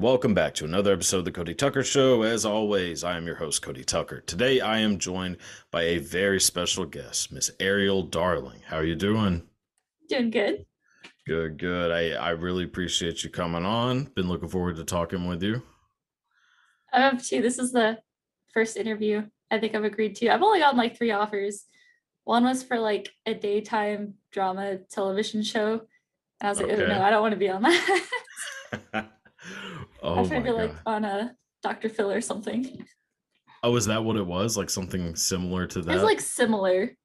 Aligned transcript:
Welcome 0.00 0.32
back 0.32 0.54
to 0.54 0.64
another 0.64 0.94
episode 0.94 1.18
of 1.18 1.24
the 1.26 1.30
Cody 1.30 1.52
Tucker 1.52 1.84
Show. 1.84 2.22
As 2.22 2.46
always, 2.46 3.04
I 3.04 3.18
am 3.18 3.26
your 3.26 3.34
host, 3.34 3.60
Cody 3.60 3.84
Tucker. 3.84 4.22
Today, 4.22 4.58
I 4.58 4.78
am 4.78 4.98
joined 4.98 5.36
by 5.70 5.82
a 5.82 5.98
very 5.98 6.40
special 6.40 6.86
guest, 6.86 7.30
Miss 7.30 7.50
Ariel 7.60 8.04
Darling. 8.04 8.62
How 8.64 8.78
are 8.78 8.84
you 8.84 8.94
doing? 8.94 9.42
Doing 10.08 10.30
good. 10.30 10.64
Good, 11.26 11.58
good. 11.58 11.90
I, 11.90 12.12
I 12.12 12.30
really 12.30 12.64
appreciate 12.64 13.22
you 13.22 13.28
coming 13.28 13.66
on. 13.66 14.04
Been 14.16 14.26
looking 14.26 14.48
forward 14.48 14.76
to 14.76 14.84
talking 14.84 15.26
with 15.26 15.42
you. 15.42 15.60
I 16.94 17.02
have 17.02 17.22
too. 17.22 17.42
This 17.42 17.58
is 17.58 17.70
the 17.70 17.98
first 18.54 18.78
interview 18.78 19.26
I 19.50 19.58
think 19.58 19.74
I've 19.74 19.84
agreed 19.84 20.16
to. 20.16 20.30
I've 20.30 20.42
only 20.42 20.60
gotten 20.60 20.78
like 20.78 20.96
three 20.96 21.10
offers. 21.10 21.66
One 22.24 22.44
was 22.44 22.62
for 22.62 22.78
like 22.78 23.10
a 23.26 23.34
daytime 23.34 24.14
drama 24.32 24.78
television 24.90 25.42
show. 25.42 25.72
And 26.40 26.48
I 26.48 26.48
was 26.48 26.58
like, 26.58 26.70
oh 26.70 26.86
no, 26.86 27.02
I 27.02 27.10
don't 27.10 27.20
want 27.20 27.32
to 27.32 27.38
be 27.38 27.50
on 27.50 27.60
that. 27.64 29.06
oh 30.02 30.20
I 30.24 30.28
tried 30.28 30.44
to 30.44 30.52
like 30.52 30.74
on 30.86 31.04
a 31.04 31.34
Dr. 31.62 31.88
Phil 31.88 32.10
or 32.10 32.20
something. 32.20 32.86
Oh, 33.62 33.76
is 33.76 33.86
that 33.86 34.02
what 34.02 34.16
it 34.16 34.26
was? 34.26 34.56
Like 34.56 34.70
something 34.70 35.14
similar 35.14 35.66
to 35.66 35.82
that? 35.82 35.94
It's 35.94 36.04
like 36.04 36.20
similar. 36.20 36.96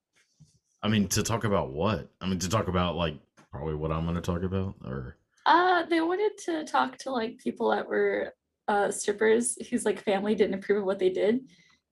I 0.81 0.88
mean, 0.88 1.08
to 1.09 1.23
talk 1.23 1.44
about 1.44 1.72
what? 1.73 2.09
I 2.22 2.28
mean, 2.28 2.39
to 2.39 2.50
talk 2.50 2.67
about 2.67 2.95
like 2.95 3.19
probably 3.52 3.75
what 3.75 3.91
I'm 3.91 4.03
going 4.03 4.16
to 4.16 4.22
talk 4.22 4.44
about, 4.44 4.75
or 4.86 5.17
Uh 5.45 5.83
they 5.86 6.02
wanted 6.02 6.38
to 6.45 6.63
talk 6.66 6.97
to 7.00 7.11
like 7.11 7.38
people 7.39 7.72
that 7.72 7.88
were 7.88 8.33
uh 8.67 8.89
strippers 8.91 9.58
whose 9.69 9.86
like 9.86 10.02
family 10.03 10.36
didn't 10.36 10.56
approve 10.56 10.80
of 10.80 10.86
what 10.86 11.00
they 11.00 11.09
did. 11.09 11.41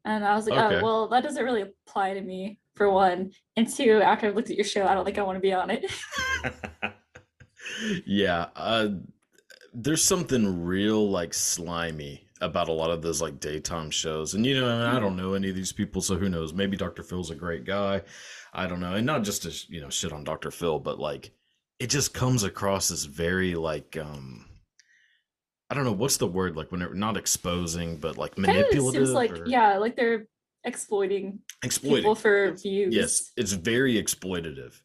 And 0.06 0.26
I 0.26 0.36
was 0.36 0.48
like, 0.48 0.60
Okay. 0.60 0.78
oh 0.78 0.84
well, 0.84 1.08
that 1.10 1.24
doesn't 1.24 1.44
really 1.44 1.64
apply 1.64 2.14
to 2.14 2.22
me 2.22 2.60
for 2.76 2.90
one. 2.90 3.32
And 3.56 3.68
two, 3.68 4.02
after 4.02 4.28
I've 4.28 4.36
looked 4.36 4.50
at 4.50 4.58
your 4.58 4.66
show, 4.66 4.86
I 4.86 4.94
don't 4.94 5.06
think 5.06 5.18
I 5.18 5.24
want 5.24 5.38
to 5.38 5.42
be 5.42 5.54
on 5.54 5.70
it. 5.70 5.92
yeah, 8.06 8.48
uh, 8.56 8.90
there's 9.74 10.04
something 10.04 10.64
real 10.64 11.10
like 11.10 11.34
slimy 11.34 12.28
about 12.42 12.68
a 12.68 12.74
lot 12.74 12.92
of 12.92 13.02
those 13.02 13.22
like 13.22 13.40
daytime 13.40 13.90
shows, 13.90 14.34
and 14.34 14.46
you 14.46 14.60
know, 14.60 14.70
I, 14.70 14.78
mean, 14.78 14.96
I 14.96 15.00
don't 15.00 15.16
know 15.16 15.34
any 15.34 15.50
of 15.50 15.56
these 15.56 15.74
people, 15.74 16.02
so 16.02 16.16
who 16.16 16.30
knows? 16.30 16.54
Maybe 16.54 16.78
Dr. 16.78 17.04
Phil's 17.04 17.32
a 17.32 17.36
great 17.36 17.66
guy. 17.66 18.02
I 18.54 18.68
don't 18.68 18.80
know, 18.80 18.94
and 18.94 19.06
not 19.06 19.24
just 19.24 19.44
to 19.44 19.74
you 19.74 19.82
know 19.82 19.90
shit 19.90 20.14
on 20.14 20.24
Dr. 20.24 20.52
Phil, 20.52 20.80
but 20.80 21.00
like 21.00 21.32
it 21.80 21.88
just 21.88 22.14
comes 22.14 22.44
across 22.44 22.92
as 22.92 23.06
very 23.06 23.56
like 23.56 23.98
um. 23.98 24.46
I 25.70 25.76
don't 25.76 25.86
know 25.86 25.94
what's 25.94 26.18
the 26.18 26.28
word 26.28 26.56
like 26.56 26.72
when 26.72 26.88
not 27.00 27.18
exposing 27.18 27.98
but 27.98 28.16
like 28.16 28.38
manipulative. 28.38 28.94
Kind 28.94 29.08
of 29.08 29.10
like 29.10 29.32
or 29.32 29.48
yeah, 29.48 29.78
like 29.78 29.96
they're 29.96 30.28
exploiting 30.66 31.40
exploiting 31.64 31.98
people 31.98 32.16
for 32.16 32.52
views. 32.52 32.94
Yes, 32.94 33.32
it's 33.38 33.54
very 33.54 33.96
exploitative. 33.96 34.80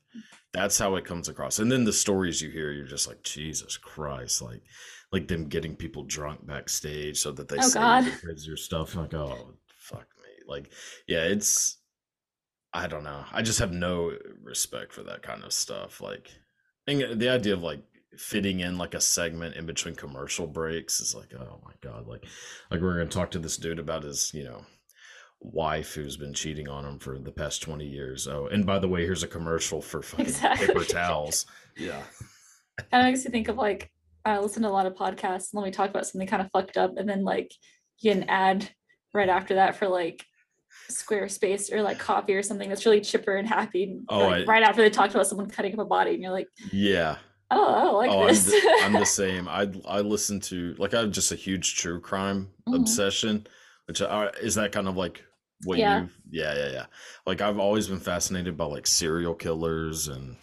That's 0.58 0.78
how 0.78 0.96
it 0.96 1.04
comes 1.04 1.28
across. 1.28 1.58
And 1.58 1.70
then 1.70 1.84
the 1.84 1.92
stories 1.92 2.42
you 2.42 2.50
hear, 2.50 2.72
you're 2.72 2.86
just 2.86 3.06
like, 3.08 3.22
Jesus 3.22 3.76
Christ, 3.76 4.42
like 4.42 4.62
like 5.12 5.26
them 5.28 5.48
getting 5.48 5.74
people 5.74 6.04
drunk 6.04 6.46
backstage 6.46 7.19
so 7.19 7.32
that 7.32 7.48
they 7.48 7.56
Oh, 7.58 7.62
say 7.62 7.80
God. 7.80 8.12
crazier 8.20 8.56
stuff. 8.56 8.94
Like, 8.94 9.14
oh 9.14 9.54
fuck 9.78 10.06
me. 10.22 10.44
Like, 10.46 10.70
yeah, 11.06 11.24
it's 11.24 11.78
I 12.74 12.86
don't 12.86 13.04
know. 13.04 13.24
I 13.32 13.41
just 13.42 13.58
have 13.60 13.72
no 13.72 14.12
respect 14.42 14.92
for 14.92 15.02
that 15.04 15.22
kind 15.22 15.42
of 15.44 15.52
stuff. 15.52 16.00
Like 16.00 16.30
and 16.86 17.20
the 17.20 17.28
idea 17.28 17.54
of 17.54 17.62
like 17.62 17.82
fitting 18.16 18.60
in 18.60 18.78
like 18.78 18.94
a 18.94 19.00
segment 19.00 19.54
in 19.56 19.64
between 19.66 19.94
commercial 19.94 20.46
breaks 20.46 21.00
is 21.00 21.14
like, 21.14 21.32
oh 21.38 21.60
my 21.64 21.72
God. 21.80 22.06
Like 22.06 22.25
like 22.70 22.80
we're 22.80 22.98
gonna 22.98 23.06
talk 23.08 23.30
to 23.32 23.38
this 23.38 23.56
dude 23.56 23.78
about 23.78 24.02
his, 24.02 24.32
you 24.34 24.44
know, 24.44 24.62
wife 25.41 25.94
who's 25.94 26.16
been 26.16 26.34
cheating 26.34 26.69
on 26.69 26.84
him 26.84 26.99
for 26.99 27.19
the 27.19 27.31
past 27.32 27.62
20 27.62 27.84
years. 27.87 28.26
Oh, 28.28 28.47
and 28.49 28.66
by 28.66 28.78
the 28.78 28.88
way, 28.88 29.04
here's 29.04 29.22
a 29.22 29.28
commercial 29.28 29.81
for 29.81 30.03
fucking 30.03 30.32
paper 30.56 30.84
towels. 30.84 31.47
Yeah. 31.76 32.03
kind 32.91 33.06
of 33.06 33.12
makes 33.12 33.25
me 33.25 33.31
think 33.31 33.49
of 33.49 33.56
like 33.56 33.91
I 34.25 34.38
listen 34.41 34.62
to 34.62 34.69
a 34.69 34.71
lot 34.71 34.87
of 34.87 34.94
podcasts 34.94 35.53
and 35.53 35.60
when 35.60 35.65
we 35.65 35.71
talk 35.71 35.91
about 35.91 36.06
something 36.06 36.28
kind 36.28 36.43
of 36.43 36.50
fucked 36.50 36.76
up 36.76 36.94
and 36.99 37.09
then 37.09 37.25
like 37.25 37.53
you 38.00 38.12
get 38.12 38.22
an 38.22 38.28
ad 38.28 38.69
right 39.15 39.28
after 39.28 39.54
that 39.54 39.76
for 39.76 39.88
like 39.88 40.25
Squarespace 40.91 41.72
or 41.72 41.82
like 41.82 41.99
coffee 41.99 42.34
or 42.34 42.43
something 42.43 42.69
that's 42.69 42.84
really 42.87 43.00
chipper 43.00 43.37
and 43.37 43.49
happy. 43.49 43.84
and, 43.84 44.05
Oh, 44.09 44.19
like, 44.28 44.43
I- 44.43 44.44
right 44.44 44.62
after 44.62 44.82
they 44.82 44.91
talked 44.91 45.15
about 45.15 45.26
someone 45.26 45.49
cutting 45.49 45.72
up 45.72 45.78
a 45.78 45.84
body 45.84 46.12
and 46.15 46.22
you're 46.22 46.32
like, 46.32 46.49
Yeah. 46.72 47.16
oh, 47.50 47.75
I 47.75 47.84
don't 47.84 47.94
like 47.97 48.10
oh, 48.10 48.22
I'm 48.22 48.28
this. 48.28 48.44
the, 48.47 48.78
I'm 48.82 48.93
the 48.93 49.05
same. 49.22 49.49
I 49.49 49.70
I 49.87 50.00
listen 50.00 50.41
to 50.41 50.75
like 50.78 50.94
I 50.94 51.00
have 51.00 51.10
just 51.10 51.32
a 51.32 51.37
huge 51.37 51.76
true 51.76 52.00
crime 52.00 52.49
Mhm. 52.69 52.76
obsession, 52.76 53.47
which 53.87 54.00
uh, 54.03 54.31
is 54.43 54.55
that 54.56 54.72
kind 54.72 54.88
of 54.88 54.97
like 54.97 55.22
what 55.64 55.78
Yeah. 55.78 56.02
you 56.02 56.08
yeah 56.30 56.54
yeah 56.54 56.72
yeah. 56.72 56.86
Like 57.26 57.41
I've 57.41 57.58
always 57.58 57.88
been 57.88 58.00
fascinated 58.00 58.56
by 58.56 58.66
like 58.66 58.86
serial 58.86 59.34
killers 59.34 60.08
and 60.08 60.36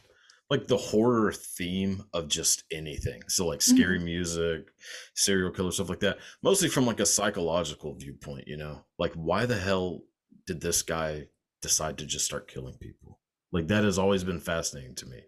like 0.49 0.67
the 0.67 0.77
horror 0.77 1.31
theme 1.31 2.03
of 2.13 2.27
just 2.27 2.63
anything. 2.71 3.21
So 3.29 3.47
like 3.47 3.61
scary 3.61 3.99
music, 3.99 4.67
serial 5.15 5.51
killer 5.51 5.71
stuff 5.71 5.89
like 5.89 6.01
that. 6.01 6.19
Mostly 6.43 6.69
from 6.69 6.85
like 6.85 6.99
a 6.99 7.05
psychological 7.05 7.95
viewpoint, 7.95 8.47
you 8.47 8.57
know. 8.57 8.85
Like 8.99 9.13
why 9.13 9.45
the 9.45 9.57
hell 9.57 10.01
did 10.45 10.61
this 10.61 10.81
guy 10.83 11.27
decide 11.61 11.97
to 11.97 12.05
just 12.05 12.25
start 12.25 12.47
killing 12.47 12.77
people? 12.79 13.19
Like 13.51 13.67
that 13.67 13.83
has 13.83 13.97
always 13.97 14.23
been 14.23 14.39
fascinating 14.39 14.95
to 14.95 15.05
me. 15.07 15.21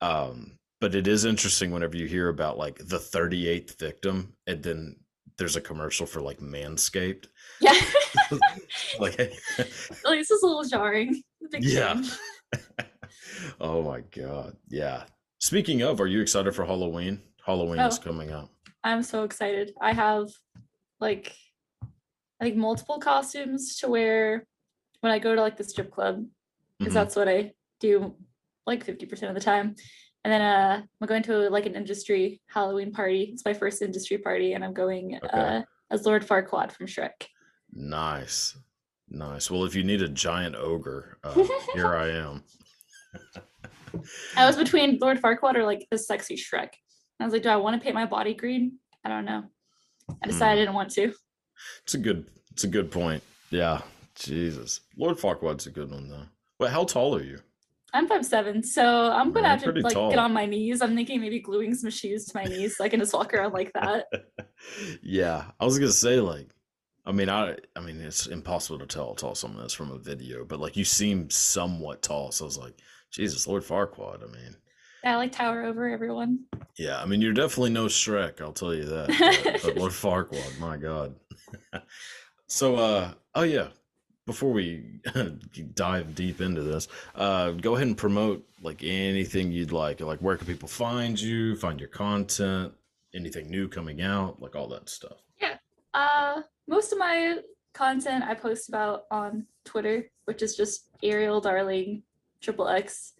Um 0.00 0.58
but 0.80 0.94
it 0.94 1.08
is 1.08 1.24
interesting 1.24 1.72
whenever 1.72 1.96
you 1.96 2.06
hear 2.06 2.28
about 2.28 2.56
like 2.56 2.78
the 2.78 2.98
38th 2.98 3.78
victim 3.80 4.34
and 4.46 4.62
then 4.62 4.96
there's 5.38 5.56
a 5.56 5.60
commercial 5.60 6.04
for 6.06 6.20
like 6.20 6.38
Manscaped. 6.40 7.26
yeah. 7.60 7.72
Like 9.00 9.16
like, 9.18 10.18
this 10.18 10.30
is 10.30 10.42
a 10.42 10.46
little 10.46 10.64
jarring. 10.64 11.22
Yeah. 11.60 12.02
oh 13.60 13.82
my 13.82 14.00
god. 14.00 14.56
Yeah. 14.68 15.04
Speaking 15.38 15.82
of, 15.82 16.00
are 16.00 16.06
you 16.06 16.20
excited 16.20 16.54
for 16.54 16.64
Halloween? 16.66 17.22
Halloween 17.46 17.78
is 17.80 17.98
Oh. 17.98 18.02
coming 18.02 18.30
up. 18.32 18.50
I'm 18.84 19.02
so 19.02 19.22
excited. 19.24 19.72
I 19.80 19.92
have 19.92 20.28
like 21.00 21.32
I 22.40 22.44
think 22.44 22.56
multiple 22.56 22.98
costumes 22.98 23.76
to 23.78 23.88
wear 23.88 24.44
when 25.00 25.12
I 25.12 25.18
go 25.18 25.34
to 25.34 25.40
like 25.40 25.56
the 25.56 25.64
strip 25.64 25.90
club 25.90 26.24
because 26.78 26.92
Mhm. 26.92 26.94
that's 26.94 27.16
what 27.16 27.28
I 27.28 27.52
do 27.80 28.14
like 28.66 28.84
50% 28.84 29.28
of 29.30 29.34
the 29.34 29.40
time. 29.40 29.76
And 30.24 30.32
then 30.32 30.42
uh 30.42 30.82
I'm 31.00 31.08
going 31.08 31.22
to 31.24 31.48
like 31.50 31.66
an 31.66 31.74
industry 31.74 32.40
Halloween 32.46 32.92
party. 32.92 33.30
It's 33.32 33.44
my 33.44 33.54
first 33.54 33.82
industry 33.82 34.18
party 34.18 34.52
and 34.54 34.64
I'm 34.64 34.74
going 34.74 35.18
Okay. 35.24 35.28
uh 35.38 35.62
as 35.90 36.04
Lord 36.04 36.26
Farquaad 36.26 36.72
from 36.72 36.86
Shrek. 36.86 37.26
Nice. 37.72 38.56
Nice. 39.08 39.50
Well, 39.50 39.64
if 39.64 39.74
you 39.74 39.84
need 39.84 40.02
a 40.02 40.08
giant 40.08 40.54
ogre, 40.54 41.18
uh, 41.24 41.46
here 41.74 41.94
I 41.94 42.08
am. 42.10 42.42
I 44.36 44.46
was 44.46 44.56
between 44.56 44.98
Lord 45.00 45.20
Farquaad 45.20 45.54
or 45.56 45.64
like 45.64 45.86
the 45.90 45.96
sexy 45.98 46.36
Shrek. 46.36 46.68
I 47.20 47.24
was 47.24 47.32
like, 47.32 47.42
do 47.42 47.48
I 47.48 47.56
want 47.56 47.74
to 47.74 47.82
paint 47.82 47.94
my 47.94 48.04
body 48.06 48.34
green? 48.34 48.78
I 49.04 49.08
don't 49.08 49.24
know. 49.24 49.44
I 50.22 50.26
decided 50.26 50.52
I 50.52 50.56
didn't 50.56 50.74
want 50.74 50.90
to. 50.92 51.12
It's 51.84 51.94
a 51.94 51.98
good 51.98 52.26
it's 52.52 52.64
a 52.64 52.68
good 52.68 52.90
point. 52.90 53.22
Yeah. 53.50 53.80
Jesus. 54.14 54.80
Lord 54.96 55.16
Farquaad's 55.16 55.66
a 55.66 55.70
good 55.70 55.90
one 55.90 56.08
though. 56.08 56.26
But 56.58 56.70
how 56.70 56.84
tall 56.84 57.16
are 57.16 57.22
you? 57.22 57.38
I'm 57.94 58.06
five 58.06 58.24
seven, 58.26 58.62
so 58.62 59.10
I'm 59.10 59.32
gonna 59.32 59.48
have 59.48 59.62
to 59.62 59.72
like 59.72 59.94
tall. 59.94 60.10
get 60.10 60.18
on 60.18 60.32
my 60.32 60.44
knees. 60.44 60.82
I'm 60.82 60.94
thinking 60.94 61.20
maybe 61.20 61.40
gluing 61.40 61.74
some 61.74 61.90
shoes 61.90 62.26
to 62.26 62.36
my 62.36 62.44
knees 62.44 62.76
so 62.76 62.84
I 62.84 62.88
can 62.88 63.00
just 63.00 63.14
walk 63.14 63.32
around 63.32 63.52
like 63.52 63.72
that. 63.74 64.06
yeah, 65.02 65.44
I 65.58 65.64
was 65.64 65.78
gonna 65.78 65.90
say 65.90 66.20
like, 66.20 66.50
I 67.06 67.12
mean, 67.12 67.30
I, 67.30 67.56
I 67.74 67.80
mean, 67.80 68.00
it's 68.00 68.26
impossible 68.26 68.78
to 68.80 68.86
tell 68.86 69.08
how 69.08 69.14
tall 69.14 69.34
someone 69.34 69.64
is 69.64 69.72
from 69.72 69.90
a 69.90 69.98
video, 69.98 70.44
but 70.44 70.60
like 70.60 70.76
you 70.76 70.84
seem 70.84 71.30
somewhat 71.30 72.02
tall, 72.02 72.30
so 72.30 72.44
I 72.44 72.46
was 72.46 72.58
like, 72.58 72.78
Jesus, 73.10 73.46
Lord 73.46 73.62
Farquaad. 73.62 74.22
I 74.22 74.26
mean, 74.26 74.56
I 75.04 75.16
like 75.16 75.32
tower 75.32 75.64
over 75.64 75.88
everyone. 75.88 76.40
yeah, 76.76 77.00
I 77.00 77.06
mean, 77.06 77.22
you're 77.22 77.32
definitely 77.32 77.70
no 77.70 77.86
Shrek, 77.86 78.40
I'll 78.42 78.52
tell 78.52 78.74
you 78.74 78.84
that. 78.84 79.42
But, 79.44 79.62
but 79.62 79.76
Lord 79.78 79.92
Farquaad, 79.92 80.58
my 80.58 80.76
God. 80.76 81.14
so, 82.46 82.76
uh, 82.76 83.12
oh 83.34 83.44
yeah, 83.44 83.68
before 84.28 84.52
we 84.52 84.84
dive 85.74 86.14
deep 86.14 86.42
into 86.42 86.62
this, 86.62 86.86
uh, 87.14 87.50
go 87.52 87.74
ahead 87.74 87.86
and 87.86 87.96
promote 87.96 88.46
like 88.60 88.84
anything 88.84 89.50
you'd 89.50 89.72
like. 89.72 90.00
Like, 90.00 90.20
where 90.20 90.36
can 90.36 90.46
people 90.46 90.68
find 90.68 91.18
you? 91.18 91.56
Find 91.56 91.80
your 91.80 91.88
content? 91.88 92.74
Anything 93.14 93.50
new 93.50 93.68
coming 93.68 94.02
out? 94.02 94.40
Like 94.40 94.54
all 94.54 94.68
that 94.68 94.90
stuff. 94.90 95.16
Yeah. 95.40 95.56
Uh, 95.94 96.42
most 96.68 96.92
of 96.92 96.98
my 96.98 97.38
content 97.72 98.22
I 98.22 98.34
post 98.34 98.68
about 98.68 99.04
on 99.10 99.46
Twitter, 99.64 100.10
which 100.26 100.42
is 100.42 100.54
just 100.54 100.90
Ariel 101.02 101.40
Darling 101.40 102.02
Triple 102.42 102.68
X. 102.68 103.14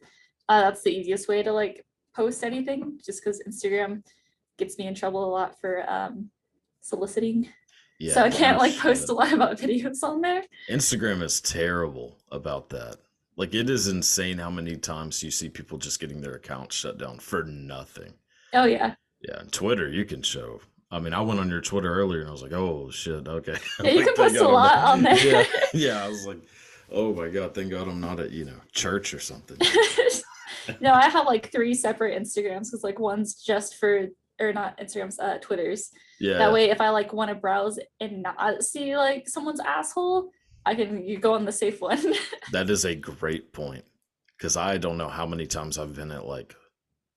Uh, 0.50 0.60
that's 0.60 0.82
the 0.82 0.90
easiest 0.90 1.26
way 1.26 1.42
to 1.42 1.52
like 1.52 1.86
post 2.14 2.44
anything, 2.44 3.00
just 3.02 3.24
because 3.24 3.42
Instagram 3.48 4.02
gets 4.58 4.76
me 4.76 4.86
in 4.86 4.94
trouble 4.94 5.24
a 5.24 5.32
lot 5.32 5.58
for 5.58 5.90
um, 5.90 6.28
soliciting. 6.82 7.48
Yeah, 7.98 8.14
so 8.14 8.22
I 8.22 8.30
can't 8.30 8.58
like 8.58 8.76
post 8.78 9.08
a 9.08 9.12
lot 9.12 9.32
about 9.32 9.58
videos 9.58 10.02
on 10.02 10.20
there. 10.20 10.44
Instagram 10.70 11.22
is 11.22 11.40
terrible 11.40 12.16
about 12.30 12.68
that. 12.70 12.96
Like 13.36 13.54
it 13.54 13.68
is 13.70 13.88
insane 13.88 14.38
how 14.38 14.50
many 14.50 14.76
times 14.76 15.22
you 15.22 15.30
see 15.30 15.48
people 15.48 15.78
just 15.78 16.00
getting 16.00 16.20
their 16.20 16.34
accounts 16.34 16.76
shut 16.76 16.98
down 16.98 17.18
for 17.18 17.42
nothing. 17.44 18.14
Oh 18.54 18.64
yeah, 18.64 18.94
Yeah, 19.26 19.42
Twitter 19.50 19.88
you 19.88 20.04
can 20.04 20.22
show. 20.22 20.60
I 20.90 21.00
mean, 21.00 21.12
I 21.12 21.20
went 21.20 21.38
on 21.40 21.50
your 21.50 21.60
Twitter 21.60 21.92
earlier 21.92 22.20
and 22.20 22.28
I 22.28 22.32
was 22.32 22.42
like, 22.42 22.52
"Oh 22.52 22.90
shit, 22.90 23.28
okay." 23.28 23.56
Yeah, 23.82 23.90
you 23.90 23.96
Like, 24.04 24.06
can 24.06 24.14
post 24.16 24.36
a 24.36 24.48
lot 24.48 24.78
on 24.78 25.02
there. 25.02 25.18
Yeah, 25.18 25.44
yeah. 25.74 26.04
I 26.04 26.08
was 26.08 26.26
like, 26.26 26.40
"Oh 26.90 27.12
my 27.12 27.28
god, 27.28 27.54
thank 27.54 27.70
God 27.70 27.88
I'm 27.88 28.00
not 28.00 28.20
at 28.20 28.30
you 28.30 28.44
know 28.44 28.60
church 28.72 29.12
or 29.12 29.20
something." 29.20 29.58
no, 30.80 30.92
I 30.92 31.08
have 31.08 31.26
like 31.26 31.52
three 31.52 31.74
separate 31.74 32.20
Instagrams 32.20 32.68
because 32.70 32.82
like 32.84 32.98
one's 32.98 33.34
just 33.34 33.76
for 33.76 34.06
or 34.40 34.52
not 34.52 34.78
Instagrams, 34.78 35.18
uh, 35.20 35.38
Twitters. 35.38 35.90
Yeah. 36.20 36.38
That 36.38 36.52
way, 36.52 36.70
if 36.70 36.80
I 36.80 36.90
like 36.90 37.12
want 37.12 37.28
to 37.30 37.34
browse 37.34 37.78
and 38.00 38.22
not 38.22 38.62
see 38.62 38.96
like 38.96 39.28
someone's 39.28 39.60
asshole, 39.60 40.30
I 40.66 40.74
can 40.74 41.04
you 41.04 41.18
go 41.18 41.34
on 41.34 41.44
the 41.44 41.52
safe 41.52 41.80
one. 41.80 42.14
That 42.52 42.70
is 42.70 42.84
a 42.84 42.94
great 42.94 43.52
point. 43.52 43.84
Cause 44.40 44.56
I 44.56 44.78
don't 44.78 44.98
know 44.98 45.08
how 45.08 45.26
many 45.26 45.46
times 45.46 45.78
I've 45.78 45.96
been 45.96 46.12
at 46.12 46.24
like 46.24 46.54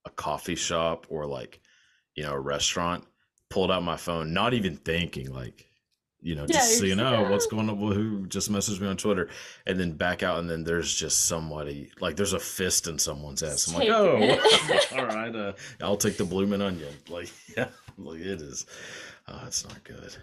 a 0.06 0.10
coffee 0.10 0.56
shop 0.56 1.06
or 1.10 1.26
like, 1.26 1.62
you 2.16 2.24
know, 2.24 2.34
a 2.34 2.40
restaurant, 2.40 3.06
pulled 3.50 3.72
out 3.72 3.84
my 3.84 3.98
phone, 3.98 4.34
not 4.34 4.54
even 4.54 4.78
thinking, 4.78 5.32
like, 5.32 5.68
you 6.22 6.36
know, 6.36 6.46
Yeah, 6.48 6.58
just 6.58 6.78
so 6.78 6.86
you 6.86 6.96
know 6.96 7.04
seeing, 7.04 7.12
just 7.12 7.22
like, 7.24 7.32
what's 7.32 7.48
going 7.48 7.70
on? 7.70 7.78
Who 7.78 8.28
just 8.28 8.52
messaged 8.52 8.80
me 8.80 8.88
on 8.88 8.98
Twitter? 8.98 9.30
And 9.66 9.80
then 9.80 9.94
back 9.94 10.22
out, 10.22 10.38
and 10.38 10.50
then 10.50 10.64
there's 10.64 10.94
just 10.94 11.26
somebody, 11.26 11.92
like, 12.00 12.16
there's 12.16 12.34
a 12.34 12.40
fist 12.40 12.88
in 12.88 13.00
someone's 13.00 13.42
ass. 13.42 13.68
I'm 13.68 13.80
like, 13.80 13.90
oh, 13.90 14.18
all 14.98 15.06
right, 15.06 15.36
uh, 15.36 15.54
I'll 15.82 15.98
take 15.98 16.18
the 16.18 16.26
bloomin' 16.26 16.62
onion. 16.62 16.94
Like, 17.10 17.30
yeah, 17.58 17.68
like 17.98 18.20
it 18.20 18.42
is. 18.42 18.66
Oh, 19.28 19.42
it's 19.48 19.68
not 19.68 19.84
good. 19.84 20.16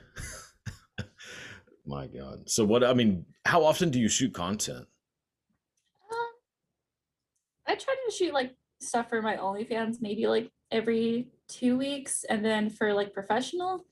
My 1.84 2.06
God. 2.06 2.48
So, 2.48 2.64
what, 2.64 2.84
I 2.84 2.94
mean, 2.94 3.26
how 3.44 3.64
often 3.64 3.90
do 3.90 3.98
you 3.98 4.08
shoot 4.08 4.32
content? 4.32 4.86
Um, 6.10 6.28
I 7.66 7.74
try 7.74 7.94
to 8.06 8.14
shoot 8.14 8.32
like 8.32 8.54
stuff 8.80 9.08
for 9.08 9.20
my 9.20 9.36
OnlyFans 9.36 9.96
maybe 10.00 10.26
like 10.26 10.50
every 10.70 11.28
two 11.48 11.76
weeks, 11.76 12.24
and 12.28 12.44
then 12.44 12.70
for 12.70 12.94
like 12.94 13.12
professional, 13.12 13.84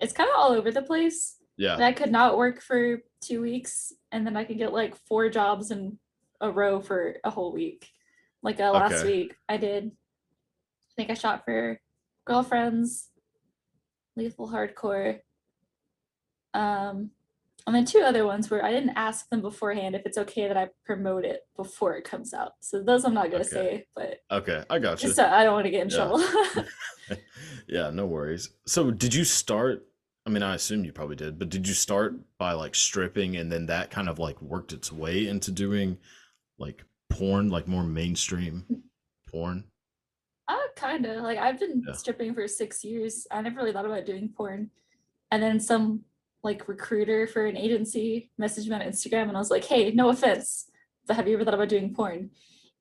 it's 0.00 0.12
kind 0.12 0.28
of 0.28 0.36
all 0.36 0.52
over 0.52 0.70
the 0.70 0.82
place. 0.82 1.36
Yeah. 1.56 1.74
And 1.74 1.84
I 1.84 1.92
could 1.92 2.12
not 2.12 2.38
work 2.38 2.60
for 2.60 3.02
two 3.20 3.40
weeks, 3.42 3.92
and 4.12 4.26
then 4.26 4.36
I 4.36 4.44
could 4.44 4.58
get 4.58 4.72
like 4.72 4.94
four 5.06 5.28
jobs 5.28 5.70
in 5.70 5.98
a 6.40 6.50
row 6.50 6.80
for 6.80 7.16
a 7.24 7.30
whole 7.30 7.52
week. 7.52 7.88
Like 8.42 8.60
uh, 8.60 8.70
last 8.70 9.02
Okay. 9.02 9.04
week, 9.04 9.34
I 9.48 9.56
did. 9.56 9.86
I 9.86 10.92
think 10.96 11.10
I 11.10 11.14
shot 11.14 11.44
for 11.44 11.80
girlfriends, 12.24 13.08
lethal 14.16 14.48
hardcore, 14.48 15.20
um, 16.54 17.10
and 17.68 17.76
then 17.76 17.84
two 17.84 18.00
other 18.00 18.24
ones 18.24 18.50
where 18.50 18.64
I 18.64 18.70
didn't 18.70 18.96
ask 18.96 19.28
them 19.28 19.42
beforehand 19.42 19.94
if 19.94 20.06
it's 20.06 20.16
okay 20.16 20.48
that 20.48 20.56
I 20.56 20.70
promote 20.86 21.26
it 21.26 21.42
before 21.54 21.96
it 21.96 22.04
comes 22.04 22.32
out. 22.32 22.52
So 22.60 22.82
those 22.82 23.04
I'm 23.04 23.12
not 23.12 23.30
gonna 23.30 23.44
Okay. 23.44 23.50
say, 23.50 23.86
but 23.94 24.20
Okay. 24.30 24.64
I 24.70 24.78
got 24.78 25.02
you. 25.02 25.10
so 25.10 25.26
I 25.26 25.44
don't 25.44 25.52
want 25.52 25.66
to 25.66 25.70
get 25.70 25.82
in 25.82 25.90
Yeah. 25.90 25.96
trouble. 25.96 26.24
yeah, 27.68 27.90
no 27.90 28.06
worries. 28.06 28.48
So, 28.66 28.90
did 28.90 29.12
you 29.12 29.22
start? 29.24 29.86
I 30.24 30.30
mean, 30.30 30.42
I 30.42 30.54
assume 30.54 30.82
you 30.86 30.92
probably 30.94 31.16
did, 31.16 31.38
but 31.38 31.50
did 31.50 31.68
you 31.68 31.74
start 31.74 32.14
by 32.38 32.52
like 32.52 32.74
stripping 32.74 33.36
and 33.36 33.52
then 33.52 33.66
that 33.66 33.90
kind 33.90 34.08
of 34.08 34.18
like 34.18 34.40
worked 34.40 34.72
its 34.72 34.90
way 34.90 35.28
into 35.28 35.50
doing 35.50 35.98
like 36.58 36.82
porn, 37.10 37.50
like 37.50 37.68
more 37.68 37.84
mainstream 37.84 38.64
porn? 39.30 39.64
Uh, 40.48 40.56
kind 40.74 41.04
of. 41.04 41.22
Like 41.22 41.36
I've 41.36 41.60
been 41.60 41.84
Yeah. 41.86 41.92
stripping 41.92 42.32
for 42.32 42.48
six 42.48 42.82
years. 42.82 43.26
I 43.30 43.42
never 43.42 43.56
really 43.56 43.74
thought 43.74 43.84
about 43.84 44.06
doing 44.06 44.32
porn, 44.34 44.70
and 45.30 45.42
then 45.42 45.60
some 45.60 46.04
like 46.44 46.68
recruiter 46.68 47.26
for 47.26 47.46
an 47.46 47.56
agency 47.56 48.30
messaged 48.40 48.68
me 48.68 48.74
on 48.74 48.80
Instagram, 48.80 49.28
and 49.28 49.36
I 49.36 49.40
was 49.40 49.50
like, 49.50 49.64
"Hey, 49.64 49.90
no 49.92 50.08
offense, 50.10 50.70
but 51.06 51.16
have 51.16 51.26
you 51.28 51.34
ever 51.34 51.44
thought 51.44 51.54
about 51.54 51.68
doing 51.68 51.94
porn?" 51.94 52.30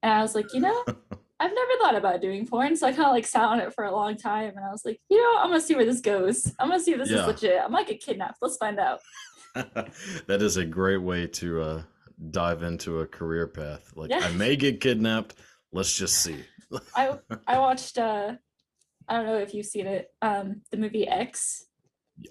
And 0.04 0.12
I 0.14 0.22
was 0.22 0.36
like, 0.36 0.54
"You 0.54 0.60
know, 0.62 0.84
I've 1.40 1.54
never 1.54 1.72
thought 1.82 1.96
about 1.96 2.22
doing 2.22 2.46
porn." 2.48 2.76
So 2.76 2.88
I 2.88 2.92
kind 2.92 3.06
of 3.08 3.12
like 3.14 3.26
sat 3.26 3.44
on 3.46 3.60
it 3.60 3.74
for 3.74 3.86
a 3.86 3.92
long 3.96 4.16
time, 4.18 4.50
and 4.56 4.66
I 4.66 4.70
was 4.72 4.84
like, 4.86 5.00
"You 5.10 5.18
know, 5.22 5.40
I'm 5.40 5.50
gonna 5.50 5.60
see 5.62 5.76
where 5.76 5.86
this 5.86 6.02
goes. 6.02 6.54
I'm 6.60 6.70
gonna 6.70 6.80
see 6.80 6.92
if 6.94 7.00
this 7.00 7.10
Yeah. 7.12 7.22
is 7.22 7.28
legit. 7.28 7.62
I 7.64 7.68
might 7.68 7.88
get 7.88 8.02
kidnapped. 8.02 8.38
Let's 8.42 8.58
find 8.58 8.80
out." 8.80 9.00
that 9.56 10.42
is 10.42 10.58
a 10.58 10.66
great 10.66 10.98
way 11.02 11.26
to 11.28 11.62
uh, 11.62 11.84
dive 12.32 12.62
into 12.64 13.00
a 13.00 13.08
career 13.08 13.48
path. 13.48 13.92
Like, 13.96 14.12
Yeah. 14.12 14.20
I 14.20 14.32
may 14.34 14.56
get 14.56 14.80
kidnapped. 14.82 15.36
Let's 15.72 15.98
just 15.98 16.22
see. 16.24 16.44
I 16.96 17.18
I 17.48 17.58
watched. 17.66 17.98
uh 17.98 18.36
I 19.10 19.16
don't 19.16 19.26
know 19.26 19.38
if 19.38 19.54
you've 19.54 19.66
seen 19.66 19.88
it. 19.88 20.10
Um, 20.22 20.64
the 20.70 20.76
movie 20.76 21.08
X. 21.08 21.64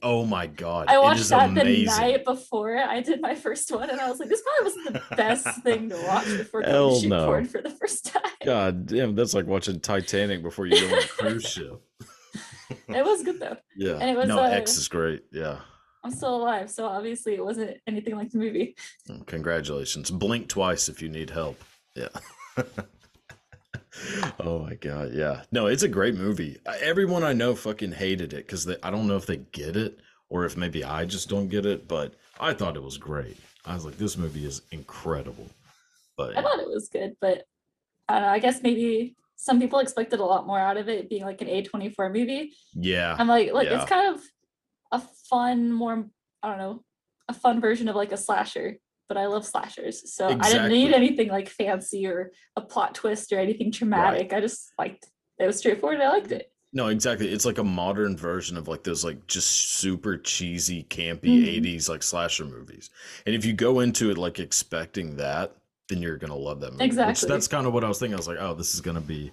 Oh 0.03 0.25
my 0.25 0.47
God. 0.47 0.88
I 0.88 0.99
watched 0.99 1.21
is 1.21 1.29
that 1.29 1.50
amazing. 1.50 1.85
the 1.87 1.91
night 2.00 2.25
before 2.25 2.77
I 2.77 3.00
did 3.00 3.21
my 3.21 3.35
first 3.35 3.71
one, 3.71 3.88
and 3.88 4.00
I 4.00 4.11
was 4.11 4.19
like, 4.19 4.29
"This 4.29 4.43
probably 4.43 4.65
wasn't 4.65 4.94
the 4.94 5.17
best 5.17 5.62
thing 5.62 5.88
to 5.91 5.97
watch 6.03 6.25
before 6.25 6.62
going 6.62 6.73
Hell 6.73 6.94
to 6.97 7.00
shoot 7.00 7.09
no. 7.09 7.27
porn 7.27 7.44
for 7.47 7.62
the 7.62 7.71
first 7.71 8.06
time." 8.06 8.23
God 8.44 8.87
damn, 8.87 9.15
that's 9.15 9.35
like 9.35 9.47
watching 9.47 9.81
Titanic 9.81 10.43
before 10.43 10.67
you 10.67 10.81
go 10.81 10.97
on 10.97 11.03
a 11.03 11.06
cruise 11.06 11.44
ship. 11.49 11.81
It 12.88 13.05
was 13.05 13.23
good 13.23 13.41
though. 13.41 13.56
Yeah. 13.77 13.99
And 14.00 14.11
it 14.11 14.17
was, 14.17 14.29
no, 14.29 14.38
uh, 14.38 14.49
X 14.49 14.79
is 14.79 14.88
great. 14.88 15.23
Yeah. 15.31 15.59
I'm 16.03 16.11
still 16.11 16.37
alive, 16.37 16.71
so 16.71 16.87
obviously 16.87 17.35
it 17.35 17.44
wasn't 17.44 17.77
anything 17.87 18.17
like 18.17 18.31
the 18.31 18.38
movie. 18.38 18.77
Congratulations. 19.27 20.11
Blink 20.11 20.49
twice 20.49 20.88
if 20.88 21.03
you 21.03 21.09
need 21.09 21.31
help. 21.31 21.62
Yeah. 21.94 22.09
oh 24.41 24.61
my 24.61 24.75
god, 24.75 25.12
yeah. 25.15 25.43
No, 25.53 25.67
it's 25.67 25.83
a 25.83 25.88
great 25.88 26.15
movie. 26.15 26.59
Everyone 26.81 27.23
I 27.25 27.33
know 27.33 27.55
fucking 27.55 27.93
hated 27.93 28.33
it 28.33 28.47
because 28.47 28.69
I 28.83 28.91
don't 28.91 29.06
know 29.06 29.17
if 29.17 29.27
they 29.27 29.38
get 29.53 29.77
it 29.77 29.99
or 30.29 30.44
if 30.44 30.56
maybe 30.56 30.85
I 30.85 31.05
just 31.05 31.29
don't 31.29 31.49
get 31.49 31.67
it, 31.67 31.88
but 31.88 32.15
I 32.38 32.53
thought 32.53 32.77
it 32.77 32.83
was 32.83 32.99
great. 32.99 33.37
I 33.65 33.75
was 33.75 33.85
like, 33.85 33.97
this 33.99 34.17
movie 34.17 34.44
is 34.44 34.62
incredible. 34.71 35.49
But 36.17 36.37
I 36.37 36.43
thought 36.43 36.61
it 36.61 36.69
was 36.69 36.88
good, 36.88 37.17
but 37.21 37.44
I 38.09 38.15
don't 38.15 38.23
know. 38.23 38.29
I 38.29 38.38
guess 38.38 38.62
maybe 38.62 39.17
some 39.37 39.61
people 39.61 39.79
expected 39.81 40.21
a 40.21 40.25
lot 40.25 40.47
more 40.47 40.59
out 40.59 40.77
of 40.77 40.88
it 40.88 41.09
being 41.11 41.25
like 41.25 41.41
an 41.43 41.49
A24 41.49 42.12
movie. 42.12 42.53
yeah, 42.75 43.17
I'm 43.19 43.29
like, 43.29 43.53
like 43.53 43.69
Yeah. 43.69 43.81
it's 43.81 43.88
kind 43.91 44.15
of 44.15 44.23
a 44.93 45.00
fun, 45.28 45.73
more 45.73 46.07
I 46.43 46.49
don't 46.49 46.59
know, 46.59 46.85
a 47.28 47.35
fun 47.35 47.61
version 47.61 47.88
of 47.88 47.97
like 47.97 48.12
a 48.12 48.16
slasher. 48.16 48.78
But 49.08 49.16
I 49.18 49.26
love 49.26 49.46
slashers, 49.46 50.12
so 50.12 50.26
I 50.28 50.50
didn't 50.50 50.70
need 50.72 50.92
anything 50.92 51.28
like 51.28 51.48
fancy 51.48 52.06
or 52.06 52.32
a 52.56 52.60
plot 52.60 52.94
twist 52.94 53.32
or 53.32 53.38
anything 53.38 53.70
traumatic. 53.70 54.32
I 54.32 54.40
just 54.40 54.72
liked 54.78 55.06
it 55.38 55.46
was 55.46 55.58
straightforward. 55.58 56.00
I 56.00 56.08
liked 56.08 56.32
it. 56.32 56.50
no, 56.72 56.88
exactly. 56.88 57.28
It's 57.32 57.44
like 57.46 57.58
a 57.58 57.64
modern 57.64 58.16
version 58.16 58.56
of 58.56 58.68
like 58.68 58.82
those 58.82 59.04
like 59.04 59.26
just 59.26 59.48
super 59.78 60.18
cheesy, 60.18 60.82
campy 60.84 61.22
Mhm. 61.44 61.62
80s 61.62 61.88
like 61.88 62.02
slasher 62.02 62.44
movies. 62.44 62.90
And 63.26 63.34
if 63.34 63.44
you 63.44 63.52
go 63.52 63.80
into 63.80 64.10
it 64.10 64.18
like 64.18 64.38
expecting 64.40 65.16
that, 65.16 65.56
then 65.88 66.02
you're 66.02 66.16
gonna 66.16 66.36
love 66.36 66.60
that 66.60 66.72
movie. 66.72 66.84
Which 66.84 66.88
Exactly. 66.90 67.28
that's 67.28 67.48
kind 67.48 67.66
of 67.66 67.72
what 67.72 67.84
I 67.84 67.88
was 67.88 67.98
thinking. 68.00 68.14
I 68.14 68.18
was 68.18 68.28
like, 68.28 68.38
oh, 68.40 68.54
this 68.54 68.75
is 68.75 68.80
gonna 68.80 69.00
be, 69.00 69.30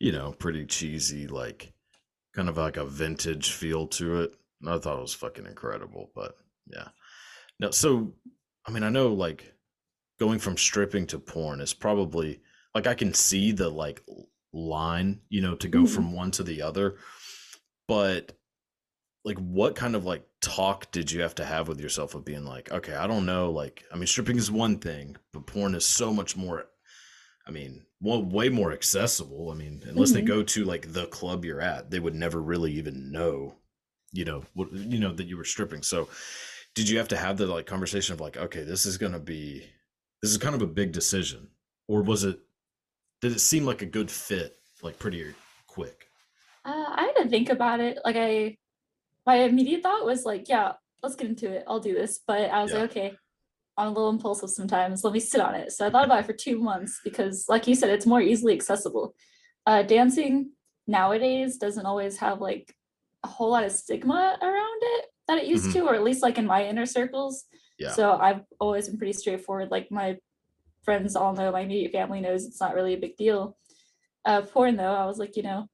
you 0.00 0.10
know, 0.12 0.32
pretty 0.32 0.64
cheesy, 0.64 1.26
like 1.26 1.72
kind 2.34 2.48
of 2.48 2.56
like 2.56 2.78
a 2.78 2.84
vintage 2.86 3.50
feel 3.52 3.86
to 3.88 4.22
it. 4.22 4.34
And 4.62 4.70
I 4.70 4.78
thought 4.78 4.96
it 4.98 5.02
was 5.02 5.12
fucking 5.14 5.46
incredible. 5.46 6.10
But 6.14 6.36
yeah. 6.66 6.88
No, 7.60 7.70
so 7.70 8.14
I 8.66 8.70
mean, 8.70 8.82
I 8.82 8.88
know 8.88 9.12
like 9.12 9.54
going 10.18 10.38
from 10.38 10.56
stripping 10.56 11.06
to 11.08 11.18
porn 11.18 11.60
is 11.60 11.74
probably 11.74 12.40
like 12.74 12.86
I 12.86 12.94
can 12.94 13.12
see 13.14 13.52
the 13.52 13.68
like 13.68 14.02
line, 14.52 15.20
you 15.28 15.40
know, 15.40 15.56
to 15.56 15.68
go 15.68 15.82
Mhm. 15.82 15.88
from 15.94 16.12
one 16.12 16.30
to 16.32 16.42
the 16.42 16.62
other. 16.62 16.98
But 17.88 18.38
like 19.24 19.38
what 19.38 19.76
kind 19.76 19.94
of 19.94 20.04
like 20.04 20.26
talk 20.40 20.90
did 20.90 21.10
you 21.12 21.22
have 21.22 21.34
to 21.36 21.44
have 21.44 21.68
with 21.68 21.80
yourself 21.80 22.14
of 22.14 22.24
being 22.24 22.44
like, 22.44 22.72
okay, 22.72 22.94
I 22.94 23.06
don't 23.06 23.26
know, 23.26 23.50
like 23.50 23.84
I 23.92 23.96
mean 23.96 24.06
stripping 24.06 24.36
is 24.38 24.50
one 24.50 24.78
thing, 24.78 25.16
but 25.32 25.46
porn 25.46 25.74
is 25.74 25.86
so 25.86 26.12
much 26.12 26.36
more 26.36 26.66
I 27.46 27.50
mean, 27.50 27.86
well, 28.00 28.22
way 28.22 28.50
more 28.50 28.72
accessible. 28.72 29.50
I 29.50 29.54
mean, 29.54 29.82
unless 29.86 30.12
they 30.12 30.22
Mhm. 30.22 30.26
go 30.26 30.42
to 30.44 30.64
like 30.64 30.92
the 30.92 31.06
club 31.06 31.44
you're 31.44 31.60
at, 31.60 31.90
they 31.90 31.98
would 31.98 32.14
never 32.14 32.40
really 32.40 32.72
even 32.74 33.10
know, 33.10 33.56
you 34.12 34.24
know, 34.24 34.44
what 34.54 34.72
you 34.72 35.00
know 35.00 35.12
that 35.12 35.26
you 35.26 35.36
were 35.36 35.44
stripping. 35.44 35.82
So, 35.82 36.08
did 36.74 36.88
you 36.88 36.98
have 36.98 37.08
to 37.08 37.16
have 37.16 37.36
the 37.36 37.46
like 37.46 37.66
conversation 37.66 38.14
of 38.14 38.20
like, 38.20 38.36
okay, 38.36 38.64
this 38.64 38.86
is 38.86 38.96
gonna 38.98 39.18
be, 39.18 39.64
this 40.22 40.30
is 40.30 40.38
kind 40.38 40.54
of 40.54 40.62
a 40.62 40.66
big 40.66 40.92
decision, 40.92 41.48
or 41.88 42.02
was 42.02 42.24
it? 42.24 42.38
Did 43.20 43.32
it 43.32 43.40
seem 43.40 43.64
like 43.64 43.82
a 43.82 43.86
good 43.86 44.10
fit, 44.10 44.56
like 44.82 44.98
pretty 44.98 45.34
quick? 45.66 46.08
Uh, 46.64 46.84
I 46.88 47.12
had 47.14 47.22
to 47.22 47.28
think 47.28 47.50
about 47.50 47.80
it. 47.80 47.98
Like 48.04 48.16
I, 48.16 48.56
my 49.26 49.36
immediate 49.36 49.82
thought 49.82 50.04
was 50.04 50.24
like, 50.24 50.48
yeah, 50.48 50.72
let's 51.02 51.14
get 51.16 51.28
into 51.28 51.50
it. 51.50 51.64
I'll 51.68 51.80
do 51.80 51.94
this. 51.94 52.20
But 52.26 52.50
I 52.50 52.62
was 52.62 52.72
Yeah. 52.72 52.80
like, 52.80 52.90
okay, 52.90 53.16
I'm 53.76 53.88
a 53.88 53.90
little 53.90 54.10
impulsive 54.10 54.50
sometimes. 54.50 55.04
Let 55.04 55.12
me 55.12 55.20
sit 55.20 55.40
on 55.40 55.54
it. 55.54 55.72
So 55.72 55.86
I 55.86 55.90
thought 55.90 56.04
about 56.04 56.20
it 56.20 56.26
for 56.26 56.32
two 56.32 56.58
months 56.58 57.00
because, 57.04 57.46
like 57.48 57.66
you 57.68 57.74
said, 57.74 57.90
it's 57.90 58.06
more 58.06 58.20
easily 58.20 58.54
accessible. 58.54 59.14
Uh, 59.66 59.82
dancing 59.82 60.50
nowadays 60.88 61.58
doesn't 61.58 61.86
always 61.86 62.16
have 62.18 62.40
like 62.40 62.74
a 63.22 63.28
whole 63.28 63.50
lot 63.50 63.64
of 63.64 63.70
stigma 63.72 64.36
around 64.42 64.80
it 64.82 65.06
that 65.28 65.38
it 65.38 65.46
used 65.46 65.66
Mhm. 65.68 65.72
to, 65.74 65.80
or 65.86 65.94
at 65.94 66.02
least 66.02 66.22
like 66.22 66.38
in 66.38 66.46
my 66.46 66.66
inner 66.66 66.86
circles. 66.86 67.44
Yeah. 67.78 67.90
So 67.90 68.12
I've 68.12 68.42
always 68.60 68.88
been 68.88 68.98
pretty 68.98 69.12
straightforward. 69.12 69.70
Like 69.70 69.90
my 69.90 70.18
friends 70.84 71.14
all 71.16 71.32
know, 71.32 71.52
my 71.52 71.60
immediate 71.60 71.92
family 71.92 72.20
knows 72.20 72.44
it's 72.44 72.60
not 72.60 72.74
really 72.74 72.94
a 72.94 72.98
big 72.98 73.16
deal. 73.16 73.56
Uh, 74.24 74.42
porn 74.42 74.76
though, 74.76 74.94
I 74.94 75.06
was 75.06 75.18
like, 75.18 75.36
you 75.36 75.42
know, 75.42 75.68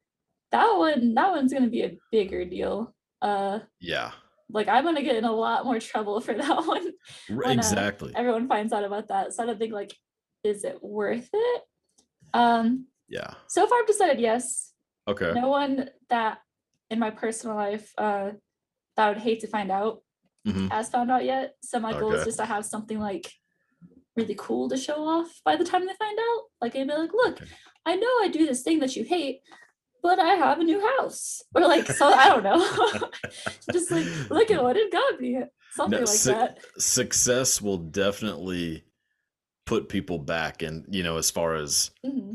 that 0.52 0.73
one, 0.76 1.14
that 1.14 1.31
one's 1.31 1.52
gonna 1.52 1.69
be 1.69 1.83
a 1.83 1.99
bigger 2.11 2.45
deal. 2.45 2.95
Uh, 3.21 3.61
Yeah, 3.81 4.12
like 4.50 4.69
I'm 4.69 4.85
gonna 4.85 5.02
get 5.02 5.17
in 5.17 5.25
a 5.25 5.33
lot 5.33 5.64
more 5.64 5.78
trouble 5.81 6.21
for 6.26 6.35
that 6.35 6.67
one. 6.67 6.93
When, 7.28 7.59
uh, 7.59 7.62
exactly. 7.62 8.12
Everyone 8.14 8.49
finds 8.49 8.73
out 8.73 8.85
about 8.85 9.09
that, 9.09 9.33
so 9.33 9.43
I 9.43 9.47
don't 9.47 9.59
think 9.59 9.73
like, 9.73 9.95
is 10.45 10.64
it 10.64 10.83
worth 10.83 11.28
it? 11.33 11.62
Um, 12.35 12.87
Yeah. 13.09 13.35
so 13.49 13.67
far 13.67 13.81
I've 13.81 13.87
decided 13.87 14.21
yes. 14.21 14.73
Okay. 15.07 15.33
No 15.35 15.49
one 15.49 15.90
that 16.11 16.38
in 16.90 16.99
my 16.99 17.11
personal 17.11 17.57
life 17.57 17.93
uh 17.99 18.33
that 18.99 19.07
I 19.07 19.09
would 19.11 19.19
hate 19.23 19.40
to 19.40 19.47
find 19.47 19.71
out 19.71 20.02
Mhm. 20.47 20.71
has 20.71 20.88
found 20.90 21.11
out 21.11 21.25
yet. 21.25 21.55
So 21.62 21.78
my 21.81 21.93
goal 21.99 22.12
is 22.12 22.25
just 22.25 22.38
to 22.38 22.45
have 22.45 22.64
something 22.67 22.99
like 22.99 23.33
really 24.17 24.35
cool 24.37 24.69
to 24.69 24.76
show 24.76 25.07
off 25.07 25.40
by 25.45 25.57
the 25.57 25.64
time 25.64 25.87
they 25.87 25.95
find 25.95 26.19
out. 26.19 26.43
Like 26.61 26.75
I'd 26.76 26.88
be 26.88 26.95
like, 26.95 27.12
look, 27.12 27.40
Okay. 27.40 27.47
I 27.87 27.95
know 27.97 28.09
I 28.23 28.28
do 28.28 28.47
this 28.47 28.62
thing 28.62 28.81
that 28.81 28.97
you 28.97 29.05
hate, 29.05 29.40
but 30.02 30.19
I 30.19 30.35
have 30.35 30.59
a 30.59 30.64
new 30.64 30.81
house. 30.99 31.43
Or 31.55 31.62
like 31.62 31.87
so 31.87 32.07
I 32.09 32.28
don't 32.28 32.43
know. 32.43 33.11
just 33.73 33.90
like 33.90 34.07
look 34.31 34.50
at 34.50 34.62
what 34.62 34.76
it 34.76 34.90
got 34.93 35.21
me. 35.21 35.43
Something 35.71 36.00
No, 36.00 36.05
like 36.07 36.17
si- 36.17 36.31
that. 36.31 36.59
Success 36.78 37.62
will 37.62 37.78
definitely 37.78 38.85
put 39.67 39.88
people 39.88 40.19
back 40.19 40.62
and 40.62 40.85
you 40.88 41.02
know 41.02 41.19
as 41.19 41.31
far 41.31 41.55
as 41.55 41.90
hmm 42.05 42.35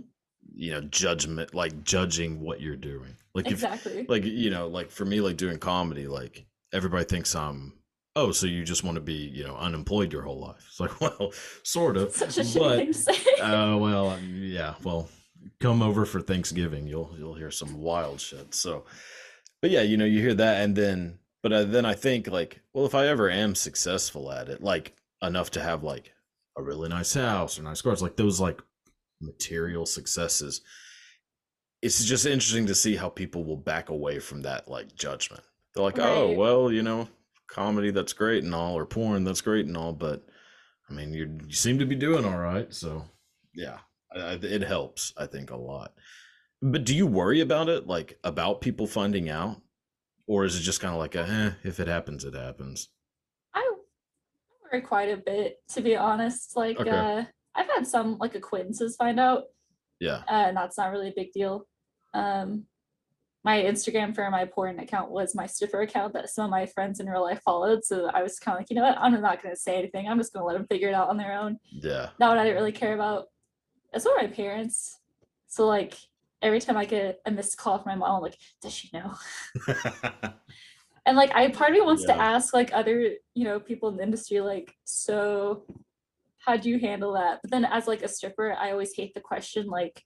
you 0.56 0.70
know 0.72 0.82
judgment 0.82 1.52
like 1.56 1.84
judging 1.84 2.40
what 2.42 2.62
you're 2.62 2.76
doing 2.76 3.18
like 3.34 3.48
if 3.48 3.54
Exactly. 3.54 4.06
like 4.08 4.24
you 4.24 4.52
know 4.52 4.68
like 4.68 4.92
for 4.92 5.04
me 5.04 5.20
like 5.20 5.36
doing 5.36 5.58
comedy 5.58 6.06
like 6.06 6.46
everybody 6.74 7.06
thinks 7.06 7.36
i'm 7.36 7.74
oh 8.16 8.32
so 8.32 8.46
you 8.46 8.64
just 8.64 8.84
want 8.84 8.96
to 8.96 9.02
be 9.02 9.14
you 9.14 9.44
know 9.44 9.56
unemployed 9.56 10.12
your 10.14 10.22
whole 10.24 10.40
life. 10.40 10.64
It's 10.68 10.80
like 10.80 11.00
well 11.20 11.32
sort 11.64 11.98
of 11.98 12.12
Such 12.12 12.38
a 12.38 12.60
but 12.60 12.78
thing 12.78 12.88
to 12.88 12.94
say. 12.94 13.42
uh 13.42 13.78
well 13.78 14.20
yeah 14.20 14.76
well 14.84 15.10
come 15.60 15.82
over 15.82 16.06
for 16.06 16.22
thanksgiving. 16.22 16.88
You'll 16.88 17.14
you'll 17.18 17.34
hear 17.36 17.52
some 17.52 17.80
wild 17.80 18.20
shit 18.22 18.54
so. 18.54 18.86
But 19.62 19.72
yeah 19.72 19.82
you 19.82 19.98
know 19.98 20.06
you 20.06 20.20
hear 20.22 20.34
that 20.36 20.62
and 20.64 20.76
then 20.76 21.20
but 21.42 21.54
uh, 21.54 21.64
then 21.64 21.86
i 21.86 21.94
think 21.94 22.28
like 22.28 22.62
well 22.74 22.86
if 22.86 22.94
i 22.96 23.08
ever 23.08 23.30
am 23.30 23.56
successful 23.56 24.32
at 24.32 24.50
it 24.50 24.62
like 24.62 24.94
enough 25.22 25.52
to 25.52 25.62
have 25.62 25.84
like 25.84 26.12
a 26.58 26.62
really 26.62 26.90
nice 26.90 27.14
house 27.14 27.58
or 27.58 27.64
nice 27.64 27.82
cars 27.82 28.02
like 28.02 28.16
those 28.18 28.40
like 28.42 28.62
material 29.22 29.86
successes 29.86 30.62
it's 31.82 32.04
just 32.04 32.26
interesting 32.26 32.66
to 32.68 32.76
see 32.76 32.96
how 32.96 33.10
people 33.10 33.44
will 33.44 33.58
back 33.58 33.90
away 33.90 34.20
from 34.20 34.42
that 34.42 34.68
like 34.68 34.96
judgment 34.96 35.44
they're 35.74 35.84
like 35.84 36.00
oh 36.00 36.32
well 36.34 36.72
you 36.72 36.84
know 36.84 37.08
comedy 37.48 37.92
that's 37.92 38.14
great 38.14 38.44
and 38.44 38.54
all 38.56 38.78
or 38.78 38.86
porn 38.86 39.24
that's 39.24 39.42
great 39.42 39.66
and 39.66 39.78
all 39.78 39.94
but 39.94 40.26
i 40.90 40.94
mean 40.94 41.14
you 41.14 41.38
you 41.46 41.54
seem 41.54 41.78
to 41.78 41.86
be 41.86 41.96
doing 41.96 42.26
all 42.26 42.38
right 42.38 42.74
so 42.74 43.04
yeah 43.54 43.78
I, 44.14 44.20
I, 44.20 44.34
it 44.42 44.62
helps 44.64 45.14
i 45.18 45.26
think 45.26 45.52
a 45.52 45.56
lot 45.58 45.94
but 46.62 46.84
do 46.84 46.96
you 46.96 47.06
worry 47.06 47.42
about 47.42 47.70
it 47.70 47.86
like 47.88 48.18
about 48.24 48.62
people 48.62 48.88
finding 48.88 49.30
out 49.30 49.62
or 50.26 50.46
is 50.46 50.56
it 50.56 50.62
just 50.62 50.80
kind 50.80 50.94
of 50.94 51.00
like 51.00 51.16
a, 51.16 51.28
eh, 51.28 51.52
if 51.68 51.80
it 51.80 51.88
happens 51.88 52.24
it 52.24 52.34
happens 52.34 52.90
I 53.54 53.72
worry 54.72 54.82
quite 54.82 55.10
a 55.10 55.18
bit, 55.18 55.58
to 55.74 55.82
be 55.82 55.96
honest. 55.96 56.56
Like 56.56 56.80
Okay. 56.80 56.90
uh 56.90 57.24
I've 57.54 57.70
had 57.76 57.86
some 57.86 58.18
like 58.18 58.34
acquaintances 58.34 58.96
find 58.96 59.20
out, 59.20 59.44
yeah 60.00 60.24
uh, 60.28 60.46
and 60.48 60.58
that's 60.58 60.78
not 60.78 60.92
really 60.92 61.10
a 61.10 61.14
big 61.16 61.32
deal. 61.34 61.68
Um 62.16 62.66
my 63.44 63.62
Instagram 63.62 64.16
for 64.16 64.30
my 64.30 64.46
porn 64.46 64.80
account 64.80 65.12
was 65.12 65.36
my 65.36 65.46
stiffer 65.46 65.82
account 65.82 66.14
that 66.14 66.30
some 66.30 66.46
of 66.46 66.52
my 66.52 66.66
friends 66.66 67.00
in 67.00 67.10
real 67.10 67.24
life 67.24 67.42
followed. 67.44 67.84
So 67.84 68.10
I 68.14 68.24
was 68.24 68.40
kind 68.40 68.56
of 68.56 68.62
like, 68.62 68.70
you 68.70 68.76
know 68.76 68.84
what, 68.84 68.98
I'm 68.98 69.20
not 69.22 69.44
gonna 69.44 69.56
say 69.56 69.78
anything. 69.78 70.08
I'm 70.08 70.18
just 70.18 70.34
gonna 70.34 70.46
let 70.46 70.54
them 70.54 70.68
figure 70.68 70.88
it 70.88 70.94
out 70.94 71.10
on 71.10 71.18
their 71.18 71.34
own. 71.34 71.60
yeah 71.72 72.10
Not 72.20 72.30
what 72.30 72.38
I 72.38 72.44
didn't 72.44 72.58
really 72.58 72.72
care 72.72 72.94
about. 72.94 73.28
As 73.94 74.04
for 74.04 74.16
my 74.18 74.28
parents. 74.28 75.00
So 75.48 75.68
like 75.68 75.96
every 76.42 76.60
time 76.60 76.78
I 76.78 76.86
get 76.86 77.20
a 77.26 77.32
missed 77.32 77.58
call 77.58 77.80
from 77.80 77.92
my 77.92 77.96
mom, 77.96 78.18
I'm 78.18 78.22
like, 78.22 78.38
does 78.62 78.74
she 78.74 78.90
know? 78.94 79.14
And 81.06 81.18
like 81.18 81.36
I 81.36 81.50
part 81.50 81.72
of 81.72 81.76
me 81.76 81.82
wants 81.82 82.06
to 82.06 82.16
ask 82.16 82.54
like 82.54 82.72
other, 82.74 83.12
you 83.34 83.44
know, 83.44 83.60
people 83.60 83.90
in 83.90 83.98
the 83.98 84.04
industry, 84.04 84.40
like, 84.40 84.74
so 84.86 85.64
how 86.38 86.56
do 86.56 86.70
you 86.70 86.80
handle 86.80 87.14
that? 87.14 87.40
But 87.42 87.52
then 87.52 87.66
as 87.66 87.88
like 87.88 88.04
a 88.04 88.08
stripper, 88.08 88.54
I 88.54 88.72
always 88.72 88.94
hate 88.96 89.14
the 89.14 89.20
question 89.20 89.68
like, 89.68 90.02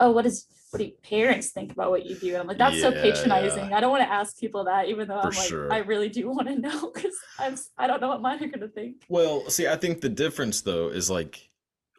oh, 0.00 0.10
what 0.10 0.26
is 0.26 0.46
what 0.70 0.78
do 0.78 0.84
your 0.84 0.94
parents 1.02 1.50
think 1.50 1.72
about 1.72 1.90
what 1.90 2.06
you 2.06 2.18
do? 2.18 2.28
And 2.28 2.38
I'm 2.38 2.46
like, 2.46 2.58
that's 2.58 2.80
so 2.80 2.92
patronizing. 2.92 3.70
yeah. 3.70 3.76
I 3.76 3.80
don't 3.80 3.90
want 3.90 4.04
to 4.04 4.10
ask 4.12 4.38
people 4.38 4.64
that, 4.64 4.88
even 4.88 5.08
though 5.08 5.20
For 5.20 5.28
I'm 5.28 5.34
like, 5.34 5.48
sure. 5.48 5.72
I 5.72 5.78
really 5.78 6.08
do 6.08 6.28
want 6.34 6.48
to 6.48 6.56
know 6.58 6.90
because 6.94 7.14
I'm 7.38 7.56
I 7.76 7.86
don't 7.86 8.00
know 8.00 8.08
what 8.08 8.22
mine 8.22 8.42
are 8.42 8.48
gonna 8.48 8.68
think. 8.68 9.04
Well, 9.08 9.48
see, 9.50 9.66
I 9.68 9.76
think 9.76 10.00
the 10.00 10.08
difference 10.08 10.60
though 10.62 10.88
is 10.88 11.10
like 11.10 11.50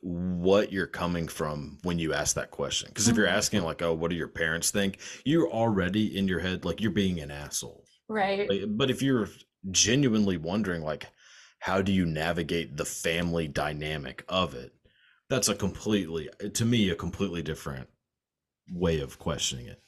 what 0.01 0.72
you're 0.72 0.88
coming 0.88 1.27
from 1.27 1.77
when 1.84 2.00
you 2.00 2.13
ask 2.13 2.36
that 2.36 2.50
question. 2.50 2.89
Because 2.89 3.08
if 3.08 3.15
you're 3.17 3.27
Mhm. 3.27 3.34
asking 3.38 3.63
like, 3.63 3.81
"Oh, 3.84 3.93
what 3.93 4.10
do 4.10 4.15
your 4.15 4.27
parents 4.29 4.72
think?" 4.72 5.00
You're 5.25 5.51
already 5.51 6.17
in 6.17 6.27
your 6.27 6.39
head 6.39 6.65
like 6.65 6.81
you're 6.81 6.91
being 6.91 7.20
an 7.20 7.29
asshole. 7.29 7.86
Right. 8.08 8.50
Like, 8.50 8.62
But 8.67 8.89
if 8.89 9.01
you're 9.03 9.27
genuinely 9.70 10.38
wondering 10.38 10.81
like, 10.81 11.08
how 11.60 11.81
do 11.84 11.91
you 11.91 12.05
navigate 12.05 12.77
the 12.77 12.86
family 12.86 13.48
dynamic 13.48 14.24
of 14.27 14.55
it? 14.55 14.74
That's 15.29 15.48
a 15.50 15.55
completely, 15.55 16.29
to 16.53 16.65
me, 16.65 16.89
a 16.89 16.96
completely 16.96 17.43
different 17.43 17.88
way 18.72 19.00
of 19.00 19.20
questioning 19.20 19.68
it. 19.68 19.82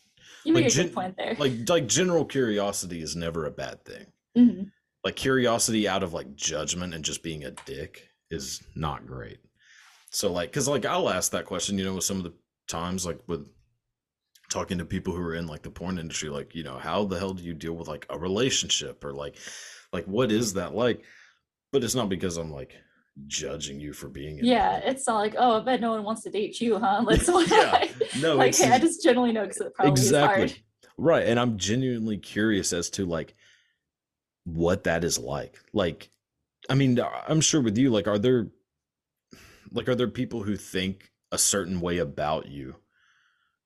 You 0.45 0.53
make 0.53 0.63
like 0.65 0.71
a 0.71 0.75
gen- 0.75 0.85
good 0.87 0.95
point 0.95 1.17
there. 1.17 1.35
Like, 1.39 1.69
like 1.69 1.87
general 1.87 2.25
curiosity 2.25 3.01
is 3.01 3.15
never 3.15 3.45
a 3.45 3.51
bad 3.51 3.83
thing. 3.85 4.05
Mhm. 4.37 4.71
like 5.03 5.15
curiosity 5.15 5.87
out 5.87 6.01
of 6.03 6.13
like 6.13 6.33
judgment 6.35 6.93
and 6.93 7.05
just 7.05 7.21
being 7.23 7.43
a 7.43 7.51
dick 7.65 8.07
is 8.31 8.63
not 8.73 9.05
great 9.05 9.37
so 10.09 10.31
like 10.31 10.49
because 10.49 10.67
like 10.67 10.85
i'll 10.85 11.07
ask 11.09 11.31
that 11.31 11.45
question 11.45 11.77
you 11.77 11.85
know 11.85 11.93
with 11.93 12.03
some 12.03 12.17
of 12.17 12.23
the 12.23 12.33
times 12.67 13.05
like 13.05 13.19
with 13.27 13.47
talking 14.49 14.79
to 14.79 14.85
people 14.85 15.13
who 15.13 15.21
are 15.21 15.35
in 15.35 15.45
like 15.45 15.61
the 15.61 15.69
porn 15.69 15.99
industry 15.99 16.29
like 16.29 16.55
you 16.55 16.63
know 16.63 16.77
how 16.79 17.03
the 17.05 17.19
hell 17.19 17.33
do 17.33 17.43
you 17.43 17.53
deal 17.53 17.73
with 17.73 17.87
like 17.87 18.07
a 18.09 18.17
relationship 18.17 19.03
or 19.05 19.13
like 19.13 19.35
like 19.91 20.05
what 20.05 20.31
is 20.31 20.53
that 20.53 20.73
like 20.73 21.03
but 21.71 21.83
it's 21.83 21.93
not 21.95 22.09
because 22.09 22.37
i'm 22.37 22.51
like 22.51 22.73
judging 23.27 23.79
you 23.79 23.93
for 23.93 24.09
being 24.09 24.39
in 24.39 24.45
Yeah, 24.45 24.77
it's 24.77 25.07
not 25.07 25.17
like, 25.17 25.35
oh, 25.37 25.59
I 25.61 25.63
bet 25.63 25.81
no 25.81 25.91
one 25.91 26.03
wants 26.03 26.23
to 26.23 26.29
date 26.29 26.59
you, 26.59 26.79
huh? 26.79 27.03
Let's 27.05 27.27
Yeah, 27.51 27.87
no 28.21 28.35
like, 28.35 28.55
hey, 28.55 28.71
I 28.71 28.79
just 28.79 29.03
generally 29.03 29.31
know 29.31 29.43
because 29.43 29.61
it 29.61 29.73
probably 29.73 29.91
exactly. 29.91 30.43
is 30.45 30.51
hard. 30.51 30.61
right 30.97 31.27
and 31.27 31.39
i'm 31.39 31.57
genuinely 31.57 32.17
curious 32.17 32.73
as 32.73 32.89
to 32.91 33.05
like 33.05 33.35
what 34.45 34.83
that 34.83 35.03
is 35.03 35.17
like. 35.17 35.59
Like 35.73 36.09
i 36.69 36.75
mean 36.75 36.99
uh, 36.99 37.09
i'm 37.27 37.41
sure 37.41 37.61
with 37.61 37.77
you 37.77 37.89
like 37.89 38.07
are 38.07 38.19
there 38.19 38.47
like 39.71 39.89
are 39.89 39.95
there 39.95 40.07
people 40.07 40.43
who 40.43 40.55
think 40.55 41.11
a 41.31 41.37
certain 41.37 41.81
way 41.81 41.97
about 41.97 42.47
you 42.47 42.75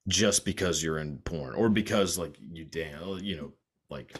just 0.07 0.45
because 0.45 0.81
you're 0.81 0.99
in 0.99 1.17
porn 1.19 1.53
or 1.53 1.69
because 1.69 2.17
like 2.17 2.37
you 2.39 2.63
dan 2.63 3.19
you 3.21 3.35
know 3.35 3.53
like 3.89 4.13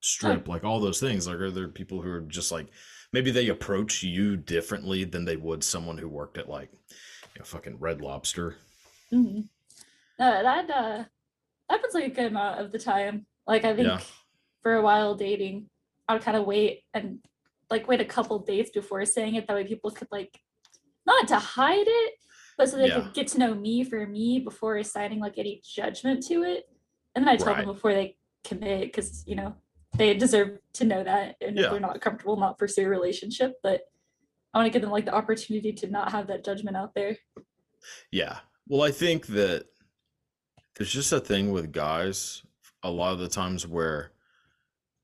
strip 0.00 0.48
like 0.48 0.64
all 0.64 0.80
those 0.80 1.00
things? 1.00 1.26
Like 1.26 1.36
are 1.36 1.50
there 1.50 1.68
people 1.68 2.00
who 2.00 2.10
are 2.10 2.20
just 2.22 2.52
like 2.52 2.68
maybe 3.12 3.30
they 3.30 3.48
approach 3.48 4.02
you 4.02 4.36
differently 4.36 5.04
than 5.04 5.24
they 5.24 5.36
would 5.36 5.64
someone 5.64 5.98
who 5.98 6.08
worked 6.08 6.38
at 6.38 6.48
like 6.48 6.70
you 6.72 7.38
know 7.38 7.44
fucking 7.44 7.78
red 7.78 8.00
lobster 8.00 8.56
hmm 9.10 9.40
No, 10.18 10.42
that 10.42 10.70
uh, 10.70 11.04
happens 11.68 11.94
like 11.94 12.04
a 12.04 12.10
good 12.10 12.26
amount 12.26 12.60
of 12.60 12.72
the 12.72 12.78
time. 12.78 13.26
Like 13.46 13.64
I 13.64 13.74
think 13.74 13.88
Yeah. 13.88 14.00
for 14.62 14.74
a 14.74 14.82
while 14.82 15.14
dating, 15.14 15.68
I 16.08 16.12
would 16.14 16.22
kind 16.22 16.36
of 16.36 16.44
wait 16.46 16.82
and 16.94 17.18
like 17.70 17.88
wait 17.88 18.00
a 18.00 18.04
couple 18.04 18.38
dates 18.40 18.70
before 18.70 19.04
saying 19.06 19.34
it. 19.36 19.46
That 19.46 19.54
way 19.56 19.64
people 19.66 19.90
could 19.90 20.08
like 20.12 20.38
not 21.06 21.26
to 21.28 21.36
hide 21.38 21.86
it, 21.86 22.14
but 22.58 22.68
so 22.68 22.76
they 22.76 22.88
Yeah. 22.88 23.00
could 23.00 23.14
get 23.14 23.28
to 23.28 23.38
know 23.38 23.54
me 23.54 23.82
for 23.84 24.06
me 24.06 24.40
before 24.40 24.76
assigning 24.76 25.18
like 25.20 25.38
any 25.38 25.62
judgment 25.64 26.22
to 26.26 26.42
it. 26.42 26.64
And 27.14 27.24
then 27.24 27.32
I 27.32 27.36
tell 27.36 27.54
Right. 27.54 27.64
them 27.64 27.74
before 27.74 27.94
they 27.94 28.16
commit 28.44 28.82
because 28.92 29.24
you 29.26 29.36
know 29.36 29.54
they 29.96 30.14
deserve 30.14 30.58
to 30.74 30.84
know 30.84 31.02
that, 31.02 31.36
and 31.40 31.56
Yeah. 31.56 31.64
if 31.64 31.70
they're 31.72 31.80
not 31.80 32.00
comfortable, 32.00 32.36
not 32.36 32.58
pursue 32.58 32.86
a 32.86 32.88
relationship. 32.88 33.54
But 33.62 33.82
I 34.54 34.58
want 34.58 34.66
to 34.66 34.70
give 34.72 34.82
them 34.82 34.90
like 34.90 35.04
the 35.04 35.14
opportunity 35.14 35.72
to 35.72 35.88
not 35.88 36.12
have 36.12 36.26
that 36.28 36.44
judgment 36.44 36.76
out 36.76 36.94
there. 36.94 37.16
Yeah. 38.10 38.40
Well, 38.68 38.82
I 38.82 38.90
think 38.90 39.26
that 39.28 39.66
there's 40.76 40.92
just 40.92 41.12
a 41.12 41.20
thing 41.20 41.50
with 41.50 41.72
guys 41.72 42.42
a 42.82 42.90
lot 42.90 43.12
of 43.12 43.18
the 43.18 43.28
times 43.28 43.66
where 43.66 44.12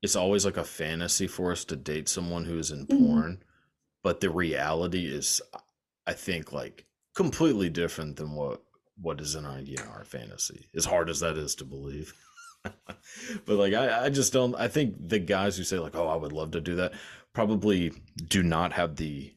it's 0.01 0.15
always 0.15 0.45
like 0.45 0.57
a 0.57 0.63
fantasy 0.63 1.27
for 1.27 1.51
us 1.51 1.65
to 1.65 1.75
date 1.75 2.07
someone 2.09 2.45
who's 2.45 2.71
in 2.71 2.87
Mhm. 2.87 2.97
porn, 2.99 3.43
but 4.03 4.19
the 4.19 4.29
reality 4.29 5.05
is 5.07 5.41
I 6.05 6.13
think 6.13 6.51
like 6.53 6.85
completely 7.15 7.69
different 7.69 8.15
than 8.15 8.31
what 8.33 8.63
what 8.99 9.21
is 9.21 9.35
in 9.35 9.45
our 9.45 9.59
you 9.59 9.75
know 9.77 9.83
our 9.91 10.03
fantasy. 10.05 10.69
As 10.75 10.85
hard 10.85 11.09
as 11.09 11.19
that 11.19 11.37
is 11.37 11.53
to 11.55 11.65
believe. 11.65 12.13
but 12.63 13.55
like 13.55 13.73
I, 13.73 14.05
I 14.05 14.09
just 14.09 14.33
don't 14.33 14.55
I 14.55 14.67
think 14.67 14.95
the 15.09 15.19
guys 15.19 15.57
who 15.57 15.63
say 15.63 15.79
like, 15.79 15.95
oh, 15.95 16.07
I 16.07 16.15
would 16.15 16.31
love 16.33 16.51
to 16.51 16.61
do 16.61 16.75
that 16.75 16.93
probably 17.33 17.91
do 18.27 18.43
not 18.43 18.73
have 18.73 18.95
the 18.95 19.33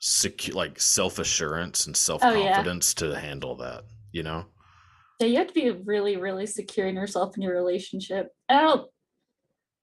secu- 0.00 0.54
like 0.54 0.80
self-assurance 0.80 1.86
and 1.86 1.94
Oh, 1.94 1.98
yeah. 1.98 2.54
self-confidence 2.54 2.94
to 2.94 3.18
handle 3.18 3.56
that, 3.56 3.84
you 4.12 4.22
know? 4.22 4.46
Yeah, 5.20 5.26
you 5.26 5.36
have 5.38 5.48
to 5.48 5.52
be 5.54 5.70
really, 5.70 6.16
really 6.16 6.46
secure 6.46 6.86
in 6.86 6.94
yourself 6.94 7.36
in 7.36 7.42
your 7.42 7.54
relationship. 7.54 8.28
And 8.48 8.58
I 8.58 8.62
don't 8.62 8.90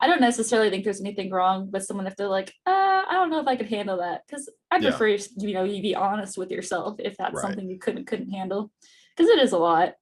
I 0.01 0.07
don't 0.07 0.22
necessarily 0.22 0.69
think 0.69 0.84
there's 0.84 1.00
anything 1.01 1.31
wrong 1.31 1.72
with 1.72 1.86
someone 1.86 2.05
if 2.05 2.15
they're 2.17 2.27
like, 2.27 2.53
uh, 2.65 2.69
I 3.07 3.13
don't 3.13 3.29
know 3.29 3.39
if 3.39 3.48
I 3.48 3.55
could 3.55 3.69
handle 3.69 3.98
that. 3.98 4.22
Because 4.27 4.50
I 4.69 4.77
Yeah. 4.77 4.89
prefer 4.89 5.07
you 5.38 5.53
know 5.53 5.63
you 5.63 5.81
be 5.81 5.95
honest 5.95 6.38
with 6.38 6.51
yourself 6.51 6.95
if 7.00 7.15
that's 7.17 7.36
Right. 7.36 7.41
something 7.41 7.69
you 7.69 7.79
couldn't 7.79 8.05
couldn't 8.05 8.29
handle. 8.31 8.72
Because 9.15 9.29
it 9.29 9.39
is 9.39 9.51
a 9.53 9.57
lot. 9.57 9.93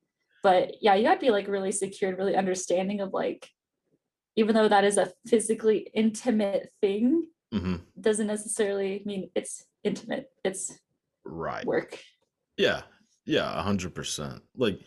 But 0.44 0.76
yeah, 0.82 0.96
you 0.96 1.08
have 1.08 1.20
to 1.20 1.26
be 1.26 1.32
like 1.32 1.48
really 1.48 1.72
secure 1.72 2.10
and 2.10 2.20
really 2.20 2.36
understanding 2.36 3.00
of 3.00 3.14
like, 3.14 3.50
even 4.36 4.54
though 4.54 4.68
that 4.68 4.84
is 4.84 4.98
a 4.98 5.12
physically 5.26 5.90
intimate 5.94 6.70
thing, 6.82 7.28
hmm 7.52 7.76
doesn't 8.00 8.28
necessarily 8.28 9.02
mean 9.06 9.30
it's 9.36 9.64
intimate. 9.84 10.30
It's 10.44 10.78
Right. 11.26 11.66
work. 11.66 11.98
Yeah. 12.58 12.82
Yeah, 13.26 13.58
a 13.58 13.62
hundred 13.62 13.96
percent. 13.96 14.44
Like, 14.58 14.82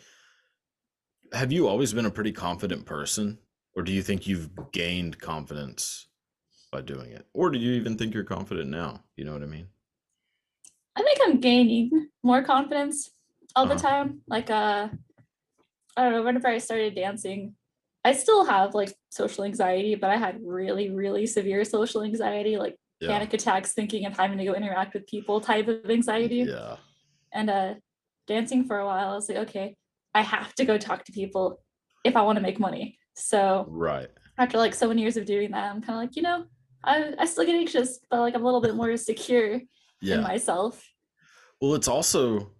have 1.32 1.50
you 1.52 1.68
always 1.68 1.92
been 1.94 2.06
a 2.06 2.10
pretty 2.10 2.32
confident 2.32 2.84
person? 2.84 3.38
Or 3.75 3.82
do 3.82 3.92
you 3.92 4.02
think 4.02 4.26
you've 4.26 4.50
gained 4.72 5.18
confidence 5.18 6.08
by 6.72 6.80
doing 6.82 7.12
it? 7.12 7.26
Or 7.32 7.50
do 7.50 7.58
you 7.58 7.72
even 7.75 7.96
think 7.96 8.12
you're 8.14 8.25
confident 8.25 8.68
now? 8.70 9.02
You 9.16 9.25
know 9.25 9.32
what 9.32 9.42
I 9.42 9.46
mean? 9.46 9.68
I 10.96 11.02
think 11.02 11.18
I'm 11.22 11.40
gaining 11.40 12.08
more 12.22 12.42
confidence 12.42 13.10
all 13.54 13.66
the 13.66 13.75
Uh-huh. 13.75 13.82
time. 13.82 14.22
Like 14.28 14.50
uh 14.50 14.88
I 15.96 16.02
don't 16.04 16.12
know, 16.12 16.22
whenever 16.22 16.48
I 16.48 16.58
started 16.58 16.94
dancing, 16.94 17.54
I 18.04 18.12
still 18.12 18.44
have 18.44 18.74
like 18.74 18.94
social 19.10 19.44
anxiety, 19.44 19.94
but 19.94 20.10
I 20.10 20.16
had 20.16 20.38
really, 20.44 20.90
really 20.90 21.26
severe 21.26 21.64
social 21.64 22.02
anxiety, 22.02 22.56
like 22.56 22.76
Yeah. 23.00 23.08
panic 23.12 23.32
attacks, 23.34 23.72
thinking 23.72 24.04
of 24.06 24.16
having 24.16 24.38
to 24.38 24.44
go 24.44 24.54
interact 24.54 24.94
with 24.94 25.06
people 25.06 25.40
type 25.40 25.68
of 25.68 25.90
anxiety. 25.90 26.44
Yeah. 26.48 26.76
And 27.32 27.50
uh 27.50 27.74
dancing 28.26 28.64
for 28.66 28.78
a 28.78 28.86
while, 28.86 29.10
I 29.12 29.14
was 29.14 29.28
like, 29.28 29.38
okay, 29.48 29.76
I 30.14 30.22
have 30.22 30.54
to 30.56 30.64
go 30.64 30.78
talk 30.78 31.04
to 31.04 31.12
people 31.12 31.62
if 32.04 32.16
I 32.16 32.22
want 32.22 32.36
to 32.36 32.42
make 32.42 32.58
money. 32.60 32.98
So 33.14 33.66
Right. 33.68 34.08
after 34.38 34.58
like 34.58 34.74
so 34.74 34.88
many 34.88 35.02
years 35.02 35.16
of 35.16 35.24
doing 35.24 35.50
that, 35.52 35.70
I'm 35.70 35.80
kind 35.80 35.96
of 35.98 36.02
like, 36.04 36.16
you 36.16 36.22
know, 36.22 36.44
I, 36.84 37.14
I 37.18 37.24
still 37.24 37.44
get 37.46 37.54
anxious, 37.56 37.98
but 38.10 38.20
like 38.20 38.34
I'm 38.34 38.42
a 38.42 38.44
little 38.44 38.60
bit 38.60 38.74
more 38.74 38.96
secure 38.96 39.54
in 39.54 39.68
Yeah. 40.02 40.20
myself. 40.20 40.84
Well, 41.60 41.74
it's 41.74 41.88
also, 41.88 42.52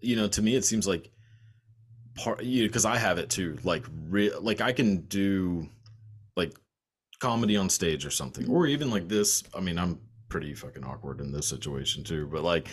you 0.00 0.16
know, 0.16 0.28
to 0.28 0.40
me, 0.40 0.54
it 0.54 0.64
seems 0.64 0.86
like 0.86 1.10
part 2.22 2.42
you 2.42 2.66
because 2.66 2.84
I 2.84 2.96
have 2.98 3.18
it 3.18 3.30
too. 3.30 3.58
Like, 3.64 3.84
re- 4.08 4.34
like 4.40 4.60
I 4.60 4.72
can 4.72 4.98
do 5.02 5.68
like 6.36 6.52
comedy 7.20 7.56
on 7.56 7.68
stage 7.68 8.04
or 8.06 8.10
something, 8.10 8.48
or 8.48 8.66
even 8.66 8.90
like 8.90 9.08
this. 9.08 9.42
I 9.54 9.60
mean, 9.60 9.78
I'm 9.78 10.00
pretty 10.28 10.54
fucking 10.54 10.84
awkward 10.84 11.20
in 11.20 11.32
this 11.32 11.46
situation 11.46 12.04
too, 12.04 12.26
but 12.32 12.42
like, 12.42 12.68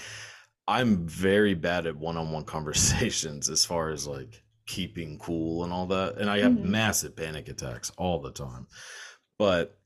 I'm 0.68 1.08
very 1.08 1.54
bad 1.54 1.88
at 1.88 1.96
one-on-one 1.96 2.44
conversations 2.56 3.50
as 3.50 3.66
far 3.66 3.90
as 3.90 4.06
like 4.08 4.42
keeping 4.68 5.18
cool 5.20 5.64
and 5.64 5.72
all 5.74 5.86
that, 5.88 6.18
and 6.18 6.30
I 6.30 6.40
have 6.40 6.52
Mhm. 6.54 6.64
massive 6.66 7.16
panic 7.16 7.48
attacks 7.48 7.92
all 7.98 8.22
the 8.22 8.32
time. 8.32 8.68
But 9.40 9.78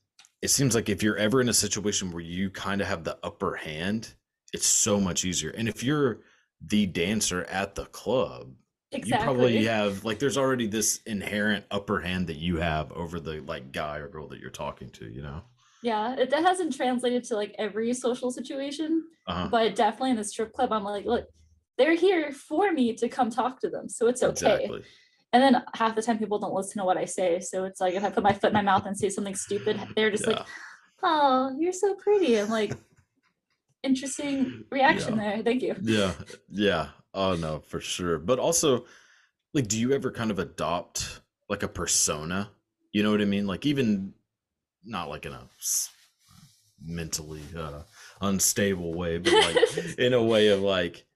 it 0.42 0.48
seems 0.48 0.74
like 0.74 0.88
if 0.88 1.02
you're 1.04 1.16
ever 1.16 1.40
in 1.40 1.48
a 1.48 1.54
situation 1.54 2.10
where 2.10 2.22
you 2.22 2.50
kind 2.50 2.80
of 2.80 2.88
have 2.88 3.04
the 3.04 3.16
upper 3.22 3.54
hand, 3.54 4.14
it's 4.52 4.66
so 4.66 5.00
much 5.00 5.24
easier. 5.24 5.50
And 5.50 5.68
if 5.68 5.82
you're 5.84 6.20
the 6.60 6.86
dancer 6.86 7.44
at 7.44 7.74
the 7.76 7.86
club, 7.86 8.52
Exactly. 8.94 9.18
you 9.18 9.24
probably 9.24 9.64
have 9.64 10.04
like 10.04 10.18
there's 10.18 10.36
already 10.36 10.66
this 10.66 11.00
inherent 11.06 11.64
upper 11.70 12.00
hand 12.00 12.26
that 12.26 12.36
you 12.36 12.58
have 12.58 12.92
over 12.92 13.18
the 13.20 13.40
like 13.42 13.72
guy 13.72 13.96
or 13.98 14.08
girl 14.08 14.28
that 14.28 14.38
you're 14.40 14.50
talking 14.50 14.90
to, 14.90 15.06
you 15.08 15.22
know? 15.22 15.40
Yeah, 15.82 16.14
it 16.16 16.30
that 16.30 16.44
hasn't 16.44 16.76
translated 16.76 17.24
to 17.24 17.36
like 17.36 17.54
every 17.58 17.92
social 17.94 18.30
situation, 18.30 19.04
Uh-huh. 19.26 19.48
but 19.50 19.74
definitely 19.74 20.10
in 20.10 20.16
the 20.16 20.24
strip 20.24 20.52
club, 20.52 20.72
I'm 20.72 20.84
like, 20.84 21.06
look, 21.06 21.26
they're 21.78 21.94
here 21.96 22.32
for 22.32 22.70
me 22.72 22.92
to 22.96 23.08
come 23.08 23.30
talk 23.30 23.60
to 23.62 23.68
them, 23.70 23.88
so 23.88 24.06
it's 24.08 24.22
okay. 24.22 24.54
Exactly. 24.64 24.82
And 25.32 25.42
then 25.42 25.62
half 25.74 25.94
the 25.96 26.02
time 26.02 26.18
people 26.18 26.38
don't 26.38 26.52
listen 26.54 26.78
to 26.78 26.84
what 26.84 26.98
I 26.98 27.06
say, 27.06 27.40
so 27.40 27.64
it's 27.64 27.80
like 27.80 27.94
if 27.94 28.04
I 28.04 28.10
put 28.10 28.22
my 28.22 28.34
foot 28.34 28.48
in 28.48 28.52
my 28.52 28.60
mouth 28.62 28.84
and 28.84 28.96
say 28.96 29.08
something 29.08 29.34
stupid, 29.34 29.80
they're 29.96 30.10
just 30.10 30.26
Yeah. 30.26 30.34
like, 30.34 30.46
"Oh, 31.02 31.56
you're 31.58 31.72
so 31.72 31.94
pretty." 31.94 32.38
I'm 32.38 32.50
like, 32.50 32.74
interesting 33.82 34.64
reaction 34.70 35.16
there. 35.16 35.42
Thank 35.42 35.62
you. 35.62 35.74
Yeah. 35.82 36.12
Yeah. 36.50 36.88
Oh 37.14 37.34
no, 37.34 37.60
for 37.60 37.80
sure. 37.80 38.18
But 38.18 38.38
also, 38.38 38.86
like, 39.54 39.68
do 39.68 39.78
you 39.78 39.92
ever 39.92 40.10
kind 40.10 40.30
of 40.30 40.38
adopt 40.38 41.20
like 41.48 41.62
a 41.62 41.68
persona? 41.68 42.50
You 42.92 43.02
know 43.02 43.10
what 43.10 43.20
I 43.20 43.26
mean? 43.26 43.46
Like 43.46 43.66
even 43.66 44.14
not 44.84 45.08
like 45.08 45.26
in 45.26 45.32
a 45.32 45.48
mentally 46.84 47.42
uh 47.56 47.82
unstable 48.20 48.94
way, 48.94 49.18
but 49.18 49.32
like 49.32 49.56
in 49.98 50.14
a 50.14 50.22
way 50.22 50.48
of 50.48 50.60
like, 50.60 51.06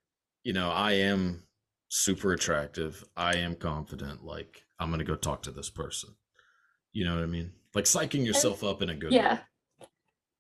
you 0.45 0.53
know, 0.53 0.71
I 0.71 0.93
am 0.93 1.43
super 1.89 2.33
attractive. 2.33 3.05
I 3.17 3.37
am 3.39 3.55
confident. 3.55 4.25
Like 4.25 4.65
I'm 4.79 4.91
gonna 4.91 5.05
go 5.05 5.17
talk 5.17 5.43
to 5.45 5.51
this 5.51 5.71
person. 5.71 6.11
You 6.93 7.05
know 7.05 7.15
what 7.15 7.25
I 7.25 7.27
mean? 7.27 7.53
Like 7.75 7.85
psyching 7.85 8.25
yourself 8.25 8.65
up 8.65 8.81
in 8.83 8.91
a 8.91 8.95
good 8.95 9.13
way. 9.13 9.17
Yeah. 9.17 9.39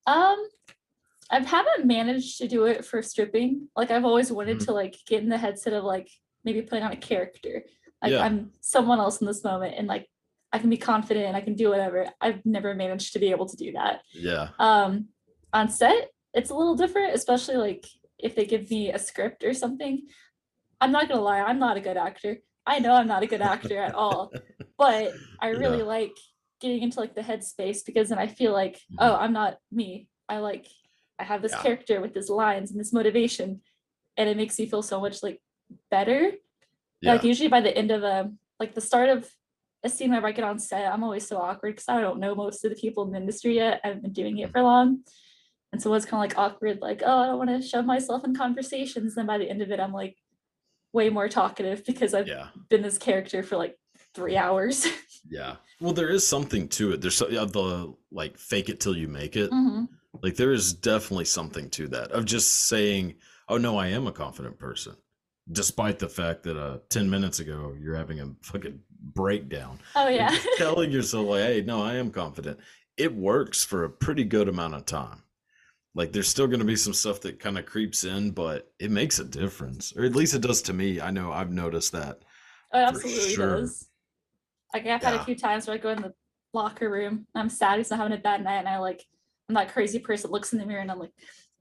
Um, 0.06 0.48
I 1.30 1.40
haven't 1.40 1.86
managed 1.86 2.38
to 2.38 2.48
do 2.48 2.66
it 2.66 2.84
for 2.84 3.02
stripping. 3.02 3.68
Like 3.76 3.90
I've 3.90 4.04
always 4.04 4.30
wanted 4.30 4.58
Mhm. 4.58 4.64
to 4.66 4.72
like 4.72 4.96
get 5.06 5.22
in 5.22 5.28
the 5.28 5.38
headset 5.38 5.72
of 5.72 5.84
like 5.84 6.08
maybe 6.44 6.62
putting 6.62 6.84
on 6.84 6.92
a 6.92 6.96
character. 6.96 7.64
Like 8.02 8.12
Yeah. 8.12 8.20
I'm 8.24 8.52
someone 8.60 9.00
else 9.00 9.20
in 9.20 9.26
this 9.26 9.42
moment 9.42 9.74
and 9.76 9.88
like 9.88 10.08
I 10.52 10.58
can 10.58 10.70
be 10.70 10.76
confident 10.76 11.26
and 11.26 11.36
I 11.36 11.40
can 11.40 11.54
do 11.54 11.68
whatever. 11.70 12.08
I've 12.20 12.44
never 12.46 12.74
managed 12.74 13.12
to 13.14 13.18
be 13.18 13.30
able 13.32 13.46
to 13.46 13.56
do 13.56 13.72
that. 13.72 14.02
Yeah. 14.12 14.50
Um 14.58 15.08
on 15.52 15.68
set, 15.68 16.10
it's 16.34 16.50
a 16.50 16.54
little 16.54 16.76
different, 16.76 17.14
especially 17.14 17.56
like 17.56 17.86
if 18.18 18.34
they 18.36 18.44
give 18.46 18.70
me 18.70 18.92
a 18.92 18.98
script 18.98 19.42
or 19.44 19.52
something. 19.52 20.06
I'm 20.80 20.92
not 20.92 21.08
gonna 21.08 21.22
lie, 21.22 21.40
I'm 21.40 21.58
not 21.58 21.76
a 21.76 21.80
good 21.80 21.96
actor. 21.96 22.38
I 22.66 22.78
know 22.78 22.92
I'm 22.94 23.08
not 23.08 23.22
a 23.22 23.26
good 23.26 23.40
actor 23.42 23.78
at 23.78 23.94
all, 23.94 24.32
but 24.78 25.12
I 25.40 25.48
really 25.48 25.78
Yeah. 25.78 25.84
like 25.84 26.16
getting 26.60 26.82
into 26.82 27.00
like 27.00 27.14
the 27.14 27.20
headspace 27.22 27.84
because 27.84 28.08
then 28.10 28.18
I 28.18 28.26
feel 28.28 28.52
like, 28.52 28.76
Mhm. 28.92 28.96
oh, 29.00 29.14
I'm 29.16 29.32
not 29.32 29.58
me. 29.72 30.08
I 30.28 30.38
like 30.38 30.66
I 31.18 31.24
have 31.24 31.42
this 31.42 31.52
Yeah. 31.52 31.62
character 31.62 32.00
with 32.00 32.14
these 32.14 32.30
lines 32.30 32.70
and 32.70 32.80
this 32.80 32.92
motivation, 32.92 33.62
and 34.16 34.28
it 34.28 34.36
makes 34.36 34.58
me 34.58 34.66
feel 34.66 34.82
so 34.82 35.00
much 35.00 35.22
like 35.22 35.40
better. 35.90 36.32
Yeah. 37.00 37.12
Like 37.12 37.24
usually 37.24 37.48
by 37.48 37.60
the 37.60 37.76
end 37.76 37.90
of 37.90 38.02
a 38.02 38.30
like 38.58 38.74
the 38.74 38.80
start 38.80 39.08
of 39.08 39.28
a 39.84 39.88
scene 39.88 40.10
whenever 40.10 40.26
I 40.28 40.32
get 40.32 40.44
on 40.44 40.58
set, 40.58 40.90
I'm 40.92 41.04
always 41.04 41.26
so 41.26 41.36
awkward 41.38 41.72
because 41.74 41.88
I 41.88 42.00
don't 42.00 42.18
know 42.20 42.34
most 42.34 42.64
of 42.64 42.70
the 42.70 42.76
people 42.80 43.04
in 43.04 43.12
the 43.12 43.18
industry 43.18 43.56
yet. 43.56 43.80
I 43.84 43.88
haven't 43.88 44.02
been 44.02 44.12
doing 44.12 44.38
it 44.38 44.50
for 44.50 44.62
long. 44.62 45.04
And 45.72 45.82
so 45.82 45.92
it's 45.94 46.06
kind 46.06 46.24
of 46.24 46.30
like 46.30 46.38
awkward, 46.38 46.80
like, 46.80 47.02
oh, 47.04 47.18
I 47.18 47.26
don't 47.26 47.38
want 47.38 47.50
to 47.50 47.60
shove 47.60 47.84
myself 47.84 48.24
in 48.24 48.34
conversations. 48.34 49.14
Then 49.14 49.26
by 49.26 49.36
the 49.36 49.50
end 49.50 49.60
of 49.62 49.70
it, 49.70 49.80
I'm 49.80 49.92
like 49.92 50.16
way 50.92 51.10
more 51.10 51.28
talkative 51.28 51.84
because 51.84 52.14
I've 52.14 52.28
yeah. 52.28 52.48
been 52.70 52.82
this 52.82 52.96
character 52.98 53.42
for 53.42 53.56
like 53.56 53.76
three 54.14 54.36
hours. 54.36 54.86
Yeah. 55.28 55.56
Well, 55.80 55.92
there 55.92 56.08
is 56.08 56.24
something 56.24 56.68
to 56.68 56.92
it. 56.92 57.00
There's 57.00 57.16
so, 57.16 57.26
yeah, 57.28 57.46
the 57.46 57.92
like 58.12 58.38
fake 58.38 58.68
it 58.68 58.78
till 58.78 58.96
you 58.96 59.08
make 59.08 59.34
it. 59.34 59.50
Mhm. 59.50 59.88
Like 60.22 60.36
there 60.36 60.52
is 60.52 60.72
definitely 60.72 61.24
something 61.26 61.70
to 61.70 61.88
that 61.88 62.12
of 62.12 62.24
just 62.24 62.68
saying, 62.68 63.14
"Oh 63.48 63.56
no, 63.58 63.76
I 63.78 63.88
am 63.88 64.06
a 64.06 64.12
confident 64.12 64.58
person," 64.58 64.96
despite 65.52 65.98
the 65.98 66.08
fact 66.08 66.42
that 66.44 66.56
uh 66.58 66.78
10 66.90 67.08
minutes 67.10 67.40
ago 67.40 67.74
you're 67.80 67.96
having 67.96 68.20
a 68.20 68.32
fucking 68.42 68.80
breakdown. 69.14 69.78
Oh 69.94 70.08
yeah. 70.08 70.36
telling 70.56 70.90
yourself 70.90 71.26
like, 71.28 71.42
"Hey, 71.44 71.62
no, 71.62 71.82
I 71.82 71.94
am 71.94 72.10
confident." 72.10 72.58
It 72.96 73.14
works 73.14 73.62
for 73.64 73.84
a 73.84 73.90
pretty 73.90 74.24
good 74.24 74.48
amount 74.48 74.74
of 74.74 74.86
time. 74.86 75.22
Like 75.94 76.12
there's 76.12 76.28
still 76.28 76.46
going 76.46 76.60
to 76.60 76.64
be 76.66 76.76
some 76.76 76.92
stuff 76.94 77.20
that 77.22 77.38
kind 77.40 77.58
of 77.58 77.64
creeps 77.66 78.04
in, 78.04 78.30
but 78.32 78.72
it 78.78 78.90
makes 78.90 79.18
a 79.18 79.24
difference, 79.24 79.94
or 79.96 80.04
at 80.04 80.14
least 80.16 80.34
it 80.34 80.42
does 80.42 80.60
to 80.62 80.72
me. 80.72 81.00
I 81.00 81.10
know 81.10 81.32
I've 81.32 81.52
noticed 81.52 81.92
that. 81.92 82.20
Oh, 82.72 82.80
it 82.80 82.82
absolutely 82.84 83.34
sure. 83.34 83.60
does. 83.60 83.88
Like 84.74 84.86
I've 84.86 85.02
had 85.02 85.14
Yeah. 85.14 85.22
a 85.22 85.24
few 85.24 85.36
times 85.36 85.66
where 85.66 85.74
I 85.74 85.78
go 85.78 85.90
in 85.90 86.02
the 86.02 86.12
locker 86.52 86.90
room, 86.90 87.26
I'm 87.34 87.48
sad 87.48 87.76
because 87.76 87.92
I'm 87.92 87.98
having 87.98 88.18
a 88.18 88.20
bad 88.20 88.42
night, 88.44 88.58
and 88.58 88.68
I 88.68 88.78
like 88.78 89.04
I'm 89.48 89.54
that 89.54 89.72
crazy 89.72 89.98
person 89.98 90.28
that 90.28 90.32
looks 90.32 90.52
in 90.52 90.58
the 90.58 90.66
mirror 90.66 90.80
and 90.80 90.90
I'm 90.90 90.98
like, 90.98 91.12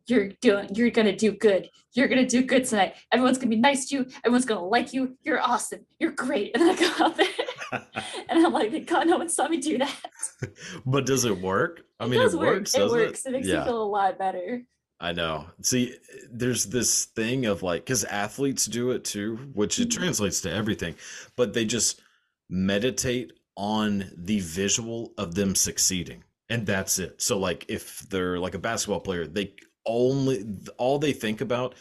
"You're 0.07 0.29
doing, 0.41 0.69
you're 0.73 0.89
gonna 0.89 1.15
do 1.15 1.31
good. 1.31 1.69
You're 1.93 2.07
gonna 2.07 2.25
do 2.25 2.41
good 2.43 2.65
tonight. 2.65 2.95
Everyone's 3.11 3.37
gonna 3.37 3.49
be 3.49 3.57
nice 3.57 3.87
to 3.89 3.95
you. 3.97 4.05
Everyone's 4.23 4.45
gonna 4.45 4.65
like 4.65 4.91
you. 4.93 5.17
You're 5.23 5.41
awesome. 5.41 5.85
You're 5.99 6.11
great." 6.11 6.55
And 6.55 6.63
I 6.63 6.75
go 6.75 7.05
out 7.05 7.15
there, 7.15 7.27
and 8.29 8.45
I'm 8.45 8.53
like, 8.53 8.71
"Thank 8.71 8.89
God, 8.89 9.07
no 9.07 9.17
one 9.17 9.29
saw 9.29 9.47
me 9.47 9.57
do 9.57 9.77
that." 9.77 9.95
but 10.85 11.05
does 11.05 11.25
it 11.25 11.39
work? 11.39 11.83
I 11.99 12.05
It 12.05 12.09
mean, 12.09 12.19
does 12.21 12.33
it 12.33 12.39
work. 12.39 12.55
works. 12.57 12.75
It 12.75 12.89
works. 12.89 13.25
It 13.25 13.31
makes 13.33 13.47
yeah, 13.47 13.59
me 13.59 13.65
feel 13.65 13.83
a 13.83 13.85
lot 13.85 14.17
better. 14.17 14.63
I 14.99 15.11
know. 15.11 15.45
See, 15.61 15.95
there's 16.31 16.65
this 16.67 17.05
thing 17.05 17.45
of 17.45 17.61
like, 17.61 17.83
because 17.83 18.05
athletes 18.05 18.65
do 18.65 18.91
it 18.91 19.03
too, 19.03 19.35
which 19.53 19.77
it 19.77 19.89
Mhm. 19.89 19.97
translates 19.97 20.39
to 20.41 20.51
everything, 20.51 20.95
but 21.35 21.53
they 21.53 21.65
just 21.65 22.01
meditate 22.49 23.33
on 23.57 24.09
the 24.15 24.39
visual 24.39 25.13
of 25.17 25.35
them 25.35 25.53
succeeding, 25.53 26.23
and 26.49 26.65
that's 26.65 26.99
it. 26.99 27.21
So, 27.21 27.37
like, 27.39 27.65
if 27.69 27.99
they're 28.09 28.39
like 28.39 28.53
a 28.55 28.59
basketball 28.59 28.99
player, 28.99 29.27
they 29.27 29.53
only 29.85 30.45
all 30.77 30.99
they 30.99 31.13
think 31.13 31.41
about 31.41 31.75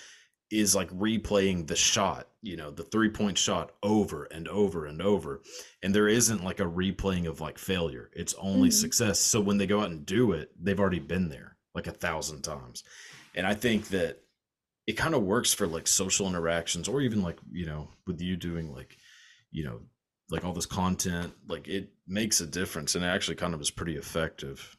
is 0.50 0.74
like 0.74 0.90
replaying 0.90 1.66
the 1.66 1.74
shot, 1.76 2.28
you 2.42 2.56
know, 2.56 2.70
the 2.70 2.82
three 2.84 3.08
point 3.08 3.36
shot 3.38 3.72
over 3.82 4.24
and 4.24 4.46
over 4.48 4.86
and 4.86 5.00
over. 5.02 5.42
And 5.82 5.94
there 5.94 6.06
isn't 6.08 6.44
like 6.44 6.60
a 6.60 6.64
replaying 6.64 7.26
of 7.26 7.40
like 7.40 7.58
failure, 7.58 8.10
it's 8.14 8.34
only 8.34 8.68
Mhm. 8.68 8.72
success. 8.72 9.18
So 9.20 9.40
when 9.40 9.58
they 9.58 9.66
go 9.66 9.80
out 9.80 9.90
and 9.90 10.06
do 10.06 10.32
it, 10.32 10.52
they've 10.62 10.78
already 10.78 11.00
been 11.00 11.28
there 11.28 11.56
like 11.74 11.86
a 11.86 11.92
thousand 11.92 12.42
times. 12.42 12.84
And 13.34 13.46
I 13.46 13.54
think 13.54 13.88
that 13.88 14.20
it 14.86 14.92
kind 14.92 15.14
of 15.14 15.22
works 15.22 15.52
for 15.54 15.66
like 15.66 15.86
social 15.88 16.28
interactions 16.28 16.88
or 16.88 17.00
even 17.00 17.22
like, 17.22 17.38
you 17.50 17.66
know, 17.66 17.88
with 18.06 18.20
you 18.20 18.36
doing 18.36 18.70
like, 18.72 18.98
you 19.50 19.64
know, 19.64 19.80
like 20.34 20.44
all 20.44 20.52
this 20.52 20.66
content, 20.66 21.32
like 21.46 21.68
it 21.68 21.90
makes 22.08 22.40
a 22.40 22.46
difference 22.46 22.96
and 22.96 23.04
it 23.04 23.08
actually 23.08 23.36
kind 23.36 23.54
of 23.54 23.60
is 23.60 23.70
pretty 23.70 23.96
effective. 23.96 24.76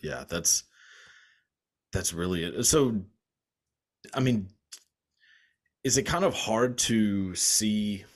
Yeah, 0.00 0.24
that's 0.26 0.64
that's 1.92 2.14
really 2.14 2.42
it. 2.42 2.64
So 2.64 3.02
I 4.14 4.20
mean, 4.20 4.48
is 5.84 5.98
it 5.98 6.04
kind 6.04 6.24
of 6.24 6.32
hard 6.32 6.78
to 6.78 7.34
see 7.34 8.06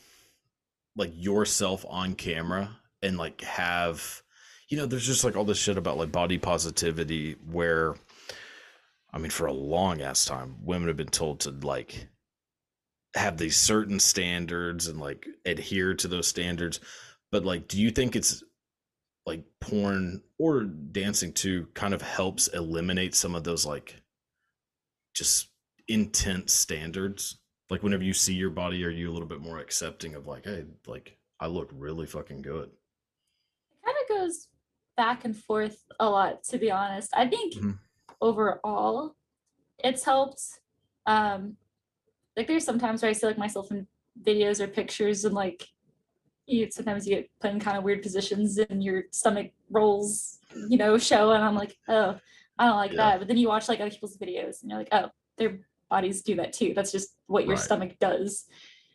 like 0.96 1.12
yourself 1.14 1.84
on 1.88 2.14
camera 2.14 2.78
and 3.02 3.18
like 3.18 3.42
have 3.42 4.22
you 4.68 4.78
know 4.78 4.86
there's 4.86 5.06
just 5.06 5.24
like 5.24 5.36
all 5.36 5.44
this 5.44 5.58
shit 5.58 5.76
about 5.76 5.98
like 5.98 6.12
body 6.12 6.38
positivity 6.38 7.36
where 7.50 7.94
i 9.10 9.18
mean 9.18 9.30
for 9.30 9.46
a 9.46 9.52
long 9.52 10.02
ass 10.02 10.26
time 10.26 10.56
women 10.62 10.88
have 10.88 10.98
been 10.98 11.06
told 11.06 11.40
to 11.40 11.50
like 11.50 12.08
have 13.14 13.36
these 13.38 13.56
certain 13.56 14.00
standards 14.00 14.88
and 14.88 15.00
like 15.00 15.28
adhere 15.44 15.94
to 15.94 16.08
those 16.08 16.26
standards 16.26 16.80
but 17.30 17.44
like 17.44 17.68
do 17.68 17.80
you 17.80 17.90
think 17.90 18.16
it's 18.16 18.42
like 19.26 19.44
porn 19.60 20.22
or 20.38 20.64
dancing 20.64 21.32
too 21.32 21.68
kind 21.74 21.94
of 21.94 22.02
helps 22.02 22.48
eliminate 22.48 23.14
some 23.14 23.34
of 23.34 23.44
those 23.44 23.66
like 23.66 24.02
just 25.14 25.48
intense 25.88 26.52
standards 26.52 27.38
Like 27.70 27.82
whenever 27.82 28.02
you 28.04 28.12
see 28.12 28.34
your 28.34 28.50
body, 28.50 28.84
are 28.84 28.90
you 28.90 29.10
a 29.10 29.12
little 29.14 29.28
bit 29.28 29.40
more 29.40 29.58
accepting 29.58 30.14
of 30.14 30.26
like, 30.26 30.44
hey, 30.44 30.66
like 30.86 31.16
I 31.40 31.46
look 31.46 31.70
really 31.72 32.06
fucking 32.06 32.42
good? 32.42 32.70
It 33.70 33.84
kind 33.84 33.96
of 34.02 34.08
goes 34.08 34.48
back 34.96 35.24
and 35.24 35.36
forth 35.36 35.84
a 36.00 36.08
lot, 36.08 36.44
to 36.44 36.58
be 36.58 36.70
honest. 36.70 37.10
I 37.14 37.26
think 37.28 37.54
Mhm. 37.54 37.78
overall, 38.20 39.16
it's 39.78 40.04
helped. 40.04 40.42
Um, 41.06 41.56
like 42.36 42.46
there's 42.46 42.64
sometimes 42.64 43.02
where 43.02 43.10
I 43.10 43.12
see 43.12 43.26
like 43.26 43.38
myself 43.38 43.70
in 43.70 43.86
videos 44.22 44.60
or 44.60 44.68
pictures, 44.68 45.24
and 45.24 45.34
like 45.34 45.66
you 46.46 46.70
sometimes 46.70 47.06
you 47.06 47.16
get 47.16 47.30
put 47.40 47.50
in 47.52 47.60
kind 47.60 47.76
of 47.76 47.84
weird 47.84 48.02
positions, 48.02 48.58
and 48.58 48.82
your 48.82 49.04
stomach 49.10 49.52
rolls, 49.70 50.38
you 50.68 50.76
know, 50.78 50.98
show, 50.98 51.32
and 51.32 51.44
I'm 51.44 51.54
like, 51.56 51.76
oh, 51.88 52.18
I 52.58 52.66
don't 52.66 52.76
like 52.76 52.92
Yeah. 52.92 52.96
that. 53.10 53.18
But 53.18 53.28
then 53.28 53.36
you 53.36 53.48
watch 53.48 53.68
like 53.68 53.80
other 53.80 53.90
people's 53.90 54.16
videos, 54.18 54.62
and 54.62 54.70
you're 54.70 54.78
like, 54.78 54.88
oh, 54.92 55.10
their 55.38 55.60
bodies 55.90 56.22
do 56.22 56.34
that 56.36 56.52
too. 56.52 56.72
That's 56.74 56.92
just 56.92 57.16
what 57.26 57.44
your 57.46 57.56
Right. 57.56 57.64
stomach 57.64 57.98
does 58.00 58.46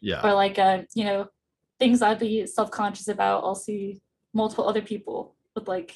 Yeah. 0.02 0.22
or 0.26 0.34
like 0.34 0.58
uh 0.60 0.84
you 0.96 1.04
know 1.06 1.28
things 1.80 2.02
i'd 2.02 2.18
be 2.20 2.46
self-conscious 2.48 3.08
about 3.08 3.44
i'll 3.44 3.56
see 3.56 4.00
multiple 4.34 4.68
other 4.68 4.82
people 4.82 5.36
with 5.56 5.68
like 5.68 5.96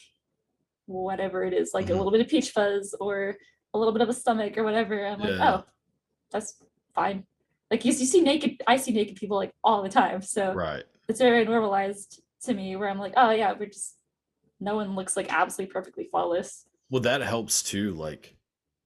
whatever 0.86 1.44
it 1.44 1.54
is 1.54 1.72
like 1.74 1.90
a 1.90 1.94
Mhm. 1.94 1.98
little 1.98 2.12
bit 2.12 2.22
of 2.22 2.28
peach 2.28 2.50
fuzz 2.52 2.94
or 3.00 3.38
a 3.74 3.78
little 3.78 3.94
bit 3.94 4.02
of 4.02 4.10
a 4.10 4.14
stomach 4.14 4.58
or 4.58 4.64
whatever 4.64 5.06
i'm 5.06 5.20
like 5.20 5.40
oh 5.40 5.64
that's 6.32 6.56
fine 6.94 7.26
like 7.72 7.84
you, 7.86 7.92
you 7.94 8.06
see 8.06 8.22
naked 8.22 8.62
i 8.68 8.76
see 8.78 8.92
naked 8.92 9.16
people 9.16 9.38
like 9.38 9.52
all 9.64 9.82
the 9.82 9.90
time 9.90 10.22
so 10.22 10.54
Right. 10.54 10.84
it's 11.08 11.20
very 11.20 11.46
normalized 11.46 12.22
to 12.44 12.54
me 12.54 12.76
where 12.76 12.90
i'm 12.90 13.00
like 13.00 13.14
oh 13.18 13.32
yeah 13.32 13.54
we're 13.58 13.68
just 13.68 13.96
no 14.60 14.76
one 14.76 14.96
looks 14.96 15.16
like 15.18 15.34
absolutely 15.34 15.72
perfectly 15.74 16.08
flawless 16.12 16.66
Well, 16.90 17.02
that 17.02 17.22
helps 17.22 17.64
too, 17.64 17.94
like 17.94 18.36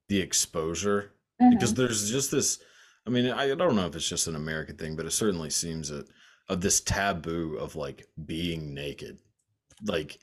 the 0.08 0.20
exposure 0.22 1.12
Mhm. 1.42 1.50
because 1.52 1.74
there's 1.74 2.10
just 2.10 2.32
this 2.32 2.60
i 3.06 3.10
mean 3.10 3.30
i 3.32 3.54
don't 3.56 3.76
know 3.76 3.88
if 3.88 3.96
it's 3.96 4.08
just 4.08 4.28
an 4.28 4.36
american 4.36 4.78
thing 4.78 4.96
but 4.96 5.06
it 5.06 5.12
certainly 5.12 5.50
seems 5.50 5.90
that 5.90 6.08
of 6.48 6.62
this 6.62 6.80
taboo 6.80 7.58
of 7.58 7.76
like 7.76 8.06
being 8.26 8.74
naked 8.74 9.18
like 9.84 10.18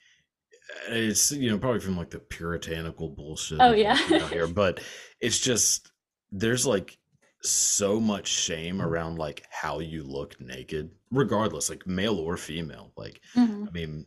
it's 0.88 1.32
you 1.32 1.50
know 1.50 1.58
probably 1.58 1.80
from 1.80 1.96
like 1.98 2.10
the 2.10 2.18
puritanical 2.18 3.08
bullshit 3.10 3.58
Oh, 3.60 3.72
yeah. 3.72 3.96
here 4.28 4.46
but 4.62 4.80
it's 5.20 5.38
just 5.38 5.90
there's 6.30 6.64
like 6.64 6.96
so 7.44 7.98
much 8.00 8.28
shame 8.28 8.80
around 8.80 9.18
like 9.18 9.44
how 9.50 9.80
you 9.80 10.04
look 10.04 10.40
naked 10.40 10.90
regardless 11.10 11.68
like 11.68 11.86
male 11.86 12.18
or 12.18 12.36
female 12.36 12.92
like 12.96 13.20
Mhm. 13.34 13.68
I 13.68 13.70
mean, 13.72 14.06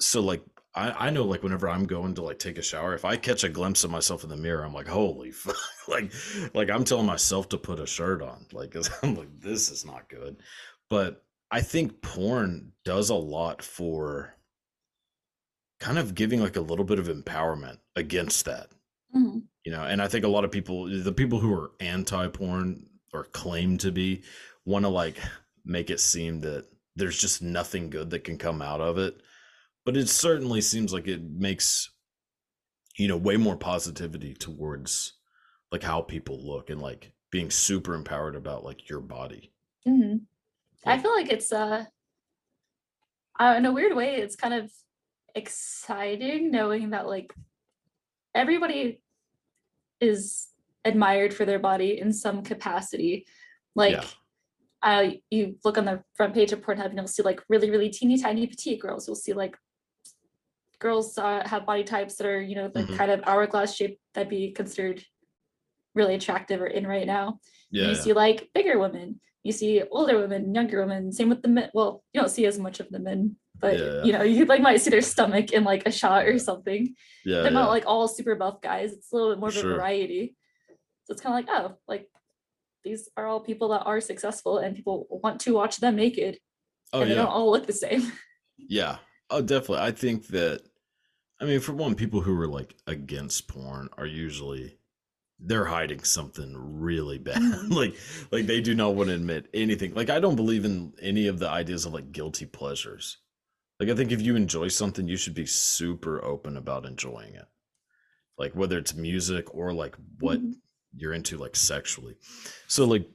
so 0.00 0.20
like 0.20 0.42
I, 0.74 1.06
I 1.06 1.10
know 1.10 1.24
like 1.24 1.42
whenever 1.42 1.68
I'm 1.68 1.86
going 1.86 2.14
to 2.16 2.22
like 2.22 2.38
take 2.40 2.58
a 2.58 2.62
shower, 2.62 2.94
if 2.94 3.04
I 3.04 3.16
catch 3.16 3.44
a 3.44 3.48
glimpse 3.48 3.84
of 3.84 3.90
myself 3.92 4.24
in 4.24 4.30
the 4.30 4.36
mirror, 4.36 4.64
I'm 4.64 4.74
like, 4.74 4.88
holy 4.88 5.30
fuck. 5.30 5.56
like 5.88 6.12
like 6.54 6.70
I'm 6.70 6.84
telling 6.84 7.06
myself 7.06 7.48
to 7.50 7.58
put 7.58 7.78
a 7.80 7.86
shirt 7.86 8.22
on. 8.22 8.46
Like 8.52 8.74
I'm 9.02 9.14
like, 9.14 9.40
this 9.40 9.70
is 9.70 9.84
not 9.84 10.08
good. 10.08 10.36
But 10.90 11.22
I 11.50 11.60
think 11.60 12.02
porn 12.02 12.72
does 12.84 13.10
a 13.10 13.14
lot 13.14 13.62
for 13.62 14.34
kind 15.80 15.98
of 15.98 16.14
giving 16.14 16.40
like 16.40 16.56
a 16.56 16.60
little 16.60 16.84
bit 16.84 16.98
of 16.98 17.08
empowerment 17.08 17.78
against 17.94 18.44
that. 18.46 18.68
Mhm. 19.14 19.44
You 19.64 19.72
know, 19.72 19.84
and 19.84 20.02
I 20.02 20.08
think 20.08 20.24
a 20.24 20.28
lot 20.28 20.44
of 20.44 20.50
people 20.50 20.86
the 20.86 21.12
people 21.12 21.38
who 21.38 21.52
are 21.52 21.72
anti 21.80 22.28
porn 22.28 22.86
or 23.12 23.24
claim 23.24 23.78
to 23.78 23.92
be 23.92 24.22
want 24.64 24.84
to 24.84 24.88
like 24.88 25.18
make 25.64 25.90
it 25.90 26.00
seem 26.00 26.40
that 26.40 26.66
there's 26.96 27.18
just 27.18 27.42
nothing 27.42 27.90
good 27.90 28.10
that 28.10 28.24
can 28.24 28.38
come 28.38 28.60
out 28.60 28.80
of 28.80 28.98
it. 28.98 29.20
But 29.84 29.96
it 29.96 30.08
certainly 30.08 30.60
seems 30.60 30.92
like 30.92 31.08
it 31.08 31.22
makes 31.22 31.90
you 32.96 33.08
know 33.08 33.16
way 33.16 33.36
more 33.36 33.56
positivity 33.56 34.34
towards 34.34 35.14
like 35.72 35.82
how 35.82 36.02
people 36.02 36.44
look 36.44 36.70
and 36.70 36.80
like 36.80 37.12
being 37.30 37.50
super 37.50 37.94
empowered 37.94 38.36
about 38.36 38.64
like 38.64 38.88
your 38.88 39.00
body. 39.00 39.52
Hmm 39.84 40.16
I 40.86 40.98
feel 40.98 41.12
like 41.12 41.30
it's 41.30 41.52
uh, 41.52 41.84
uh 43.40 43.54
in 43.56 43.66
a 43.66 43.72
weird 43.72 43.96
way, 43.96 44.16
it's 44.16 44.36
kind 44.36 44.54
of 44.54 44.70
exciting 45.34 46.50
knowing 46.50 46.90
that 46.90 47.06
like 47.06 47.34
everybody 48.34 49.00
is 50.00 50.48
admired 50.84 51.32
for 51.32 51.44
their 51.44 51.58
body 51.58 51.98
in 51.98 52.12
some 52.12 52.42
capacity. 52.42 53.26
Like 53.74 53.92
Yeah. 53.92 54.04
uh 54.82 55.10
you 55.30 55.56
look 55.64 55.78
on 55.78 55.84
the 55.86 56.02
front 56.14 56.34
page 56.34 56.52
of 56.52 56.60
Pornhub 56.60 56.86
and 56.86 56.96
you'll 56.98 57.06
see 57.06 57.22
like 57.22 57.40
really, 57.48 57.70
really 57.70 57.88
teeny 57.90 58.18
tiny 58.18 58.46
petite 58.46 58.80
girls. 58.80 59.06
You'll 59.06 59.16
see 59.16 59.32
like 59.32 59.56
girls 60.78 61.16
uh, 61.16 61.42
have 61.46 61.64
body 61.64 61.84
types 61.84 62.16
that 62.16 62.26
are, 62.26 62.40
you 62.42 62.54
know, 62.56 62.68
the 62.68 62.82
Mhm. 62.82 62.96
kind 62.96 63.10
of 63.10 63.22
hourglass 63.26 63.74
shape 63.74 63.98
that'd 64.12 64.28
be 64.28 64.50
considered 64.52 65.02
really 65.94 66.14
attractive 66.16 66.60
or 66.60 66.66
in 66.66 66.86
right 66.86 67.06
now 67.06 67.38
yeah, 67.70 67.88
you 67.88 67.94
see 67.94 68.12
like 68.12 68.50
bigger 68.52 68.80
women 68.80 69.20
you 69.44 69.52
see 69.52 69.80
older 69.92 70.18
women 70.18 70.52
younger 70.52 70.80
women 70.80 71.12
same 71.12 71.28
with 71.28 71.40
the 71.40 71.46
men 71.48 71.70
well 71.72 72.02
you 72.12 72.20
don't 72.20 72.30
see 72.30 72.46
as 72.46 72.58
much 72.58 72.80
of 72.80 72.88
the 72.90 72.98
men 72.98 73.36
but 73.60 73.78
Yeah. 73.78 74.02
you 74.04 74.12
know 74.12 74.22
you 74.22 74.44
like 74.46 74.60
might 74.60 74.80
see 74.80 74.90
their 74.90 75.00
stomach 75.02 75.52
in 75.52 75.64
like 75.64 75.86
a 75.86 75.92
shot 75.92 76.26
or 76.26 76.38
something. 76.38 76.94
Yeah, 77.24 77.36
they're 77.42 77.44
yeah. 77.44 77.50
not 77.50 77.70
like 77.70 77.84
all 77.86 78.08
super 78.08 78.34
buff 78.34 78.60
guys. 78.60 78.92
It's 78.92 79.12
a 79.12 79.16
little 79.16 79.30
bit 79.32 79.40
more 79.40 79.48
of 79.50 79.56
a 79.56 79.60
Sure. 79.60 79.74
variety. 79.76 80.36
So 81.04 81.12
it's 81.12 81.20
kind 81.22 81.38
of 81.38 81.46
like 81.46 81.56
oh 81.62 81.76
like 81.88 82.08
these 82.82 83.08
are 83.16 83.26
all 83.26 83.40
people 83.40 83.68
that 83.68 83.84
are 83.84 84.00
successful 84.00 84.58
and 84.58 84.76
people 84.76 85.06
want 85.10 85.40
to 85.42 85.54
watch 85.54 85.78
them 85.78 85.96
naked. 85.96 86.38
Oh 86.92 87.00
and 87.00 87.10
they 87.10 87.14
don't 87.14 87.26
all 87.28 87.50
look 87.50 87.66
the 87.66 87.72
same. 87.72 88.12
Yeah. 88.56 88.98
Oh 89.30 89.42
definitely. 89.42 89.84
I 89.84 89.90
think 89.90 90.28
that 90.28 90.62
i 91.40 91.44
mean 91.44 91.58
for 91.60 91.72
one 91.72 91.96
people 91.96 92.20
who 92.20 92.40
are 92.40 92.46
like 92.46 92.76
against 92.86 93.48
porn 93.48 93.88
are 93.98 94.06
usually 94.06 94.78
they're 95.40 95.64
hiding 95.64 96.04
something 96.04 96.54
really 96.56 97.18
bad. 97.18 97.42
Mhm. 97.42 97.70
like 97.80 97.94
like 98.30 98.46
they 98.46 98.60
do 98.60 98.74
not 98.74 98.94
want 98.94 99.08
to 99.08 99.16
admit 99.16 99.48
anything. 99.52 99.92
Like 99.94 100.08
i 100.10 100.20
don't 100.20 100.36
believe 100.36 100.64
in 100.64 100.92
any 101.02 101.26
of 101.26 101.38
the 101.40 101.48
ideas 101.48 101.84
of 101.84 101.92
like 101.92 102.12
guilty 102.12 102.46
pleasures 102.46 103.18
like 103.80 103.88
i 103.88 103.94
think 103.94 104.12
if 104.12 104.20
you 104.22 104.36
enjoy 104.36 104.68
something 104.68 105.08
you 105.08 105.16
should 105.16 105.34
be 105.34 105.46
super 105.46 106.22
open 106.24 106.56
about 106.56 106.86
enjoying 106.86 107.34
it. 107.34 107.46
Like 108.36 108.52
whether 108.56 108.78
it's 108.78 108.94
music 108.94 109.54
or 109.54 109.72
like 109.72 109.94
what 110.18 110.40
Mhm. 110.40 110.54
you're 110.96 111.12
into 111.14 111.38
like 111.38 111.54
sexually. 111.56 112.16
So 112.66 112.84
like 112.84 113.08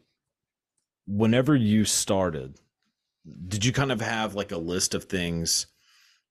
whenever 1.07 1.55
you 1.55 1.85
started 1.85 2.59
did 3.47 3.65
you 3.65 3.71
kind 3.73 3.91
of 3.91 3.99
have 4.01 4.33
like 4.35 4.51
a 4.51 4.57
list 4.57 4.93
of 4.95 5.03
things 5.05 5.67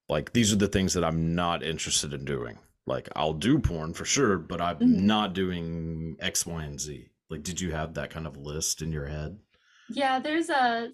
like 0.09 0.33
these 0.33 0.53
are 0.53 0.57
the 0.57 0.69
things 0.69 0.95
that 0.95 1.05
i'm 1.05 1.35
not 1.35 1.63
interested 1.63 2.13
in 2.13 2.25
doing. 2.25 2.59
Like 2.87 3.09
i'll 3.15 3.35
do 3.35 3.59
porn 3.59 3.93
for 3.93 4.05
sure 4.07 4.39
but 4.39 4.61
i'm 4.61 4.79
Mhm. 4.79 5.01
not 5.03 5.35
doing 5.35 6.17
x 6.21 6.47
y 6.47 6.65
and 6.65 6.81
z. 6.81 7.11
Like 7.29 7.43
did 7.43 7.61
you 7.61 7.73
have 7.73 7.95
that 7.95 8.11
kind 8.11 8.27
of 8.27 8.37
list 8.39 8.81
in 8.81 8.91
your 8.91 9.07
head? 9.07 9.39
Yeah, 9.91 10.19
there's 10.19 10.49
a 10.49 10.93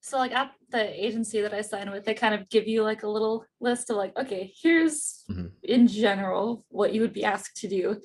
so 0.00 0.16
like 0.18 0.32
at 0.32 0.52
the 0.70 1.04
agency 1.06 1.40
that 1.42 1.52
I 1.52 1.60
sign 1.60 1.90
with, 1.90 2.04
they 2.04 2.14
kind 2.14 2.34
of 2.34 2.48
give 2.48 2.66
you 2.66 2.82
like 2.82 3.02
a 3.02 3.08
little 3.08 3.44
list 3.60 3.90
of 3.90 3.96
like, 3.96 4.16
okay, 4.18 4.52
here's 4.62 5.24
Mhm. 5.30 5.52
in 5.62 5.86
general 5.86 6.64
what 6.68 6.92
you 6.94 7.00
would 7.02 7.12
be 7.12 7.24
asked 7.24 7.56
to 7.60 7.68
do. 7.68 8.00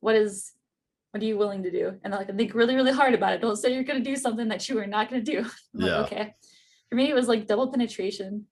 What 0.00 0.16
is 0.16 0.52
what 1.12 1.22
are 1.22 1.26
you 1.26 1.38
willing 1.38 1.62
to 1.62 1.70
do? 1.70 1.98
And 2.04 2.12
like 2.12 2.34
think 2.36 2.52
really, 2.52 2.74
really 2.74 2.92
hard 2.92 3.14
about 3.14 3.32
it. 3.32 3.40
Don't 3.40 3.56
say 3.56 3.72
you're 3.72 3.84
gonna 3.84 4.00
do 4.00 4.16
something 4.16 4.48
that 4.48 4.68
you 4.68 4.78
are 4.78 4.86
not 4.86 5.08
gonna 5.08 5.22
do. 5.22 5.38
I'm 5.74 5.80
like, 5.80 5.90
Yeah. 5.90 6.00
okay. 6.00 6.34
For 6.90 6.94
me, 6.96 7.08
it 7.08 7.14
was 7.14 7.26
like 7.28 7.46
double 7.46 7.70
penetration, 7.70 8.46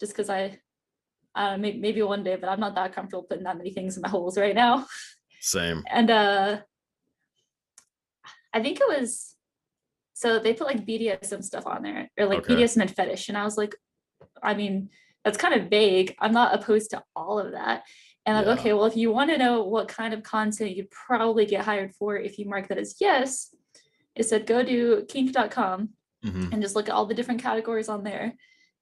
just 0.00 0.12
because 0.12 0.28
I 0.28 0.58
uh 1.34 1.56
maybe, 1.56 1.78
maybe 1.78 2.02
one 2.02 2.22
day, 2.22 2.36
but 2.36 2.48
I'm 2.50 2.60
not 2.60 2.74
that 2.74 2.92
comfortable 2.92 3.22
putting 3.22 3.44
that 3.44 3.56
many 3.56 3.70
things 3.72 3.96
in 3.96 4.02
my 4.02 4.08
holes 4.10 4.36
right 4.36 4.54
now. 4.54 4.86
same 5.40 5.82
And 5.90 6.10
uh 6.10 6.60
I 8.52 8.60
think 8.62 8.78
it 8.80 8.88
was 9.00 9.31
so 10.22 10.38
they 10.38 10.54
put 10.54 10.68
like 10.68 10.86
BDSM 10.86 11.42
stuff 11.42 11.66
on 11.66 11.82
there 11.82 12.08
or 12.16 12.26
like 12.26 12.38
Okay. 12.48 12.54
BDSM 12.54 12.82
and 12.82 12.94
fetish. 12.94 13.28
And 13.28 13.36
I 13.36 13.42
was 13.42 13.56
like, 13.58 13.74
I 14.40 14.54
mean, 14.54 14.88
that's 15.24 15.36
kind 15.36 15.52
of 15.54 15.68
vague. 15.68 16.14
I'm 16.20 16.32
not 16.32 16.54
opposed 16.54 16.90
to 16.90 17.02
all 17.16 17.40
of 17.40 17.50
that. 17.52 17.82
And 18.24 18.36
like, 18.36 18.46
Yeah. 18.46 18.52
okay, 18.52 18.72
well, 18.72 18.84
if 18.86 18.96
you 18.96 19.10
want 19.10 19.30
to 19.30 19.38
know 19.38 19.64
what 19.64 19.88
kind 19.88 20.14
of 20.14 20.22
content 20.22 20.76
you'd 20.76 20.92
probably 20.92 21.44
get 21.44 21.64
hired 21.64 21.92
for, 21.96 22.16
if 22.16 22.38
you 22.38 22.46
mark 22.48 22.68
that 22.68 22.78
as 22.78 22.94
yes, 23.00 23.52
it 24.14 24.22
said 24.24 24.46
go 24.46 24.62
to 24.62 25.04
kink.com 25.08 25.88
Mhm. 26.24 26.52
and 26.52 26.62
just 26.62 26.76
look 26.76 26.88
at 26.88 26.94
all 26.94 27.06
the 27.06 27.14
different 27.14 27.42
categories 27.42 27.88
on 27.88 28.04
there. 28.04 28.34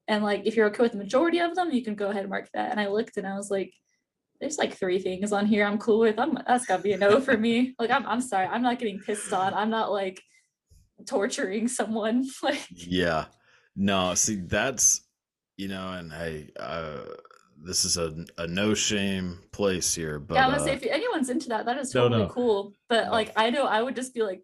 And 0.09 0.23
like, 0.23 0.43
if 0.45 0.57
you're 0.57 0.67
okay 0.67 0.83
with 0.83 0.93
the 0.93 0.99
majority 0.99 1.39
of 1.39 1.55
them, 1.55 1.71
you 1.73 1.83
can 1.83 1.95
go 1.95 2.11
ahead 2.11 2.23
and 2.25 2.31
mark 2.31 2.51
that. 2.53 2.71
And 2.71 2.79
I 2.79 2.89
looked 2.89 3.17
and 3.17 3.27
I 3.27 3.37
was 3.37 3.51
like, 3.51 3.73
there's 4.43 4.59
like 4.59 4.75
three 4.75 4.99
things 4.99 5.33
on 5.33 5.47
here 5.47 5.65
I'm 5.65 5.79
cool 5.79 6.01
with. 6.01 6.19
I'm 6.19 6.37
that's 6.47 6.67
gotta 6.67 6.83
be 6.83 6.93
a 6.93 6.99
no 6.99 7.19
for 7.27 7.37
me. 7.39 7.75
Like, 7.79 7.91
I'm 7.91 8.05
I'm 8.07 8.21
sorry, 8.21 8.47
I'm 8.47 8.63
not 8.63 8.79
getting 8.79 8.99
pissed 8.99 9.33
on. 9.33 9.55
I'm 9.55 9.71
not 9.71 9.91
like 9.91 10.21
torturing 11.07 11.69
someone. 11.69 12.25
Like, 12.43 12.67
yeah 12.71 13.27
no 13.77 14.15
see 14.15 14.37
that's 14.37 15.03
you 15.57 15.69
know 15.69 15.93
and 15.93 16.13
hey 16.13 16.51
uh 16.59 17.03
this 17.63 17.85
is 17.85 17.97
a, 17.99 18.25
a 18.39 18.47
no 18.47 18.75
shame 18.75 19.39
place 19.53 19.95
here 19.95 20.19
but 20.19 20.35
yeah, 20.35 20.45
I'm 20.47 20.51
gonna 20.51 20.63
uh, 20.63 20.65
say 20.65 20.73
if 20.73 20.83
anyone's 20.85 21.29
into 21.29 21.49
that, 21.51 21.67
that 21.67 21.79
is 21.79 21.95
No, 21.95 22.03
totally 22.05 22.23
no. 22.25 22.29
cool. 22.31 22.73
But 22.89 23.07
No. 23.07 23.13
like, 23.13 23.33
I 23.37 23.51
know 23.51 23.67
I 23.67 23.83
would 23.83 23.95
just 23.95 24.15
be 24.15 24.23
like, 24.23 24.43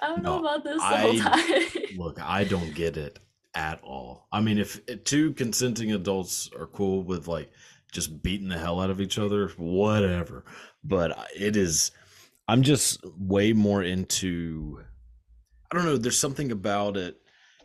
I 0.00 0.08
don't 0.08 0.22
know 0.24 0.40
about 0.40 0.64
this 0.64 0.78
the 0.78 0.96
whole 0.96 1.14
time. 1.18 1.62
Look, 1.96 2.20
I 2.20 2.42
don't 2.44 2.74
get 2.74 2.96
it 2.96 3.20
at 3.54 3.80
all. 3.82 4.26
I 4.32 4.40
mean, 4.40 4.58
if 4.58 4.80
uh, 4.90 4.94
two 5.04 5.34
consenting 5.34 5.92
adults 5.92 6.50
are 6.58 6.66
cool 6.66 7.04
with 7.04 7.28
like 7.28 7.50
just 7.92 8.22
beating 8.24 8.48
the 8.48 8.58
hell 8.58 8.80
out 8.80 8.90
of 8.90 9.00
each 9.00 9.18
other, 9.20 9.48
whatever. 9.56 10.44
But 10.82 11.16
it 11.38 11.56
is, 11.56 11.92
I'm 12.48 12.62
just 12.62 12.98
way 13.16 13.52
more 13.52 13.84
into. 13.84 14.80
I 15.70 15.76
don't 15.76 15.84
know. 15.84 15.96
There's 15.96 16.18
something 16.18 16.52
about 16.52 16.96
it. 16.96 17.16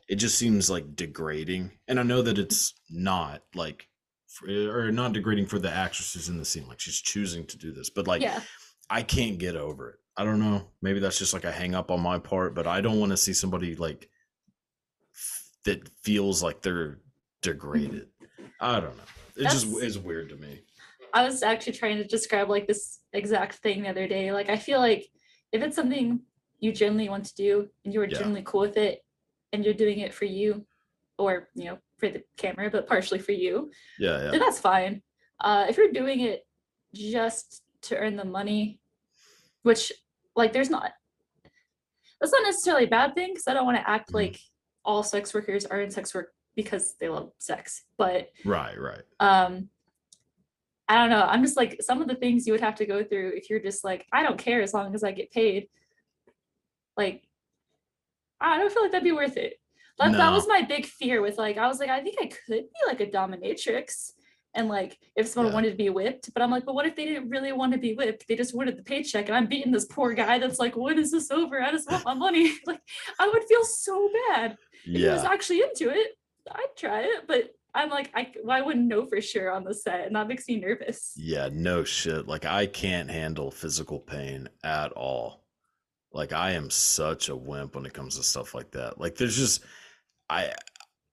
It 0.10 0.16
just 0.16 0.38
seems 0.38 0.70
like 0.70 0.96
degrading, 0.96 1.72
and 1.88 2.00
I 2.00 2.04
know 2.04 2.22
that 2.22 2.34
mm-hmm. 2.36 2.44
it's 2.44 2.74
not 2.90 3.44
like, 3.56 3.88
for, 4.28 4.48
or 4.50 4.92
not 4.92 5.14
degrading 5.14 5.46
for 5.46 5.60
the 5.60 5.72
actresses 5.72 6.28
in 6.28 6.38
the 6.38 6.46
scene. 6.46 6.68
Like 6.68 6.80
she's 6.80 7.00
choosing 7.00 7.46
to 7.48 7.58
do 7.58 7.72
this, 7.72 7.90
but 7.90 8.08
like 8.08 8.22
yeah. 8.22 8.42
I 8.90 9.04
can't 9.04 9.38
get 9.38 9.56
over 9.56 9.90
it. 9.92 9.96
I 10.18 10.26
don't 10.26 10.40
know. 10.40 10.68
Maybe 10.82 11.00
that's 11.00 11.18
just 11.18 11.34
like 11.34 11.46
a 11.46 11.52
hang 11.52 11.76
up 11.76 11.92
on 11.92 12.02
my 12.02 12.20
part, 12.20 12.54
but 12.54 12.68
I 12.68 12.82
don't 12.82 13.00
want 13.00 13.12
to 13.12 13.18
see 13.18 13.34
somebody 13.34 13.76
like 13.76 14.10
f- 15.16 15.50
that 15.66 15.90
feels 16.04 16.44
like 16.44 16.62
they're 16.62 16.88
mm-hmm. 16.88 17.00
degraded. 17.42 18.08
I 18.60 18.80
don't 18.80 18.98
know. 18.98 19.04
It 19.38 19.44
just 19.44 19.68
is 19.68 19.98
weird 19.98 20.30
to 20.30 20.36
me. 20.36 20.62
I 21.14 21.24
was 21.24 21.44
actually 21.44 21.74
trying 21.74 21.98
to 21.98 22.04
describe 22.04 22.50
like 22.50 22.68
this 22.68 23.00
exact 23.14 23.56
thing 23.56 23.84
the 23.84 23.90
other 23.90 24.08
day. 24.08 24.32
Like 24.32 24.50
I 24.50 24.58
feel 24.58 24.80
like 24.80 25.08
if 25.52 25.62
it's 25.62 25.76
something 25.76 26.22
you 26.62 26.72
genuinely 26.72 27.10
want 27.10 27.26
to 27.26 27.36
do 27.36 27.68
and 27.84 27.94
you're 27.94 28.06
Yeah. 28.06 28.20
genuinely 28.20 28.44
cool 28.46 28.62
with 28.62 28.78
it 28.78 29.04
and 29.52 29.66
you're 29.66 29.74
doing 29.74 30.00
it 30.00 30.14
for 30.14 30.26
you 30.26 30.66
or 31.18 31.50
you 31.56 31.66
know 31.66 31.78
for 31.98 32.08
the 32.10 32.24
camera 32.38 32.70
but 32.70 32.88
partially 32.88 33.20
for 33.20 33.34
you 33.34 33.70
Yeah, 34.00 34.24
yeah. 34.24 34.32
then 34.32 34.40
that's 34.40 34.60
fine 34.60 35.02
uh 35.42 35.66
if 35.68 35.76
you're 35.78 35.92
doing 35.92 36.22
it 36.22 36.48
just 36.94 37.64
to 37.84 37.98
earn 37.98 38.16
the 38.16 38.26
money 38.26 38.80
which 39.64 39.92
like 40.36 40.54
there's 40.54 40.70
not 40.70 40.92
that's 42.20 42.32
not 42.32 42.44
necessarily 42.44 42.86
a 42.86 42.90
bad 42.90 43.16
thing 43.16 43.32
because 43.34 43.48
i 43.48 43.54
don't 43.54 43.66
want 43.66 43.78
to 43.78 43.90
act 43.90 44.12
Mhm. 44.12 44.16
like 44.16 44.40
all 44.86 45.04
sex 45.04 45.34
workers 45.34 45.66
are 45.66 45.82
in 45.82 45.92
sex 45.92 46.14
work 46.14 46.34
because 46.56 46.96
they 47.00 47.10
love 47.10 47.32
sex 47.40 47.84
but 47.98 48.30
Right, 48.46 48.80
right. 48.80 49.04
um 49.20 49.70
i 50.88 50.96
don't 50.96 51.10
know 51.10 51.24
i'm 51.24 51.44
just 51.44 51.58
like 51.58 51.78
some 51.82 52.02
of 52.02 52.08
the 52.08 52.16
things 52.16 52.46
you 52.46 52.54
would 52.54 52.62
have 52.62 52.76
to 52.76 52.86
go 52.86 53.04
through 53.04 53.30
if 53.36 53.50
you're 53.50 53.60
just 53.60 53.84
like 53.84 54.06
i 54.12 54.22
don't 54.24 54.38
care 54.38 54.62
as 54.62 54.74
long 54.74 54.94
as 54.94 55.04
i 55.04 55.12
get 55.12 55.32
paid 55.32 55.68
like 56.98 57.24
i 58.40 58.58
don't 58.58 58.72
feel 58.72 58.82
like 58.84 58.92
that'd 58.92 59.04
be 59.04 59.12
worth 59.12 59.38
it 59.38 59.54
that, 60.00 60.14
that 60.14 60.32
was 60.32 60.48
my 60.48 60.62
big 60.64 60.86
fear 60.86 61.22
with 61.22 61.38
like 61.38 61.58
i 61.58 61.68
was 61.68 61.80
like 61.80 61.90
i 61.90 62.02
think 62.02 62.16
i 62.22 62.26
could 62.26 62.64
be 62.64 62.88
like 62.88 63.02
a 63.02 63.06
dominatrix 63.08 64.12
and 64.54 64.68
like 64.68 64.98
if 65.16 65.28
someone 65.28 65.52
Yeah. 65.52 65.56
wanted 65.56 65.72
to 65.72 65.78
be 65.78 65.90
whipped 65.90 66.34
but 66.34 66.42
i'm 66.42 66.50
like 66.52 66.66
but 66.66 66.76
what 66.76 66.86
if 66.86 66.96
they 66.96 67.06
didn't 67.06 67.30
really 67.30 67.52
want 67.52 67.72
to 67.74 67.78
be 67.80 67.94
whipped 67.94 68.28
they 68.28 68.36
just 68.36 68.56
wanted 68.56 68.78
the 68.78 68.84
paycheck 68.84 69.28
and 69.28 69.36
i'm 69.36 69.48
beating 69.48 69.72
this 69.72 69.86
poor 69.86 70.14
guy 70.14 70.40
that's 70.40 70.60
like 70.60 70.76
when 70.76 70.98
is 71.00 71.12
this 71.12 71.30
over 71.32 71.62
i 71.62 71.72
just 71.72 71.90
want 71.90 72.04
my 72.06 72.14
money 72.14 72.52
like 72.66 72.82
i 73.20 73.28
would 73.28 73.44
feel 73.46 73.64
so 73.64 74.10
bad 74.30 74.58
Yeah. 74.86 74.98
if 74.98 75.04
he 75.04 75.08
was 75.10 75.24
actually 75.24 75.62
into 75.62 75.90
it, 75.92 76.08
I'd 76.52 76.76
try 76.76 77.02
it. 77.02 77.28
But 77.28 77.52
I'm 77.76 77.90
like, 77.92 78.10
I, 78.16 78.32
well, 78.44 78.58
I 78.58 78.62
wouldn't 78.62 78.88
know 78.88 79.06
for 79.06 79.22
sure 79.22 79.52
on 79.52 79.64
the 79.64 79.74
set, 79.76 80.08
and 80.08 80.16
that 80.16 80.28
makes 80.28 80.48
me 80.48 80.60
nervous. 80.60 81.14
Yeah, 81.16 81.50
no 81.54 81.84
shit. 81.84 82.28
Like 82.28 82.46
I 82.46 82.66
can't 82.66 83.10
handle 83.10 83.52
physical 83.52 84.00
pain 84.00 84.50
at 84.64 84.92
all. 84.94 85.44
Like 86.14 86.34
I 86.34 86.52
am 86.52 86.70
such 86.70 87.30
a 87.30 87.36
wimp 87.36 87.76
when 87.76 87.86
it 87.86 87.94
comes 87.94 88.18
to 88.18 88.24
stuff 88.24 88.54
like 88.54 88.72
that. 88.72 89.00
Like 89.00 89.16
there's 89.16 89.38
just 89.38 89.64
I 90.30 90.54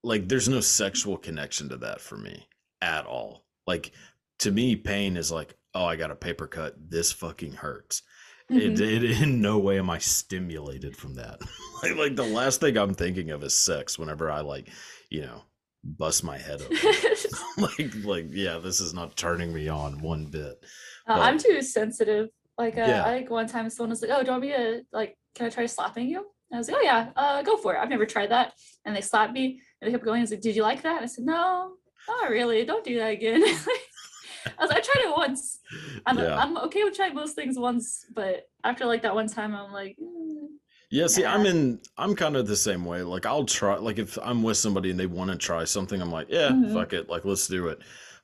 like 0.02 0.28
there's 0.28 0.48
no 0.48 0.60
sexual 0.60 1.16
connection 1.16 1.68
to 1.70 1.76
that 1.78 2.00
for 2.00 2.16
me 2.16 2.46
at 2.80 3.06
all. 3.06 3.44
Like 3.66 3.92
to 4.40 4.50
me 4.50 4.76
pain 4.76 5.16
is 5.16 5.30
like, 5.32 5.54
oh, 5.74 5.84
I 5.84 5.96
got 5.96 6.10
a 6.10 6.16
paper 6.16 6.46
cut. 6.46 6.74
This 6.90 7.12
fucking 7.12 7.52
hurts. 7.52 8.02
It, 8.50 8.74
Mhm. 8.76 8.80
it 8.80 9.22
in 9.22 9.42
no 9.42 9.58
way 9.58 9.78
am 9.78 9.90
I 9.90 9.98
stimulated 9.98 10.96
from 10.96 11.14
that. 11.14 11.38
like, 11.82 11.96
like 11.96 12.16
the 12.16 12.24
last 12.24 12.60
thing 12.60 12.78
I'm 12.78 12.94
thinking 12.94 13.30
of 13.30 13.42
is 13.42 13.54
sex 13.54 13.98
whenever 13.98 14.30
I 14.30 14.40
like, 14.40 14.70
you 15.10 15.20
know, 15.20 15.42
bust 15.84 16.24
my 16.24 16.38
head 16.38 16.62
open. 16.62 16.78
like 17.58 17.94
like 18.04 18.26
yeah, 18.30 18.58
this 18.58 18.80
is 18.80 18.94
not 18.94 19.16
turning 19.16 19.52
me 19.52 19.68
on 19.68 20.00
one 20.00 20.26
bit. 20.26 20.64
Uh, 21.06 21.12
I'm 21.20 21.38
too 21.38 21.60
sensitive. 21.62 22.30
Like, 22.58 22.76
uh, 22.76 22.80
Yeah. 22.86 23.04
I 23.06 23.10
think 23.18 23.30
one 23.30 23.46
time 23.46 23.70
someone 23.70 23.90
was 23.90 24.02
like, 24.02 24.10
"Oh, 24.12 24.20
do 24.20 24.26
you 24.26 24.30
want 24.32 24.42
me 24.42 24.48
to 24.52 24.82
like? 24.92 25.16
Can 25.34 25.46
I 25.46 25.50
try 25.50 25.66
slapping 25.66 26.08
you?" 26.08 26.18
And 26.50 26.56
I 26.56 26.58
was 26.58 26.68
like, 26.68 26.76
"Oh 26.78 26.82
yeah, 26.84 27.10
uh, 27.16 27.42
go 27.42 27.56
for 27.56 27.74
it. 27.74 27.78
I've 27.78 27.88
never 27.88 28.04
tried 28.06 28.30
that." 28.30 28.54
And 28.84 28.94
they 28.96 29.00
slapped 29.00 29.32
me, 29.32 29.60
and 29.80 29.86
they 29.88 29.92
kept 29.92 30.04
going. 30.04 30.18
I 30.18 30.22
was 30.22 30.30
like, 30.32 30.40
"Did 30.40 30.56
you 30.56 30.62
like 30.62 30.82
that?" 30.82 30.96
And 30.96 31.04
I 31.04 31.06
said, 31.06 31.24
"No, 31.24 31.74
not 32.08 32.30
really. 32.30 32.64
Don't 32.64 32.84
do 32.84 32.96
that 32.98 33.12
again." 33.12 33.42
I 34.58 34.62
was 34.62 34.70
like, 34.70 34.78
"I 34.78 34.80
tried 34.80 35.04
it 35.08 35.16
once. 35.16 35.60
I'm 36.06 36.18
Yeah. 36.18 36.36
I'm 36.36 36.56
okay 36.66 36.82
with 36.84 36.96
trying 36.96 37.14
most 37.14 37.34
things 37.36 37.58
once, 37.58 38.04
but 38.12 38.48
after 38.64 38.86
like 38.86 39.02
that 39.02 39.14
one 39.14 39.28
time, 39.28 39.54
I'm 39.54 39.72
like." 39.72 39.96
"Mm, 40.02 40.48
Yeah, 40.90 41.06
see, 41.06 41.24
I'm 41.24 41.44
in 41.46 41.80
I'm 41.96 42.16
kind 42.16 42.34
of 42.36 42.46
the 42.48 42.56
same 42.56 42.84
way. 42.84 43.02
Like 43.02 43.24
I'll 43.26 43.44
try 43.44 43.76
like 43.76 43.98
if 43.98 44.18
I'm 44.22 44.42
with 44.42 44.56
somebody 44.56 44.90
and 44.90 44.98
they 44.98 45.06
want 45.06 45.30
to 45.30 45.36
try 45.36 45.62
something, 45.64 46.00
I'm 46.02 46.10
like, 46.10 46.28
yeah, 46.30 46.50
Mhm. 46.50 46.72
fuck 46.72 46.92
it, 46.92 47.08
like 47.10 47.24
let's 47.24 47.46
do 47.46 47.68
it. 47.68 47.78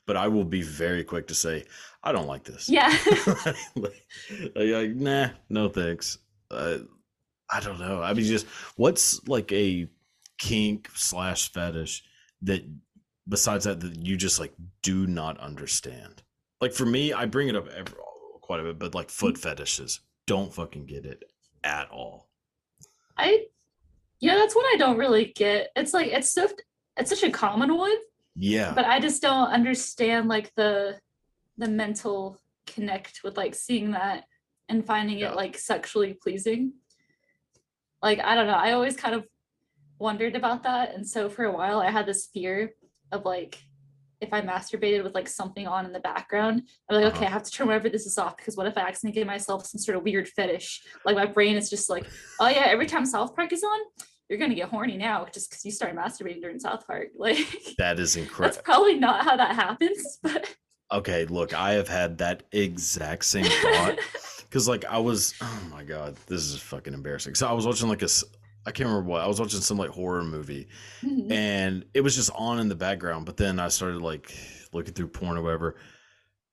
But 0.06 0.16
I 0.16 0.28
will 0.28 0.44
be 0.44 0.62
very 0.62 1.04
quick 1.04 1.26
to 1.28 1.34
say, 1.34 1.64
I 2.04 2.12
don't 2.12 2.26
like 2.26 2.44
this. 2.44 2.68
Yeah. 2.68 2.88
like, 3.74 4.04
like, 4.54 4.90
nah, 4.90 5.30
no 5.48 5.68
thanks. 5.70 6.18
Uh, 6.50 6.78
I 7.50 7.60
don't 7.60 7.80
know. 7.80 8.02
I 8.02 8.12
mean, 8.12 8.26
just 8.26 8.46
what's 8.76 9.26
like 9.26 9.50
a 9.52 9.88
kink 10.38 10.90
slash 10.94 11.50
fetish 11.52 12.04
that 12.42 12.62
besides 13.28 13.64
that 13.64 13.80
that 13.80 13.96
you 13.96 14.16
just 14.16 14.38
like 14.38 14.52
do 14.82 15.06
not 15.06 15.38
understand. 15.40 16.22
Like 16.60 16.72
for 16.72 16.84
me, 16.84 17.12
I 17.12 17.24
bring 17.26 17.48
it 17.48 17.56
up 17.56 17.68
every, 17.68 17.96
quite 18.42 18.60
a 18.60 18.64
bit, 18.64 18.78
but 18.78 18.94
like 18.94 19.10
foot 19.10 19.38
fetishes, 19.38 20.00
don't 20.26 20.52
fucking 20.52 20.86
get 20.86 21.06
it 21.06 21.24
at 21.62 21.90
all. 21.90 22.28
I, 23.16 23.46
yeah, 24.20 24.34
that's 24.34 24.54
what 24.54 24.66
I 24.74 24.76
don't 24.76 24.98
really 24.98 25.26
get. 25.26 25.70
It's 25.76 25.94
like 25.94 26.08
it's 26.08 26.32
so 26.32 26.48
it's 26.96 27.10
such 27.10 27.22
a 27.22 27.30
common 27.30 27.76
one, 27.76 27.96
Yeah, 28.36 28.72
but 28.74 28.84
I 28.84 29.00
just 29.00 29.22
don't 29.22 29.48
understand 29.48 30.28
like 30.28 30.52
the 30.54 30.98
the 31.58 31.68
mental 31.68 32.38
connect 32.66 33.20
with 33.24 33.36
like 33.36 33.54
seeing 33.54 33.90
that 33.92 34.24
and 34.68 34.84
finding 34.86 35.18
Yeah. 35.18 35.30
it 35.32 35.36
like 35.36 35.56
sexually 35.58 36.14
pleasing. 36.14 36.72
Like 38.02 38.20
I 38.20 38.34
don't 38.34 38.46
know, 38.46 38.54
I 38.54 38.72
always 38.72 38.96
kind 38.96 39.14
of 39.14 39.24
wondered 39.98 40.36
about 40.36 40.62
that, 40.64 40.94
and 40.94 41.06
so 41.08 41.28
for 41.28 41.44
a 41.44 41.52
while 41.52 41.80
I 41.80 41.90
had 41.90 42.06
this 42.06 42.26
fear 42.32 42.72
of 43.12 43.24
like 43.24 43.58
if 44.20 44.32
I 44.32 44.40
masturbated 44.40 45.04
with 45.04 45.14
like 45.14 45.28
something 45.28 45.66
on 45.66 45.84
in 45.84 45.92
the 45.92 46.00
background, 46.00 46.62
I'm 46.88 46.96
like, 46.96 47.04
Uh-huh. 47.06 47.16
okay, 47.16 47.26
I 47.26 47.30
have 47.30 47.42
to 47.42 47.50
turn 47.50 47.66
whatever 47.66 47.88
this 47.90 48.06
is 48.06 48.16
off 48.16 48.36
because 48.36 48.56
what 48.56 48.66
if 48.66 48.76
I 48.78 48.82
accidentally 48.82 49.20
give 49.20 49.26
myself 49.26 49.66
some 49.66 49.78
sort 49.78 49.96
of 49.98 50.02
weird 50.04 50.28
fetish? 50.28 50.82
Like 51.04 51.16
my 51.16 51.26
brain 51.26 51.56
is 51.56 51.68
just 51.68 51.90
like, 51.90 52.06
oh 52.40 52.48
yeah, 52.48 52.64
every 52.66 52.86
time 52.86 53.04
South 53.04 53.34
Park 53.36 53.52
is 53.52 53.62
on, 53.62 53.78
you're 54.28 54.38
gonna 54.38 54.54
get 54.54 54.68
horny 54.70 54.96
now 54.96 55.26
just 55.32 55.50
because 55.50 55.64
you 55.64 55.70
started 55.70 55.98
masturbating 55.98 56.40
during 56.40 56.58
South 56.58 56.86
Park. 56.86 57.08
Like 57.18 57.38
that 57.78 57.98
is 58.00 58.16
incredible. 58.16 58.54
that's 58.54 58.62
probably 58.64 58.98
not 58.98 59.24
how 59.24 59.36
that 59.36 59.54
happens, 59.54 60.18
but 60.22 60.54
Okay, 60.92 61.24
look, 61.26 61.54
I 61.54 61.72
have 61.72 61.88
had 61.88 62.18
that 62.18 62.42
exact 62.52 63.24
same 63.24 63.44
thought 63.44 63.96
because, 64.48 64.68
like, 64.68 64.84
I 64.84 64.98
was, 64.98 65.34
oh 65.40 65.60
my 65.70 65.82
god, 65.82 66.16
this 66.26 66.42
is 66.42 66.60
fucking 66.60 66.94
embarrassing. 66.94 67.34
So 67.34 67.48
I 67.48 67.52
was 67.52 67.66
watching 67.66 67.88
like 67.88 68.02
a, 68.02 68.08
I 68.66 68.70
can't 68.70 68.88
remember 68.88 69.08
what 69.10 69.20
I 69.22 69.26
was 69.26 69.40
watching 69.40 69.60
some 69.60 69.78
like 69.78 69.90
horror 69.90 70.22
movie, 70.24 70.68
Mhm. 71.02 71.30
and 71.32 71.84
it 71.94 72.00
was 72.02 72.14
just 72.14 72.30
on 72.34 72.60
in 72.60 72.68
the 72.68 72.74
background. 72.76 73.26
But 73.26 73.36
then 73.36 73.58
I 73.58 73.68
started 73.68 74.02
like 74.02 74.36
looking 74.72 74.94
through 74.94 75.08
porn 75.08 75.36
or 75.38 75.42
whatever, 75.42 75.76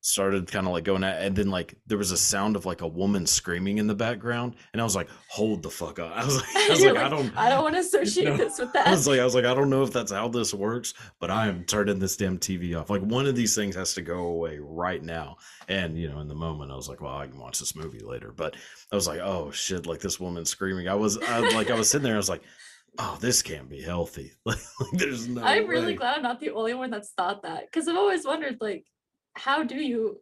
started 0.02 0.52
kind 0.52 0.66
of 0.66 0.74
like 0.74 0.84
going 0.84 1.04
at, 1.04 1.22
and 1.22 1.36
then 1.36 1.50
like 1.50 1.76
there 1.86 1.98
was 1.98 2.12
a 2.12 2.18
sound 2.18 2.56
of 2.56 2.66
like 2.66 2.82
a 2.82 2.88
woman 2.88 3.26
screaming 3.26 3.78
in 3.78 3.88
the 3.88 3.96
background, 3.96 4.56
and 4.74 4.82
I 4.82 4.84
was 4.84 4.96
like, 4.96 5.08
hold 5.30 5.64
the 5.64 5.70
fuck 5.70 6.00
up. 6.00 6.12
I 6.16 6.26
was 6.26 6.38
like, 6.38 6.56
I 6.56 6.68
was 6.70 6.82
You're 6.82 6.94
like, 6.94 7.04
I 7.04 7.10
don't, 7.10 7.38
I 7.38 7.50
don't 7.50 7.64
want 7.64 7.76
to 7.76 7.82
associate 7.82 8.26
No. 8.26 8.38
this 8.38 8.60
with 8.60 8.74
that." 8.74 8.88
I 8.88 8.92
was 8.92 9.08
like, 9.08 9.20
I 9.20 9.24
was 9.24 9.36
like, 9.36 9.46
I 9.46 9.54
don't 9.54 9.70
know 9.70 9.84
if 9.84 9.94
that's 9.94 10.12
how 10.12 10.28
this 10.28 10.54
works, 10.54 10.94
but 11.20 11.30
I 11.32 11.48
am 11.48 11.64
turning 11.66 12.00
this 12.00 12.18
damn 12.18 12.38
TV 12.40 12.80
off. 12.80 12.90
Like 12.90 13.02
one 13.02 13.26
of 13.28 13.36
these 13.36 13.56
things 13.56 13.76
has 13.76 13.94
to 13.94 14.02
go 14.02 14.26
away 14.28 14.58
right 14.60 15.04
now. 15.04 15.38
And 15.68 15.98
you 15.98 16.10
know, 16.10 16.20
in 16.20 16.28
the 16.28 16.36
moment, 16.36 16.72
I 16.72 16.76
was 16.76 16.90
like, 16.90 17.02
well, 17.02 17.16
I 17.16 17.28
can 17.28 17.40
watch 17.40 17.60
this 17.60 17.76
movie 17.76 18.00
later. 18.04 18.34
But 18.36 18.56
I 18.92 18.96
was 18.96 19.08
like, 19.08 19.20
oh 19.20 19.52
shit, 19.52 19.86
like 19.86 20.00
this 20.00 20.20
woman 20.20 20.46
screaming. 20.46 20.88
I 20.90 20.96
was 20.96 21.18
I, 21.20 21.40
like, 21.54 21.70
I 21.70 21.76
was 21.76 21.90
sitting 21.90 22.04
there, 22.04 22.16
I 22.16 22.18
was 22.18 22.30
like, 22.30 22.42
oh, 22.98 23.18
this 23.22 23.42
can't 23.42 23.70
be 23.70 23.82
healthy. 23.82 24.32
Like, 24.46 24.58
there's 24.94 25.28
no. 25.28 25.44
I'm 25.44 25.68
really 25.68 25.94
way. 25.94 25.96
glad 25.96 26.18
I'm 26.18 26.24
not 26.24 26.40
the 26.40 26.50
only 26.52 26.74
one 26.74 26.90
that's 26.90 27.12
thought 27.12 27.44
that 27.44 27.66
because 27.66 27.88
I've 27.88 27.96
always 27.98 28.26
wondered 28.26 28.58
like, 28.60 28.86
how 29.36 29.64
do 29.64 29.76
you, 29.76 30.20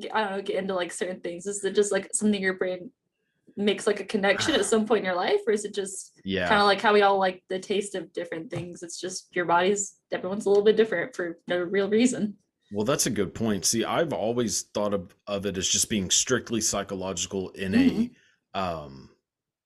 get, 0.00 0.14
I 0.14 0.22
don't 0.22 0.30
know, 0.32 0.42
get 0.42 0.56
into 0.56 0.74
like 0.74 0.92
certain 0.92 1.20
things? 1.20 1.46
Is 1.46 1.64
it 1.64 1.74
just 1.74 1.92
like 1.92 2.10
something 2.14 2.40
your 2.40 2.54
brain 2.54 2.90
makes 3.56 3.86
like 3.86 4.00
a 4.00 4.04
connection 4.04 4.54
at 4.54 4.66
some 4.66 4.86
point 4.86 5.00
in 5.00 5.04
your 5.06 5.14
life, 5.14 5.40
or 5.46 5.52
is 5.52 5.64
it 5.64 5.74
just 5.74 6.20
Yeah. 6.24 6.48
kind 6.48 6.60
of 6.60 6.66
like 6.66 6.80
how 6.80 6.92
we 6.92 7.02
all 7.02 7.18
like 7.18 7.42
the 7.48 7.58
taste 7.58 7.94
of 7.94 8.12
different 8.12 8.50
things? 8.50 8.82
It's 8.82 9.00
just 9.00 9.34
your 9.34 9.44
body's 9.46 9.94
everyone's 10.12 10.46
a 10.46 10.48
little 10.50 10.64
bit 10.64 10.76
different 10.76 11.14
for 11.16 11.38
no 11.48 11.58
real 11.58 11.88
reason. 11.88 12.36
Well, 12.72 12.84
that's 12.84 13.06
a 13.06 13.10
good 13.10 13.32
point. 13.34 13.64
See, 13.64 13.84
I've 13.84 14.12
always 14.12 14.62
thought 14.74 14.92
of, 14.92 15.14
of 15.26 15.46
it 15.46 15.56
as 15.56 15.68
just 15.68 15.88
being 15.88 16.10
strictly 16.10 16.60
psychological 16.60 17.50
in 17.50 17.72
Mhm. 17.72 18.10
a 18.54 18.58
um 18.58 19.10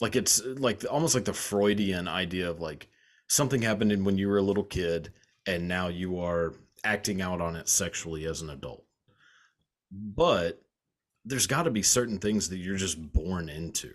like 0.00 0.16
it's 0.16 0.42
like 0.44 0.84
almost 0.90 1.14
like 1.14 1.24
the 1.24 1.32
Freudian 1.32 2.08
idea 2.08 2.50
of 2.50 2.60
like 2.60 2.88
something 3.28 3.62
happened 3.62 4.04
when 4.04 4.18
you 4.18 4.28
were 4.28 4.38
a 4.38 4.42
little 4.42 4.64
kid 4.64 5.12
and 5.46 5.68
now 5.68 5.88
you 5.88 6.18
are 6.18 6.54
acting 6.84 7.20
out 7.22 7.40
on 7.40 7.56
it 7.56 7.68
sexually 7.68 8.26
as 8.26 8.42
an 8.42 8.50
adult. 8.50 8.84
But 9.92 10.62
there's 11.24 11.46
got 11.46 11.64
to 11.64 11.70
be 11.70 11.82
certain 11.82 12.18
things 12.18 12.48
that 12.48 12.58
you're 12.58 12.76
just 12.76 13.12
born 13.12 13.48
into, 13.48 13.92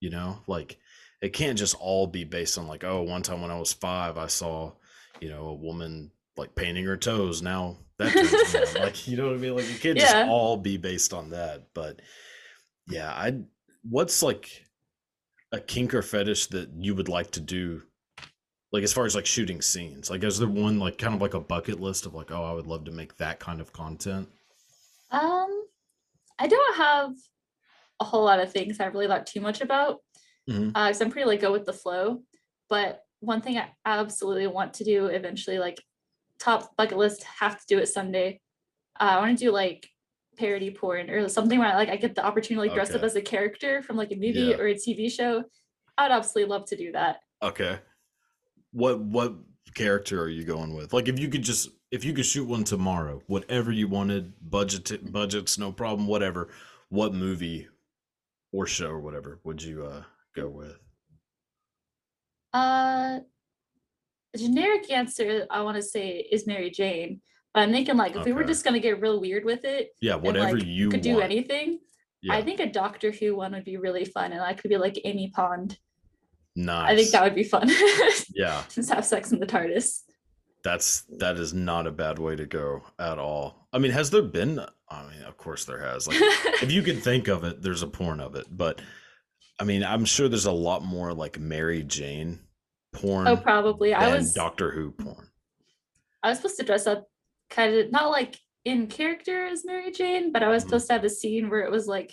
you 0.00 0.10
know? 0.10 0.40
Like 0.46 0.78
it 1.22 1.32
can't 1.32 1.58
just 1.58 1.74
all 1.76 2.06
be 2.06 2.24
based 2.24 2.58
on 2.58 2.68
like, 2.68 2.84
oh, 2.84 3.02
one 3.02 3.22
time 3.22 3.42
when 3.42 3.50
I 3.50 3.58
was 3.58 3.72
5 3.72 4.18
I 4.18 4.26
saw, 4.26 4.72
you 5.20 5.28
know, 5.28 5.48
a 5.48 5.54
woman 5.54 6.10
like 6.36 6.54
painting 6.54 6.84
her 6.84 6.96
toes. 6.96 7.42
Now 7.42 7.78
that 7.98 8.12
turns 8.12 8.54
me 8.54 8.60
on. 8.60 8.74
like 8.84 9.08
you 9.08 9.16
know 9.16 9.28
what 9.28 9.36
I 9.36 9.38
mean? 9.38 9.56
Like 9.56 9.70
it 9.70 9.80
can't 9.80 9.98
just 9.98 10.14
all 10.14 10.56
be 10.56 10.76
based 10.76 11.12
on 11.12 11.30
that. 11.30 11.68
But 11.74 12.02
yeah, 12.88 13.10
I 13.10 13.38
what's 13.82 14.22
like 14.22 14.66
a 15.52 15.60
kink 15.60 15.94
or 15.94 16.02
fetish 16.02 16.48
that 16.48 16.70
you 16.76 16.94
would 16.94 17.08
like 17.08 17.30
to 17.32 17.40
do 17.40 17.82
like 18.72 18.82
as 18.82 18.92
far 18.92 19.04
as 19.06 19.14
like 19.14 19.26
shooting 19.26 19.62
scenes 19.62 20.10
like 20.10 20.22
is 20.24 20.38
there 20.38 20.48
one 20.48 20.78
like 20.78 20.98
kind 20.98 21.14
of 21.14 21.20
like 21.22 21.34
a 21.34 21.40
bucket 21.40 21.80
list 21.80 22.04
of 22.06 22.14
like 22.14 22.30
oh 22.30 22.44
i 22.44 22.52
would 22.52 22.66
love 22.66 22.84
to 22.84 22.90
make 22.90 23.16
that 23.16 23.38
kind 23.40 23.60
of 23.60 23.72
content 23.72 24.28
Um, 25.10 25.64
I 26.38 26.48
don't 26.48 26.76
have 26.76 27.12
a 28.00 28.04
whole 28.04 28.24
lot 28.24 28.40
of 28.40 28.52
things 28.52 28.80
I 28.80 28.86
really 28.86 29.06
thought 29.06 29.26
too 29.26 29.40
much 29.40 29.60
about. 29.62 30.00
Mhm. 30.50 30.72
Uh, 30.74 30.92
I'm 31.00 31.10
pretty 31.10 31.26
like 31.28 31.40
go 31.40 31.52
with 31.52 31.64
the 31.64 31.72
flow. 31.72 32.22
But 32.68 33.02
one 33.20 33.40
thing 33.40 33.56
I 33.56 33.68
absolutely 33.86 34.48
want 34.48 34.74
to 34.74 34.84
do 34.84 35.06
eventually, 35.06 35.58
like 35.58 35.80
top 36.38 36.76
bucket 36.76 36.98
list, 36.98 37.22
have 37.22 37.56
to 37.58 37.64
do 37.68 37.78
it 37.78 37.86
someday. 37.86 38.40
Uh, 39.00 39.04
I 39.04 39.18
want 39.20 39.38
to 39.38 39.44
do 39.46 39.50
like 39.52 39.88
parody 40.36 40.70
porn 40.72 41.08
or 41.08 41.28
something 41.28 41.58
where 41.58 41.68
I, 41.72 41.76
like 41.76 41.88
I 41.88 41.96
get 41.96 42.14
the 42.16 42.26
opportunity 42.26 42.56
to 42.56 42.60
like 42.68 42.74
dress 42.74 42.94
up 42.94 43.02
as 43.04 43.16
a 43.16 43.22
character 43.22 43.80
from 43.80 43.96
like 43.96 44.10
a 44.12 44.16
movie 44.16 44.50
Yeah. 44.50 44.56
or 44.58 44.66
a 44.66 44.74
TV 44.74 45.08
show. 45.10 45.44
I'd 45.96 46.10
absolutely 46.10 46.50
love 46.50 46.66
to 46.66 46.76
do 46.76 46.92
that. 46.92 47.20
okay 47.42 47.78
what 48.72 49.00
what 49.00 49.34
character 49.74 50.22
are 50.22 50.28
you 50.28 50.44
going 50.44 50.74
with 50.74 50.92
like 50.92 51.08
if 51.08 51.18
you 51.18 51.28
could 51.28 51.42
just 51.42 51.68
if 51.90 52.04
you 52.04 52.12
could 52.12 52.26
shoot 52.26 52.46
one 52.48 52.64
tomorrow 52.64 53.20
whatever 53.26 53.70
you 53.70 53.86
wanted 53.88 54.32
budget 54.40 55.12
budgets 55.12 55.58
no 55.58 55.70
problem 55.70 56.06
whatever 56.08 56.48
what 56.88 57.12
movie 57.12 57.68
or 58.52 58.66
show 58.66 58.88
or 58.88 59.00
whatever 59.00 59.38
would 59.44 59.62
you 59.62 59.84
uh 59.84 60.02
go 60.34 60.48
with 60.48 60.78
Uh, 62.52 63.20
the 64.32 64.38
generic 64.38 64.90
answer 64.90 65.46
I 65.50 65.60
want 65.62 65.76
to 65.76 65.82
say 65.82 66.26
is 66.30 66.46
Mary 66.46 66.70
Jane, 66.70 67.20
but 67.52 67.60
I'm 67.60 67.72
thinking 67.72 67.96
like 67.96 68.16
if 68.16 68.24
we 68.24 68.32
were 68.32 68.44
just 68.44 68.64
gonna 68.64 68.78
get 68.78 69.00
real 69.00 69.20
weird 69.20 69.44
with 69.44 69.64
it, 69.64 69.90
yeah 70.00 70.14
and, 70.14 70.22
whatever 70.22 70.56
like, 70.56 70.64
you 70.64 70.88
could 70.88 71.02
do 71.02 71.20
anything. 71.20 71.80
yeah 72.22 72.34
I 72.34 72.42
think 72.42 72.60
a 72.60 72.66
Doctor 72.66 73.10
Who 73.10 73.36
one 73.36 73.52
would 73.52 73.64
be 73.64 73.76
really 73.76 74.04
fun, 74.06 74.32
and 74.32 74.40
I 74.40 74.54
could 74.54 74.70
be 74.70 74.78
like 74.78 74.98
Amy 75.04 75.30
Pond. 75.34 75.78
Nice 76.56 76.90
I 76.90 76.96
think 76.96 77.10
that 77.12 77.22
would 77.22 77.34
be 77.34 77.44
fun. 77.44 77.70
yeah 78.34 78.64
just 78.70 78.92
have 78.92 79.04
sex 79.04 79.30
in 79.32 79.38
the 79.38 79.46
TARDIS. 79.46 80.00
That's 80.64 81.02
that 81.18 81.36
is 81.36 81.54
not 81.54 81.86
a 81.86 81.92
bad 81.92 82.18
way 82.18 82.34
to 82.34 82.44
go 82.44 82.82
at 82.98 83.20
all. 83.20 83.68
I 83.72 83.78
mean, 83.78 83.92
has 83.92 84.10
there 84.10 84.22
been? 84.22 84.58
I 84.88 85.02
mean, 85.08 85.22
of 85.22 85.36
course 85.36 85.64
there 85.64 85.78
has. 85.80 86.08
Like, 86.08 86.16
if 86.20 86.72
you 86.72 86.82
could 86.82 87.04
think 87.04 87.28
of 87.28 87.44
it, 87.44 87.62
there's 87.62 87.82
a 87.84 87.86
porn 87.86 88.18
of 88.18 88.34
it. 88.34 88.46
But 88.50 88.80
I 89.60 89.64
mean, 89.64 89.84
I'm 89.84 90.04
sure 90.04 90.28
there's 90.28 90.46
a 90.46 90.50
lot 90.50 90.82
more 90.84 91.14
like 91.14 91.38
Mary 91.38 91.84
Jane 91.84 92.40
porn 92.92 93.28
oh, 93.28 93.36
probably. 93.36 93.94
I 93.94 94.12
was 94.16 94.32
Doctor 94.34 94.72
Who 94.72 94.90
porn. 94.90 95.28
I 96.24 96.30
was 96.30 96.38
supposed 96.38 96.56
to 96.56 96.64
dress 96.64 96.88
up 96.88 97.06
kind 97.48 97.72
of 97.76 97.92
not 97.92 98.10
like 98.10 98.36
in 98.64 98.88
character 98.88 99.46
as 99.46 99.64
Mary 99.64 99.92
Jane, 99.92 100.32
but 100.32 100.42
I 100.42 100.48
was 100.48 100.64
Mhm. 100.64 100.66
supposed 100.66 100.86
to 100.88 100.92
have 100.94 101.04
a 101.04 101.10
scene 101.10 101.48
where 101.48 101.60
it 101.60 101.70
was 101.70 101.86
like 101.86 102.12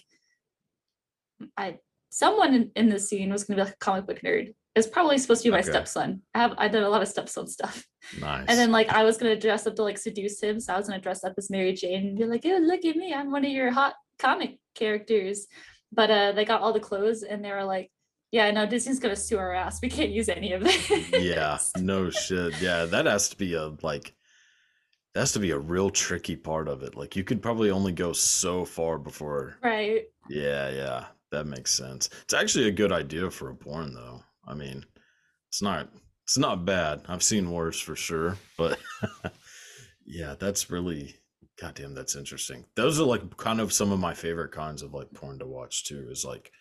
I 1.58 1.79
someone 2.13 2.54
in, 2.54 2.71
in 2.76 2.89
the 2.89 2.99
scene 2.99 3.32
was 3.32 3.43
gonna 3.43 3.58
be 3.58 3.65
like 3.65 3.73
a 3.73 3.78
comic 3.78 4.06
book 4.08 4.21
nerd. 4.21 4.54
It's 4.76 4.88
probably 4.88 5.17
supposed 5.17 5.43
to 5.43 5.47
be 5.49 5.52
my 5.52 5.60
Okay. 5.60 5.69
stepson. 5.69 6.21
I 6.34 6.39
have 6.39 6.54
I 6.58 6.67
did 6.67 6.84
a 6.84 6.89
lot 6.89 7.02
of 7.02 7.08
stepson 7.08 7.47
stuff. 7.47 7.86
Nice. 8.19 8.45
And 8.47 8.58
then 8.60 8.71
like 8.71 8.89
I 8.89 9.04
was 9.04 9.17
gonna 9.17 9.39
dress 9.39 9.65
up 9.67 9.76
to 9.76 9.84
like 9.84 9.97
seduce 9.97 10.41
him. 10.41 10.60
So 10.60 10.73
I 10.73 10.78
was 10.78 10.88
gonna 10.88 11.02
dress 11.02 11.23
up 11.23 11.34
as 11.38 11.49
Mary 11.49 11.73
Jane 11.73 12.08
and 12.08 12.17
be 12.17 12.26
like, 12.26 12.41
oh 12.45 12.58
look 12.58 12.84
at 12.86 12.95
me, 12.95 13.13
I'm 13.13 13.32
one 13.32 13.45
of 13.45 13.52
your 13.52 13.71
hot 13.71 13.95
comic 14.19 14.58
characters. 14.76 15.47
But 15.91 16.10
uh 16.12 16.32
they 16.34 16.45
got 16.45 16.62
all 16.62 16.73
the 16.73 16.80
clothes 16.80 17.23
and 17.23 17.43
they 17.43 17.52
were 17.52 17.63
like, 17.63 17.91
Yeah, 18.32 18.49
no, 18.52 18.65
Disney's 18.65 18.99
gonna 18.99 19.15
sue 19.15 19.38
our 19.38 19.54
ass. 19.54 19.80
We 19.82 19.89
can't 19.89 20.10
use 20.12 20.28
any 20.30 20.54
of 20.54 20.63
this. 20.63 20.89
yeah, 21.13 21.58
no 21.78 22.10
shit. 22.23 22.60
Yeah, 22.62 22.86
that 22.86 23.06
has 23.06 23.30
to 23.30 23.38
be 23.38 23.54
a 23.54 23.73
like. 23.82 24.15
That 25.13 25.19
has 25.21 25.34
to 25.34 25.39
be 25.39 25.52
a 25.52 25.60
real 25.60 25.91
tricky 25.91 26.36
part 26.36 26.67
of 26.67 26.82
it. 26.82 26.95
Like, 26.95 27.15
you 27.15 27.23
could 27.23 27.39
probably 27.43 27.69
only 27.69 27.91
go 27.91 28.13
so 28.13 28.65
far 28.65 28.97
before 28.97 29.58
Right. 29.62 30.06
Yeah, 30.28 30.69
yeah, 30.71 31.06
that 31.33 31.47
makes 31.47 31.71
sense. 31.71 32.09
It's 32.23 32.33
actually 32.33 32.67
a 32.67 32.71
good 32.71 32.91
idea 32.91 33.29
for 33.29 33.49
a 33.49 33.55
porn, 33.55 33.93
though. 33.93 34.21
I 34.47 34.53
mean, 34.53 34.85
it's 35.49 35.61
not 35.61 35.89
it's 36.23 36.37
not 36.37 36.65
bad. 36.65 37.01
I've 37.09 37.23
seen 37.23 37.51
worse 37.51 37.79
for 37.79 37.95
sure, 37.95 38.37
but 38.57 38.79
yeah, 40.05 40.35
that's 40.39 40.69
really 40.69 41.15
goddamn. 41.59 41.93
That's 41.93 42.15
interesting. 42.15 42.65
Those 42.75 42.99
are 42.99 43.05
like 43.05 43.35
kind 43.37 43.59
of 43.59 43.73
some 43.73 43.91
of 43.91 43.99
my 43.99 44.13
favorite 44.13 44.51
kinds 44.51 44.81
of 44.81 44.93
like 44.93 45.11
porn 45.13 45.39
to 45.39 45.47
watch 45.47 45.85
too. 45.85 46.07
Is 46.09 46.25
like 46.25 46.51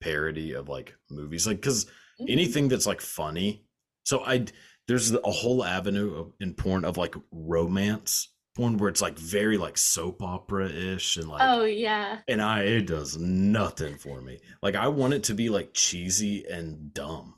parody 0.00 0.52
of 0.52 0.68
like 0.68 0.94
movies, 1.10 1.46
like 1.46 1.56
because 1.60 1.86
Mhm. 2.20 2.30
anything 2.30 2.68
that's 2.68 2.86
like 2.86 3.00
funny. 3.00 3.64
So 4.04 4.24
I 4.24 4.46
there's 4.88 5.12
a 5.12 5.20
whole 5.30 5.64
avenue 5.64 6.14
of, 6.16 6.32
in 6.40 6.54
porn 6.54 6.84
of 6.84 6.96
like 6.96 7.14
romance 7.30 8.28
porn 8.58 8.76
where 8.76 8.88
it's 8.88 9.00
like 9.00 9.16
very 9.16 9.56
like 9.56 9.78
soap 9.78 10.20
opera 10.20 10.68
ish 10.68 11.16
and 11.16 11.28
like 11.28 11.40
Oh 11.42 11.64
yeah. 11.64 12.18
and 12.26 12.42
I 12.42 12.62
it 12.62 12.86
does 12.88 13.16
nothing 13.16 13.96
for 13.96 14.20
me. 14.20 14.40
Like 14.62 14.74
I 14.74 14.88
want 14.88 15.14
it 15.14 15.22
to 15.24 15.34
be 15.34 15.48
like 15.48 15.72
cheesy 15.74 16.44
and 16.44 16.92
dumb. 16.92 17.34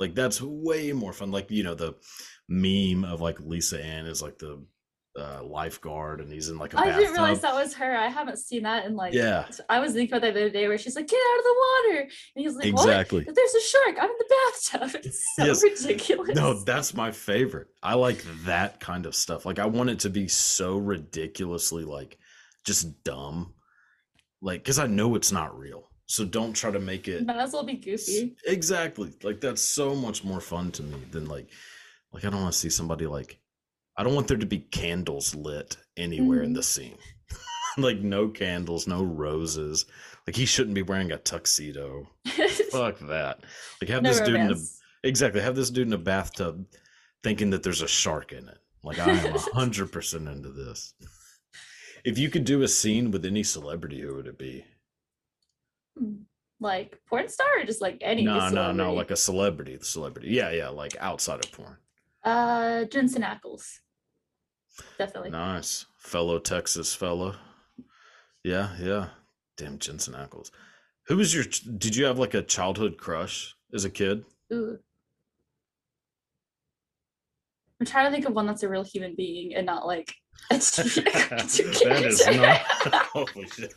Like 0.00 0.16
that's 0.16 0.42
way 0.42 0.92
more 0.92 1.12
fun. 1.12 1.30
Like 1.30 1.50
you 1.50 1.62
know 1.62 1.74
the 1.76 1.94
meme 2.48 3.04
of 3.04 3.20
like 3.20 3.38
Lisa 3.40 3.82
Ann 3.82 4.06
is 4.06 4.20
like 4.20 4.38
the 4.38 4.64
uh, 5.16 5.40
lifeguard 5.44 6.20
and 6.20 6.32
he's 6.32 6.48
in 6.48 6.58
like 6.58 6.74
a 6.74 6.78
I 6.80 6.86
didn't 6.86 7.12
realize 7.12 7.40
that 7.42 7.54
was 7.54 7.72
her. 7.74 7.96
I 7.96 8.08
haven't 8.08 8.36
seen 8.38 8.64
that 8.64 8.84
in 8.84 8.96
like 8.96 9.14
Yeah. 9.14 9.46
I 9.68 9.78
was 9.78 9.92
thinking 9.92 10.12
about 10.12 10.22
that 10.26 10.34
the 10.34 10.40
other 10.40 10.50
day 10.50 10.66
where 10.66 10.76
she's 10.76 10.96
like, 10.96 11.06
get 11.06 11.20
out 11.32 11.38
of 11.38 11.44
the 11.44 11.54
water. 11.92 12.00
And 12.02 12.44
he's 12.44 12.56
like, 12.56 12.66
Exactly. 12.66 13.22
What? 13.24 13.34
There's 13.36 13.54
a 13.54 13.60
shark. 13.60 13.96
I'm 14.00 14.10
in 14.10 14.16
the 14.18 14.34
bathtub. 14.80 15.00
It's 15.04 15.24
so 15.36 15.44
Yes. 15.44 15.62
ridiculous. 15.62 16.34
No, 16.34 16.54
that's 16.54 16.94
my 16.94 17.12
favorite. 17.12 17.68
I 17.82 17.94
like 17.94 18.24
that 18.44 18.80
kind 18.80 19.06
of 19.06 19.14
stuff. 19.14 19.46
Like 19.46 19.60
I 19.60 19.66
want 19.66 19.90
it 19.90 20.00
to 20.00 20.10
be 20.10 20.26
so 20.26 20.78
ridiculously 20.78 21.84
like 21.84 22.18
just 22.66 23.04
dumb. 23.04 23.54
Like 24.42 24.64
cuz 24.64 24.78
I 24.80 24.88
know 24.88 25.14
it's 25.14 25.30
not 25.30 25.56
real. 25.56 25.90
So 26.06 26.24
don't 26.24 26.52
try 26.54 26.70
to 26.72 26.80
make 26.80 27.06
it 27.08 27.24
Might 27.24 27.36
as 27.36 27.52
well 27.52 27.62
be 27.64 27.74
goofy. 27.74 28.36
Exactly. 28.46 29.12
Like 29.22 29.40
that's 29.40 29.62
so 29.62 29.94
much 29.94 30.24
more 30.24 30.40
fun 30.40 30.72
to 30.72 30.82
me 30.82 31.00
than 31.12 31.26
like 31.26 31.50
like 32.12 32.24
I 32.24 32.30
don't 32.30 32.42
want 32.42 32.52
to 32.52 32.58
see 32.58 32.68
somebody 32.70 33.06
like 33.06 33.38
I 33.96 34.02
don't 34.02 34.14
want 34.14 34.26
there 34.28 34.36
to 34.36 34.46
be 34.46 34.58
candles 34.58 35.34
lit 35.34 35.76
anywhere 35.96 36.42
in 36.42 36.50
Mhm. 36.52 36.56
the 36.56 36.62
scene. 36.62 36.98
like 37.78 37.98
no 37.98 38.28
candles, 38.28 38.86
no 38.86 39.02
roses. 39.04 39.86
Like 40.26 40.36
he 40.36 40.46
shouldn't 40.46 40.74
be 40.74 40.82
wearing 40.82 41.12
a 41.12 41.18
tuxedo. 41.18 42.08
Fuck 42.70 42.98
that. 43.00 43.40
Like 43.80 43.90
have 43.90 44.02
no 44.02 44.10
this 44.10 44.20
dude 44.20 44.36
in 44.40 44.52
a 44.52 44.56
exactly 45.04 45.40
have 45.40 45.54
this 45.56 45.70
dude 45.70 45.86
in 45.88 45.92
a 45.92 45.98
bathtub 45.98 46.66
thinking 47.22 47.50
that 47.50 47.62
there's 47.62 47.82
a 47.82 47.88
shark 47.88 48.32
in 48.32 48.48
it. 48.48 48.58
Like 48.82 48.98
I 48.98 49.10
am 49.10 49.34
a 49.34 49.38
hundred 49.54 49.92
percent 49.92 50.28
into 50.28 50.50
this. 50.50 50.94
If 52.04 52.18
you 52.18 52.28
could 52.30 52.44
do 52.44 52.62
a 52.62 52.68
scene 52.68 53.10
with 53.10 53.24
any 53.24 53.42
celebrity, 53.42 54.00
who 54.00 54.14
would 54.16 54.26
it 54.26 54.38
be? 54.38 54.64
like 56.60 56.98
porn 57.08 57.28
star 57.28 57.46
or 57.60 57.64
just 57.64 57.80
like 57.80 57.98
any 58.00 58.22
no, 58.22 58.48
no, 58.48 58.72
no, 58.72 58.94
like 58.94 59.10
a 59.10 59.16
celebrity. 59.16 59.76
The 59.76 59.84
celebrity. 59.84 60.28
Yeah, 60.30 60.50
yeah, 60.50 60.68
like 60.68 60.96
outside 61.00 61.44
of 61.44 61.52
porn. 61.52 61.76
uh 62.24 62.84
Jensen 62.84 63.22
Ackles. 63.22 63.78
Definitely. 64.98 65.30
Nice. 65.30 65.86
Fellow 65.98 66.38
Texas 66.38 66.94
fella. 66.94 67.38
Yeah, 68.42 68.70
yeah. 68.80 69.08
Damn 69.56 69.78
Jensen 69.78 70.14
Ackles. 70.14 70.50
Who 71.06 71.16
was 71.16 71.34
your 71.34 71.44
did 71.78 71.96
you 71.96 72.04
have 72.06 72.18
like 72.18 72.34
a 72.34 72.42
childhood 72.42 72.96
crush 72.98 73.54
as 73.72 73.84
a 73.84 73.90
kid? 73.90 74.24
Ooh. 74.52 74.78
I'm 77.80 77.86
trying 77.86 78.06
to 78.06 78.12
think 78.12 78.26
of 78.26 78.34
one 78.34 78.46
that's 78.46 78.62
a 78.62 78.68
real 78.68 78.84
human 78.84 79.14
being 79.16 79.54
and 79.54 79.66
not 79.66 79.86
like 79.86 80.14
a 80.50 80.54
that 80.58 82.02
is 82.04 82.26
not 82.26 82.60
holy 83.06 83.48
shit. 83.48 83.74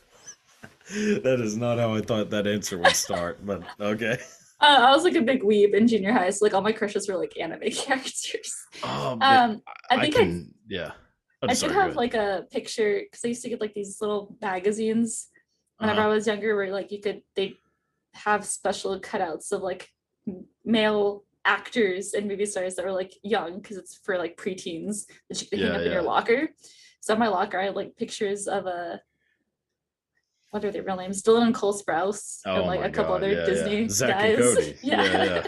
That 1.24 1.42
is 1.42 1.58
not 1.58 1.80
how 1.80 1.96
I 1.96 2.02
thought 2.02 2.30
that 2.30 2.48
answer 2.48 2.78
would 2.78 2.96
start, 2.96 3.46
but 3.46 3.64
okay. 3.80 4.18
Uh, 4.60 4.88
I 4.88 4.92
was 4.96 5.04
like 5.04 5.16
a 5.16 5.22
big 5.22 5.44
weeb 5.44 5.74
in 5.76 5.88
junior 5.88 6.12
high, 6.12 6.30
so 6.32 6.44
like 6.46 6.54
all 6.54 6.62
my 6.62 6.72
crushes 6.72 7.08
were 7.08 7.16
like 7.18 7.38
anime 7.40 7.62
characters. 7.72 8.56
Oh, 8.84 9.16
man, 9.16 9.50
Um, 9.52 9.62
I 9.92 10.00
think 10.02 10.16
I, 10.16 10.20
can, 10.20 10.54
yeah. 10.68 10.92
I'm 11.44 11.50
I 11.52 11.54
sorry, 11.54 11.74
did 11.74 11.82
have 11.82 11.96
like 11.96 12.14
a 12.16 12.46
picture 12.52 13.02
because 13.04 13.24
I 13.24 13.28
used 13.30 13.44
to 13.44 13.50
get 13.50 13.62
like 13.62 13.76
these 13.76 14.02
little 14.02 14.36
magazines 14.42 15.28
whenever 15.78 16.00
Uh-huh. 16.00 16.10
I 16.10 16.14
was 16.14 16.26
younger, 16.26 16.56
where 16.56 16.72
like 16.72 16.92
you 16.92 17.00
could 17.02 17.22
they 17.36 17.54
have 18.16 18.46
special 18.46 19.00
cutouts 19.00 19.52
of 19.52 19.62
like 19.62 19.90
male 20.66 21.24
actors 21.46 22.14
and 22.14 22.28
movie 22.28 22.46
stars 22.48 22.76
that 22.76 22.86
were 22.86 22.92
like 22.92 23.14
young 23.24 23.60
because 23.62 23.78
it's 23.78 23.96
for 24.04 24.18
like 24.18 24.36
preteens 24.38 25.06
that 25.30 25.40
you 25.42 25.48
could 25.48 25.60
hang 25.60 25.68
Yeah, 25.70 25.76
up 25.78 25.82
in 25.86 25.92
your 25.92 26.02
locker. 26.02 26.50
So 27.00 27.14
in 27.14 27.20
my 27.20 27.28
locker, 27.28 27.60
I 27.60 27.66
had 27.66 27.76
like 27.76 27.96
pictures 27.96 28.48
of 28.48 28.66
a 28.66 29.00
what 30.52 30.64
are 30.64 30.72
their 30.72 30.84
real 30.84 30.96
names? 30.96 31.22
Dylan 31.24 31.44
and 31.48 31.56
Cole 31.56 31.74
Sprouse 31.74 32.40
and 32.46 32.66
like 32.66 32.80
Oh 32.80 32.84
a 32.84 32.90
couple 32.90 33.14
God, 33.16 33.24
other 33.24 33.32
yeah, 33.32 33.40
yeah. 33.40 33.46
Disney 33.46 33.88
Zach 33.90 34.10
guys. 34.20 34.40
and 34.40 34.56
Cody. 34.58 34.78
yeah. 34.84 35.04
yeah, 35.04 35.48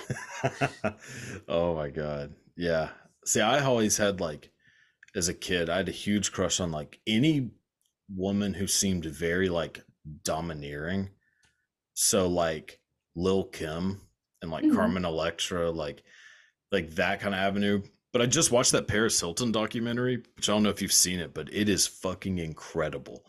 yeah. 0.84 0.92
oh 1.48 1.76
my 1.76 1.90
god. 1.90 2.34
Yeah. 2.58 2.90
See, 3.26 3.42
I 3.42 3.64
always 3.64 3.98
had 3.98 4.20
like 4.20 4.52
as 5.16 5.28
a 5.30 5.34
kid, 5.34 5.70
I 5.70 5.78
had 5.78 5.90
a 5.90 5.94
huge 5.94 6.32
crush 6.32 6.60
on 6.60 6.72
like 6.72 7.00
any 7.08 7.50
woman 8.14 8.54
who 8.54 8.68
seemed 8.68 9.06
very 9.06 9.50
like 9.50 9.82
domineering. 10.24 11.10
So 11.94 12.28
like 12.28 12.80
Lil 13.16 13.46
Kim 13.46 14.02
and 14.42 14.52
like 14.52 14.64
Mhm. 14.64 14.76
Carmen 14.76 15.06
Electra, 15.06 15.72
like 15.72 16.04
like 16.72 16.92
that 16.92 17.20
kind 17.20 17.34
of 17.34 17.40
avenue. 17.40 17.82
But 18.12 18.22
I 18.22 18.26
just 18.26 18.52
watched 18.52 18.72
that 18.72 18.88
Paris 18.88 19.20
Hilton 19.20 19.52
documentary, 19.52 20.24
which 20.36 20.50
I 20.50 20.54
don't 20.54 20.64
know 20.64 20.70
if 20.70 20.82
you've 20.82 20.92
seen 20.92 21.20
it, 21.20 21.34
but 21.34 21.48
it 21.54 21.70
is 21.70 21.86
fucking 21.88 22.40
incredible 22.40 23.24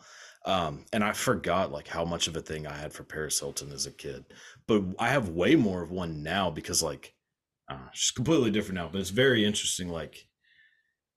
Um, 0.45 0.85
and 0.91 1.03
I 1.03 1.13
forgot 1.13 1.71
like 1.71 1.87
how 1.87 2.03
much 2.03 2.27
of 2.27 2.35
a 2.35 2.41
thing 2.41 2.65
I 2.65 2.73
had 2.73 2.93
for 2.93 3.03
Paris 3.03 3.39
Hilton 3.39 3.71
as 3.71 3.85
a 3.85 3.91
kid, 3.91 4.25
but 4.67 4.83
I 4.97 5.09
have 5.09 5.29
way 5.29 5.55
more 5.55 5.83
of 5.83 5.91
one 5.91 6.23
now 6.23 6.49
because 6.49 6.81
like, 6.81 7.13
uh, 7.69 7.77
she's 7.93 8.11
completely 8.11 8.51
different 8.51 8.75
now. 8.75 8.89
But 8.91 9.01
it's 9.01 9.11
very 9.11 9.45
interesting, 9.45 9.89
like, 9.89 10.27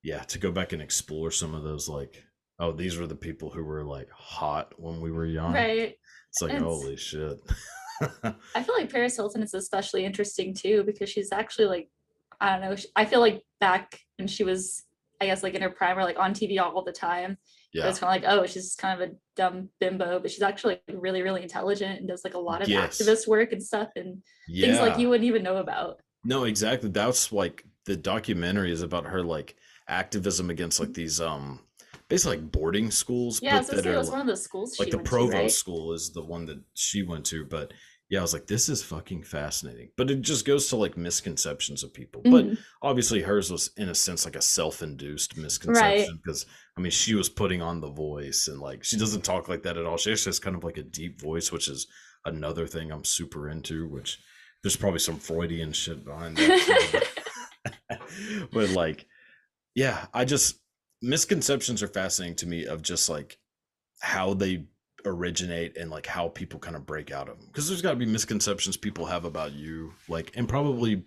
yeah, 0.02 0.20
to 0.24 0.38
go 0.38 0.52
back 0.52 0.72
and 0.72 0.82
explore 0.82 1.30
some 1.30 1.54
of 1.54 1.62
those 1.62 1.88
like, 1.88 2.22
oh, 2.58 2.72
these 2.72 2.98
were 2.98 3.06
the 3.06 3.16
people 3.16 3.50
who 3.50 3.64
were 3.64 3.82
like 3.82 4.10
hot 4.10 4.74
when 4.76 5.00
we 5.00 5.10
were 5.10 5.26
young. 5.26 5.54
Right. 5.54 5.94
It's 6.30 6.42
like 6.42 6.58
holy 6.58 6.96
shit. 6.96 7.38
I 8.22 8.62
feel 8.62 8.74
like 8.76 8.92
Paris 8.92 9.16
Hilton 9.16 9.42
is 9.42 9.54
especially 9.54 10.04
interesting 10.04 10.54
too 10.54 10.82
because 10.84 11.08
she's 11.08 11.32
actually 11.32 11.66
like, 11.66 11.88
I 12.40 12.58
don't 12.58 12.70
know. 12.70 12.76
I 12.96 13.04
feel 13.04 13.20
like 13.20 13.42
back 13.60 13.98
when 14.18 14.28
she 14.28 14.44
was, 14.44 14.82
I 15.20 15.26
guess, 15.26 15.42
like 15.42 15.54
in 15.54 15.62
her 15.62 15.70
prime 15.70 15.98
or 15.98 16.02
like 16.02 16.18
on 16.18 16.34
TV 16.34 16.60
all 16.60 16.84
the 16.84 16.92
time, 16.92 17.38
yeah. 17.74 17.88
it's 17.88 17.98
kind 17.98 18.16
of 18.16 18.22
like, 18.22 18.38
oh, 18.38 18.46
she's 18.46 18.74
kind 18.76 19.02
of 19.02 19.10
a 19.10 19.12
dumb 19.36 19.68
bimbo, 19.80 20.20
but 20.20 20.30
she's 20.30 20.42
actually 20.42 20.80
really, 20.92 21.22
really 21.22 21.42
intelligent 21.42 21.98
and 21.98 22.08
does 22.08 22.24
like 22.24 22.34
a 22.34 22.38
lot 22.38 22.62
of 22.62 22.68
Yes. 22.68 22.98
activist 22.98 23.26
work 23.26 23.52
and 23.52 23.62
stuff 23.62 23.88
and 23.96 24.22
yeah. 24.48 24.66
things 24.66 24.80
like 24.80 24.98
you 24.98 25.08
wouldn't 25.08 25.26
even 25.26 25.42
know 25.42 25.56
about. 25.56 26.00
No, 26.24 26.44
exactly. 26.44 26.88
That's 26.88 27.32
like 27.32 27.64
the 27.84 27.96
documentary 27.96 28.72
is 28.72 28.82
about 28.82 29.04
her 29.06 29.22
like 29.22 29.56
activism 29.88 30.48
against 30.48 30.80
like 30.80 30.94
these 30.94 31.20
um 31.20 31.60
basically 32.08 32.38
like 32.38 32.52
boarding 32.52 32.90
schools. 32.90 33.40
Yeah, 33.42 33.58
but 33.58 33.66
so 33.66 33.76
that 33.76 33.86
are, 33.86 33.98
was 33.98 34.10
one 34.10 34.20
of 34.20 34.26
the 34.26 34.36
schools 34.36 34.78
like 34.78 34.86
she 34.86 34.92
the 34.92 34.98
Provo 34.98 35.32
to, 35.32 35.38
right? 35.38 35.50
school 35.50 35.92
is 35.92 36.12
the 36.12 36.22
one 36.22 36.46
that 36.46 36.60
she 36.74 37.02
went 37.02 37.24
to. 37.26 37.44
But 37.44 37.72
yeah, 38.10 38.18
I 38.18 38.22
was 38.22 38.32
like, 38.34 38.46
this 38.46 38.68
is 38.68 38.82
fucking 38.82 39.22
fascinating. 39.24 39.88
But 39.96 40.10
it 40.10 40.20
just 40.20 40.44
goes 40.44 40.68
to 40.68 40.76
like 40.76 40.96
misconceptions 40.96 41.82
of 41.82 41.92
people. 41.94 42.22
But 42.22 42.44
Mhm. 42.44 42.58
obviously 42.82 43.22
hers 43.22 43.50
was 43.50 43.70
in 43.76 43.88
a 43.88 43.94
sense 43.94 44.24
like 44.24 44.36
a 44.36 44.42
self-induced 44.42 45.36
misconception 45.36 46.20
because 46.22 46.46
I 46.76 46.80
mean 46.80 46.90
she 46.90 47.14
was 47.14 47.28
putting 47.28 47.62
on 47.62 47.80
the 47.80 47.90
voice 47.90 48.48
and 48.48 48.60
like 48.60 48.84
she 48.84 48.96
doesn't 48.96 49.22
talk 49.24 49.48
like 49.48 49.62
that 49.62 49.76
at 49.78 49.86
all. 49.86 49.96
She 49.96 50.12
actually 50.12 50.30
has 50.30 50.38
kind 50.40 50.54
of 50.56 50.64
like 50.64 50.76
a 50.78 50.82
deep 50.82 51.20
voice, 51.20 51.50
which 51.50 51.68
is 51.68 51.86
another 52.24 52.66
thing 52.66 52.90
I'm 52.92 53.04
super 53.04 53.48
into, 53.48 53.88
which 53.88 54.18
there's 54.62 54.76
probably 54.76 55.00
some 55.00 55.18
Freudian 55.18 55.72
shit 55.72 56.04
behind 56.04 56.36
that. 56.36 56.90
but- 56.92 58.00
but 58.52 58.70
like 58.70 59.06
yeah, 59.74 60.06
I 60.14 60.24
just 60.24 60.60
misconceptions 61.02 61.82
are 61.82 61.88
fascinating 61.88 62.36
to 62.36 62.46
me 62.46 62.66
of 62.66 62.80
just 62.82 63.08
like 63.08 63.38
how 64.00 64.34
they 64.34 64.66
originate 65.06 65.76
and 65.76 65.90
like 65.90 66.06
how 66.06 66.28
people 66.28 66.58
kind 66.58 66.76
of 66.76 66.86
break 66.86 67.10
out 67.12 67.28
of 67.28 67.38
them 67.38 67.46
because 67.48 67.68
there's 67.68 67.82
got 67.82 67.90
to 67.90 67.96
be 67.96 68.06
misconceptions 68.06 68.76
people 68.76 69.04
have 69.06 69.24
about 69.24 69.52
you 69.52 69.92
like 70.08 70.32
and 70.34 70.48
probably 70.48 71.04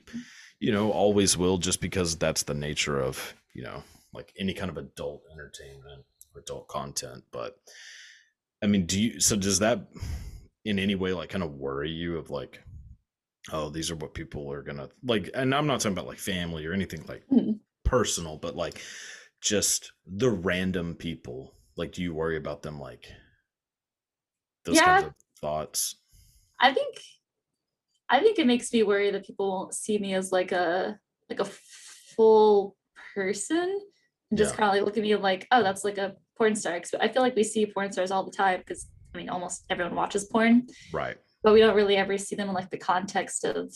you 0.60 0.72
know 0.72 0.92
always 0.92 1.36
will 1.38 1.58
just 1.58 1.82
because 1.82 2.16
that's 2.16 2.44
the 2.44 2.54
nature 2.54 3.00
of 3.00 3.34
you 3.54 3.64
know 3.64 3.84
like 4.14 4.32
any 4.40 4.54
kind 4.54 4.70
of 4.70 4.78
adult 4.78 5.22
entertainment 5.32 6.04
or 6.36 6.42
adult 6.42 6.68
content 6.68 7.24
but 7.32 7.58
i 8.64 8.68
mean 8.68 8.86
do 8.86 9.02
you 9.02 9.20
so 9.20 9.36
does 9.36 9.60
that 9.60 9.88
in 10.64 10.78
any 10.80 10.96
way 10.96 11.12
like 11.14 11.30
kind 11.30 11.44
of 11.44 11.54
worry 11.54 11.90
you 11.90 12.18
of 12.18 12.30
like 12.30 12.62
oh 13.52 13.70
these 13.70 13.90
are 13.90 13.96
what 13.96 14.14
people 14.14 14.52
are 14.52 14.62
gonna 14.62 14.90
like 15.04 15.30
and 15.34 15.56
i'm 15.56 15.66
not 15.68 15.80
talking 15.80 15.94
about 15.94 16.08
like 16.08 16.20
family 16.20 16.66
or 16.66 16.74
anything 16.74 17.04
like 17.08 17.24
Mhm. 17.32 17.60
personal 17.84 18.38
but 18.38 18.56
like 18.56 18.80
just 19.42 19.92
the 20.06 20.30
random 20.30 20.94
people 20.96 21.54
like 21.78 21.92
do 21.94 22.02
you 22.02 22.14
worry 22.14 22.38
about 22.38 22.62
them 22.64 22.80
like 22.80 23.08
those 24.68 24.80
kinds 24.82 25.02
Yeah. 25.04 25.08
of 25.08 25.14
thoughts 25.42 25.96
I 26.60 26.74
think 26.74 27.00
I 28.10 28.20
think 28.22 28.40
it 28.40 28.48
makes 28.48 28.72
me 28.72 28.84
worry 28.84 29.12
that 29.12 29.26
people 29.26 29.50
won't 29.50 29.74
see 29.74 29.98
me 29.98 30.14
as 30.14 30.32
like 30.32 30.52
a 30.52 30.98
like 31.30 31.40
a 31.40 31.46
full 32.16 32.76
person 33.14 33.80
and 34.30 34.38
just 34.38 34.54
Yeah. 34.54 34.58
kind 34.58 34.70
of 34.70 34.76
like 34.76 34.86
look 34.86 34.98
at 34.98 35.04
me 35.04 35.16
like, 35.16 35.46
oh, 35.52 35.62
that's 35.64 35.84
like 35.84 35.98
a 35.98 36.16
porn 36.38 36.56
star. 36.56 36.80
I 37.02 37.08
feel 37.10 37.22
like 37.22 37.36
we 37.36 37.44
see 37.44 37.66
porn 37.66 37.92
stars 37.92 38.12
all 38.12 38.24
the 38.24 38.32
time 38.32 38.60
because 38.60 38.88
I 39.14 39.18
mean 39.18 39.30
almost 39.30 39.66
everyone 39.70 39.96
watches 39.96 40.26
porn, 40.26 40.68
right 40.94 41.18
but 41.44 41.54
we 41.54 41.60
don't 41.60 41.76
really 41.76 41.96
ever 41.98 42.18
see 42.18 42.36
them 42.36 42.50
in 42.50 42.56
like 42.56 42.70
the 42.70 42.78
context 42.78 43.44
of 43.46 43.74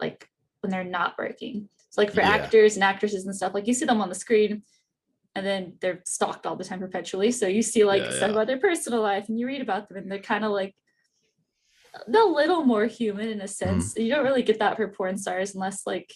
like 0.00 0.28
when 0.60 0.70
they're 0.70 0.84
not 0.84 1.14
working. 1.18 1.68
So 1.90 2.00
like 2.00 2.12
for 2.12 2.20
Yeah. 2.22 2.30
actors 2.30 2.74
and 2.76 2.84
actresses 2.84 3.24
and 3.26 3.34
stuff, 3.36 3.54
like 3.54 3.66
you 3.66 3.74
see 3.74 3.84
them 3.86 4.00
on 4.00 4.08
the 4.08 4.14
screen 4.14 4.62
and 5.36 5.44
then 5.46 5.74
they're 5.80 6.00
stalked 6.06 6.46
all 6.46 6.56
the 6.56 6.64
time 6.64 6.80
perpetually. 6.80 7.30
So 7.30 7.46
you 7.46 7.62
see 7.62 7.84
like 7.84 8.02
Yeah, 8.02 8.10
stuff 8.10 8.28
yeah. 8.28 8.32
about 8.32 8.46
their 8.46 8.58
personal 8.58 9.02
life 9.02 9.28
and 9.28 9.38
you 9.38 9.46
read 9.46 9.60
about 9.60 9.88
them 9.88 9.98
and 9.98 10.10
they're 10.10 10.18
kind 10.18 10.44
of 10.44 10.50
like 10.50 10.74
a 11.94 12.10
little 12.10 12.64
more 12.64 12.86
human 12.86 13.28
in 13.28 13.40
a 13.40 13.44
Mm-hmm. 13.44 13.80
sense. 13.80 13.94
You 13.96 14.10
don't 14.14 14.24
really 14.24 14.42
get 14.42 14.58
that 14.60 14.76
for 14.76 14.88
porn 14.88 15.18
stars 15.18 15.54
unless 15.54 15.86
like 15.86 16.10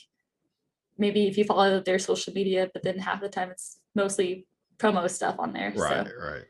maybe 0.96 1.28
if 1.28 1.36
you 1.38 1.44
follow 1.44 1.80
their 1.80 1.98
social 1.98 2.32
media, 2.32 2.70
but 2.72 2.82
then 2.82 2.98
half 2.98 3.20
the 3.20 3.28
time 3.28 3.50
it's 3.50 3.78
mostly 3.94 4.46
promo 4.78 5.08
stuff 5.10 5.36
on 5.38 5.52
there. 5.52 5.72
right 5.76 6.06
So 6.06 6.12
right 6.26 6.44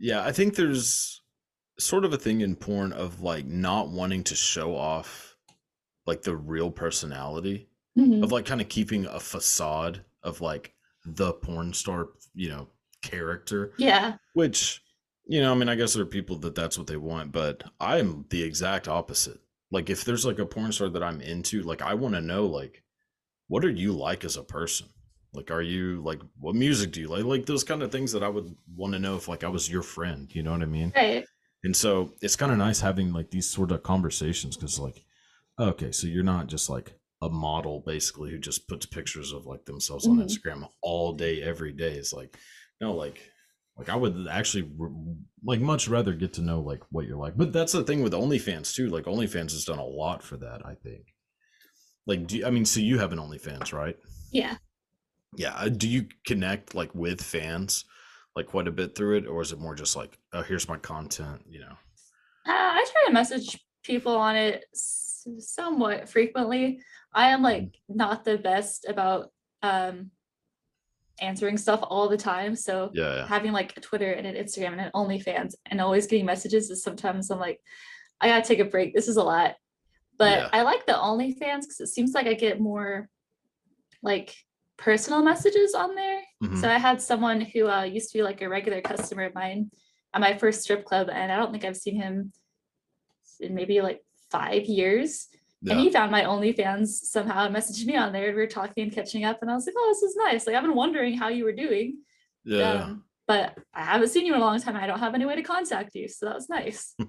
yeah 0.00 0.24
i 0.24 0.30
think 0.30 0.54
there's 0.54 1.22
sort 1.80 2.04
of 2.04 2.12
a 2.12 2.16
thing 2.16 2.40
in 2.42 2.54
porn 2.54 2.92
of 2.92 3.20
like 3.20 3.44
not 3.46 3.88
wanting 3.90 4.22
to 4.22 4.36
show 4.36 4.76
off 4.76 5.36
like 6.06 6.22
the 6.22 6.36
real 6.36 6.70
personality 6.70 7.68
Mhm. 7.98 8.22
of 8.22 8.30
like 8.30 8.46
kind 8.46 8.60
of 8.60 8.68
keeping 8.68 9.06
a 9.06 9.18
facade 9.18 10.04
of 10.22 10.40
like 10.40 10.72
the 11.16 11.32
porn 11.32 11.72
star 11.72 12.08
you 12.34 12.48
know 12.48 12.68
character. 13.02 13.72
Yeah. 13.78 14.16
which 14.34 14.82
you 15.26 15.40
know 15.40 15.52
i 15.52 15.54
mean 15.54 15.68
i 15.68 15.74
guess 15.74 15.94
there 15.94 16.02
are 16.02 16.06
people 16.06 16.36
that 16.38 16.54
that's 16.54 16.76
what 16.78 16.86
they 16.86 16.96
want 16.96 17.32
but 17.32 17.62
i'm 17.80 18.24
the 18.30 18.42
exact 18.42 18.88
opposite. 18.88 19.38
Like 19.70 19.90
if 19.90 20.04
there's 20.04 20.24
like 20.24 20.38
a 20.38 20.46
porn 20.46 20.72
star 20.72 20.88
that 20.88 21.02
i'm 21.02 21.20
into 21.20 21.62
like 21.62 21.82
i 21.82 21.94
want 21.94 22.14
to 22.14 22.20
know 22.20 22.46
like 22.46 22.82
what 23.48 23.64
are 23.64 23.70
you 23.70 23.92
like 23.92 24.24
as 24.24 24.36
a 24.36 24.42
person? 24.42 24.88
Like 25.34 25.50
are 25.50 25.62
you 25.62 26.00
like 26.02 26.20
what 26.38 26.54
music 26.54 26.90
do 26.92 27.00
you 27.00 27.08
like? 27.08 27.24
Like 27.24 27.46
those 27.46 27.64
kind 27.64 27.82
of 27.82 27.92
things 27.92 28.12
that 28.12 28.22
i 28.22 28.28
would 28.28 28.54
want 28.74 28.94
to 28.94 28.98
know 28.98 29.16
if 29.16 29.28
like 29.28 29.44
i 29.44 29.48
was 29.48 29.70
your 29.70 29.82
friend 29.82 30.28
you 30.34 30.42
know 30.42 30.52
what 30.52 30.62
i 30.62 30.66
mean? 30.66 30.92
Right. 30.96 31.24
and 31.64 31.76
so 31.76 32.12
it's 32.22 32.36
kind 32.36 32.50
of 32.52 32.58
nice 32.58 32.80
having 32.80 33.12
like 33.12 33.30
these 33.30 33.48
sort 33.48 33.70
of 33.70 33.82
conversations 33.82 34.56
because 34.56 34.78
like 34.78 35.04
okay 35.58 35.92
so 35.92 36.06
you're 36.06 36.22
not 36.24 36.46
just 36.46 36.70
like 36.70 36.97
a 37.22 37.28
model 37.28 37.82
basically 37.84 38.30
who 38.30 38.38
just 38.38 38.68
puts 38.68 38.86
pictures 38.86 39.32
of 39.32 39.44
like 39.46 39.64
themselves 39.64 40.06
on 40.06 40.16
Mhm. 40.18 40.24
instagram 40.24 40.68
all 40.82 41.12
day 41.14 41.42
every 41.42 41.72
day. 41.72 41.94
It's 41.94 42.12
like 42.12 42.36
no 42.80 42.94
like 42.94 43.20
like 43.76 43.88
i 43.88 43.96
would 43.96 44.26
actually 44.30 44.70
like 45.44 45.60
much 45.60 45.88
rather 45.88 46.12
get 46.14 46.32
to 46.34 46.42
know 46.42 46.60
like 46.60 46.82
what 46.90 47.06
you're 47.06 47.16
like. 47.16 47.36
But 47.36 47.52
that's 47.52 47.72
the 47.72 47.82
thing 47.84 48.02
with 48.02 48.12
onlyfans 48.12 48.74
too. 48.74 48.88
Like 48.88 49.04
onlyfans 49.04 49.50
has 49.52 49.64
done 49.64 49.78
a 49.80 49.84
lot 49.84 50.22
for 50.22 50.36
that 50.38 50.64
i 50.64 50.74
think. 50.74 51.06
Like 52.06 52.26
do 52.26 52.38
you, 52.38 52.46
i 52.46 52.50
mean 52.50 52.64
so 52.64 52.80
you 52.80 52.98
have 52.98 53.12
an 53.12 53.18
onlyfans 53.18 53.72
right? 53.72 53.96
Yeah. 54.32 54.56
yeah 55.36 55.54
uh, 55.54 55.68
do 55.68 55.88
you 55.88 56.06
connect 56.26 56.74
like 56.74 56.94
with 56.94 57.20
fans 57.20 57.84
like 58.36 58.46
quite 58.46 58.68
a 58.68 58.72
bit 58.72 58.94
through 58.94 59.16
it? 59.18 59.26
Or 59.26 59.42
is 59.42 59.50
it 59.52 59.58
more 59.58 59.74
just 59.74 59.96
like 59.96 60.18
oh 60.32 60.42
here's 60.42 60.68
my 60.68 60.76
content 60.78 61.42
you 61.48 61.60
know? 61.60 61.76
Uh, 62.46 62.52
I 62.78 62.84
try 62.92 63.02
to 63.06 63.12
message 63.12 63.58
people 63.82 64.16
on 64.16 64.36
it 64.36 64.64
somewhat 64.72 66.08
frequently. 66.08 66.80
I 67.18 67.30
am 67.30 67.42
like 67.42 67.74
not 67.88 68.24
the 68.24 68.38
best 68.38 68.86
about 68.88 69.30
um 69.62 70.12
answering 71.20 71.58
stuff 71.58 71.80
all 71.82 72.08
the 72.08 72.16
time. 72.16 72.54
So 72.54 72.90
yeah, 72.94 73.16
yeah. 73.16 73.26
having 73.26 73.52
like 73.52 73.76
a 73.76 73.80
Twitter 73.80 74.12
and 74.12 74.24
an 74.24 74.36
Instagram 74.36 74.72
and 74.72 74.80
an 74.82 74.92
OnlyFans 74.94 75.54
and 75.66 75.80
always 75.80 76.06
getting 76.06 76.26
messages 76.26 76.70
is 76.70 76.84
sometimes 76.84 77.28
I'm 77.30 77.40
like, 77.40 77.60
I 78.20 78.28
gotta 78.28 78.46
take 78.46 78.60
a 78.60 78.64
break. 78.64 78.94
This 78.94 79.08
is 79.08 79.16
a 79.16 79.24
lot. 79.24 79.56
But 80.16 80.38
Yeah. 80.38 80.48
I 80.52 80.62
like 80.62 80.86
the 80.86 80.92
OnlyFans 80.92 81.62
because 81.62 81.80
it 81.80 81.88
seems 81.88 82.12
like 82.14 82.28
I 82.28 82.34
get 82.34 82.60
more 82.60 83.08
like 84.00 84.32
personal 84.76 85.22
messages 85.24 85.74
on 85.74 85.96
there. 85.96 86.20
Mhm. 86.44 86.60
So 86.60 86.68
I 86.68 86.78
had 86.78 87.02
someone 87.02 87.40
who 87.40 87.68
uh, 87.68 87.82
used 87.82 88.12
to 88.12 88.18
be 88.18 88.22
like 88.22 88.40
a 88.42 88.48
regular 88.48 88.80
customer 88.80 89.24
of 89.24 89.34
mine 89.34 89.72
at 90.14 90.20
my 90.20 90.38
first 90.38 90.62
strip 90.62 90.84
club, 90.84 91.08
and 91.10 91.32
I 91.32 91.36
don't 91.36 91.50
think 91.50 91.64
I've 91.64 91.76
seen 91.76 91.96
him 91.96 92.32
in 93.40 93.56
maybe 93.56 93.80
like 93.80 94.00
five 94.30 94.66
years. 94.66 95.26
And 95.68 95.80
he 95.80 95.90
found 95.90 96.12
my 96.12 96.22
OnlyFans 96.22 96.88
somehow 96.88 97.46
and 97.46 97.54
messaged 97.54 97.84
me 97.84 97.96
on 97.96 98.12
there. 98.12 98.26
and 98.28 98.36
We 98.36 98.42
were 98.42 98.46
talking 98.46 98.84
and 98.84 98.92
catching 98.92 99.24
up, 99.24 99.38
and 99.42 99.50
I 99.50 99.54
was 99.54 99.66
like, 99.66 99.74
"Oh, 99.76 99.88
this 99.88 100.02
is 100.02 100.16
nice. 100.16 100.46
Like 100.46 100.54
I've 100.54 100.62
been 100.62 100.74
wondering 100.74 101.16
how 101.16 101.28
you 101.28 101.44
were 101.44 101.52
doing, 101.52 101.98
yeah. 102.44 102.84
um, 102.84 103.04
but 103.26 103.58
I 103.74 103.82
haven't 103.84 104.08
seen 104.08 104.24
you 104.24 104.34
in 104.34 104.40
a 104.40 104.44
long 104.44 104.60
time. 104.60 104.76
I 104.76 104.86
don't 104.86 105.00
have 105.00 105.14
any 105.14 105.26
way 105.26 105.34
to 105.36 105.42
contact 105.42 105.94
you, 105.94 106.06
so 106.08 106.26
that 106.26 106.34
was 106.34 106.48
nice. 106.48 106.94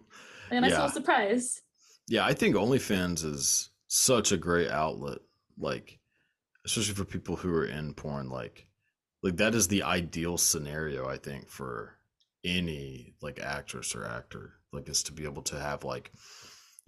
And 0.52 0.58
a 0.58 0.62
nice 0.62 0.72
Yeah. 0.72 0.78
little 0.78 0.89
surprise. 0.93 1.62
Yeah, 2.08 2.26
I 2.26 2.34
think 2.34 2.56
OnlyFans 2.56 3.24
is 3.24 3.70
such 3.88 4.32
a 4.32 4.38
great 4.38 4.72
outlet. 4.72 5.20
Like, 5.60 6.00
especially 6.66 6.95
for 6.95 7.06
people 7.06 7.36
who 7.36 7.54
are 7.54 7.66
in 7.66 7.93
porn, 7.93 8.30
like, 8.30 8.66
like 9.22 9.38
that 9.38 9.54
is 9.54 9.68
the 9.68 9.84
ideal 9.84 10.39
scenario, 10.39 11.08
I 11.08 11.18
think, 11.18 11.50
for 11.50 12.00
any 12.43 13.14
like 13.22 13.39
actress 13.39 13.93
or 13.93 14.06
actor. 14.08 14.54
Like, 14.74 14.89
is 14.89 15.04
to 15.04 15.14
be 15.14 15.26
able 15.26 15.43
to 15.43 15.60
have 15.60 15.84
like, 15.84 16.12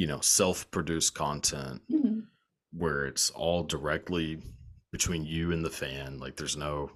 you 0.02 0.08
know, 0.08 0.20
self-produced 0.22 1.14
content 1.14 1.80
Mhm. 1.92 2.26
where 2.72 3.06
it's 3.06 3.30
all 3.32 3.62
directly 3.64 4.42
between 4.92 5.24
you 5.26 5.52
and 5.52 5.64
the 5.64 5.70
fan. 5.70 6.18
Like, 6.20 6.36
there's 6.38 6.58
no, 6.58 6.90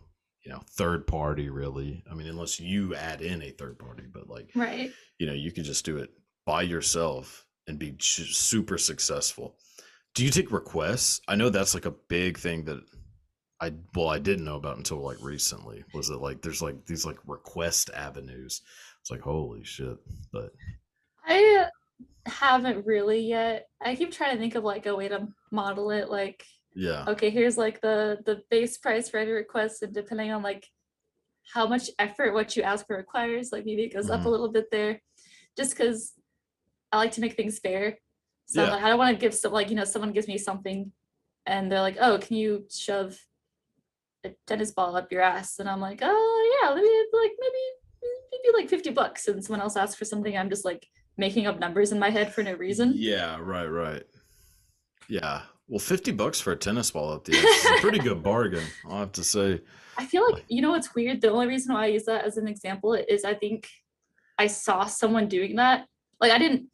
you 0.44 0.52
know, 0.52 0.62
third 0.72 1.06
party 1.06 1.50
really. 1.50 2.04
I 2.10 2.16
mean, 2.16 2.28
unless 2.28 2.60
you 2.60 2.96
add 2.96 3.22
in 3.22 3.44
a 3.44 3.52
third 3.52 3.78
party, 3.78 4.06
but 4.12 4.28
like, 4.28 4.50
Right. 4.56 4.92
you 5.20 5.28
know 5.28 5.34
you 5.34 5.52
could 5.52 5.66
just 5.66 5.86
do 5.86 5.98
it 5.98 6.10
by 6.46 6.64
yourself 6.64 7.46
and 7.68 7.78
be 7.80 7.96
super 8.00 8.78
successful 8.78 9.58
do 10.14 10.24
you 10.24 10.30
take 10.32 10.52
requests 10.52 11.20
i 11.28 11.36
know 11.36 11.50
that's 11.50 11.74
like 11.74 11.86
a 11.86 12.00
big 12.18 12.38
thing 12.38 12.64
that 12.66 12.82
I 13.62 13.72
well, 13.96 14.10
I 14.10 14.20
didn't 14.20 14.44
know 14.46 14.58
about 14.58 14.78
until 14.78 14.98
like 15.02 15.22
recently. 15.22 15.84
Was 15.94 16.10
it 16.10 16.18
like 16.28 16.42
there's 16.42 16.62
like 16.62 16.86
these 16.86 17.06
like 17.06 17.18
request 17.26 17.90
avenues? 17.96 18.62
It's 19.02 19.10
like 19.10 19.22
holy 19.22 19.64
shit. 19.64 19.98
But 20.34 20.52
I 21.26 21.70
haven't 22.26 22.86
really 22.86 23.20
yet. 23.20 23.68
I 23.82 23.96
keep 23.96 24.12
trying 24.12 24.34
to 24.34 24.40
think 24.40 24.56
of 24.56 24.64
like 24.64 24.86
a 24.86 24.96
way 24.96 25.08
to 25.08 25.28
model 25.52 25.92
it. 25.92 26.10
Like, 26.10 26.44
yeah, 26.76 27.06
okay, 27.08 27.30
here's 27.30 27.58
like 27.58 27.82
the 27.82 28.18
the 28.26 28.42
base 28.50 28.78
price 28.78 29.10
for 29.10 29.18
every 29.18 29.34
request, 29.34 29.82
and 29.84 29.94
depending 29.94 30.32
on 30.32 30.42
like 30.44 30.68
how 31.54 31.68
much 31.68 31.90
effort 32.00 32.34
what 32.34 32.56
you 32.56 32.64
ask 32.64 32.88
for 32.88 32.98
requires, 32.98 33.52
like 33.52 33.66
maybe 33.66 33.84
it 33.84 33.94
goes 33.94 34.10
up 34.10 34.22
Mhm. 34.22 34.26
a 34.26 34.30
little 34.30 34.52
bit 34.52 34.72
there. 34.72 35.02
Just 35.56 35.72
because 35.78 36.14
I 36.92 36.98
like 36.98 37.12
to 37.14 37.22
make 37.22 37.36
things 37.36 37.60
fair. 37.60 38.00
So 38.48 38.64
Yeah. 38.64 38.72
like, 38.72 38.84
I 38.84 38.90
don't 38.90 38.98
want 38.98 39.16
to 39.16 39.22
give 39.22 39.34
some 39.34 39.54
like 39.54 39.70
you 39.70 39.76
know 39.76 39.86
someone 39.86 40.12
gives 40.12 40.28
me 40.28 40.38
something, 40.38 40.92
and 41.46 41.72
they're 41.72 41.82
like, 41.82 41.98
oh, 42.02 42.18
can 42.18 42.36
you 42.38 42.66
shove 42.72 43.18
a 44.24 44.32
tennis 44.48 44.72
ball 44.72 44.96
up 44.96 45.12
your 45.12 45.22
ass? 45.22 45.60
And 45.60 45.70
I'm 45.70 45.80
like, 45.82 46.00
oh 46.02 46.60
yeah, 46.62 46.70
let 46.70 46.84
me 46.84 47.06
like 47.14 47.32
maybe 47.40 47.64
maybe 48.32 48.58
like 48.58 48.70
fifty 48.70 48.90
bucks. 48.90 49.28
And 49.28 49.44
someone 49.46 49.62
else 49.62 49.78
asks 49.78 49.96
for 49.96 50.06
something, 50.06 50.36
I'm 50.36 50.50
just 50.50 50.66
like 50.66 50.88
making 51.18 51.48
up 51.48 51.60
numbers 51.60 51.92
in 51.92 52.00
my 52.00 52.10
head 52.10 52.34
for 52.34 52.44
no 52.44 52.54
reason. 52.54 52.94
yeah, 52.96 53.38
right, 53.40 53.68
right. 53.68 54.04
Yeah. 55.08 55.42
Well, 55.68 55.80
fifty 55.80 56.12
bucks 56.12 56.40
for 56.40 56.52
a 56.52 56.56
tennis 56.56 56.92
ball 56.92 57.12
up 57.14 57.26
the 57.26 57.34
is 57.34 57.66
a 57.66 57.82
pretty 57.82 58.00
good 58.00 58.22
bargain. 58.32 58.64
I'll 58.88 59.00
have 59.00 59.12
to 59.14 59.24
say. 59.24 59.62
I 59.98 60.06
feel 60.06 60.30
like 60.32 60.44
you 60.48 60.62
know 60.62 60.72
what's 60.72 60.94
weird. 60.94 61.22
The 61.22 61.32
only 61.32 61.48
reason 61.48 61.74
why 61.74 61.86
I 61.86 61.88
use 61.88 62.06
that 62.06 62.26
as 62.26 62.38
an 62.38 62.48
example 62.48 62.94
is 62.94 63.24
I 63.26 63.34
think 63.34 63.68
I 64.38 64.48
saw 64.48 64.86
someone 64.86 65.28
doing 65.28 65.56
that. 65.56 65.88
Like 66.20 66.32
I 66.32 66.38
didn't 66.38 66.68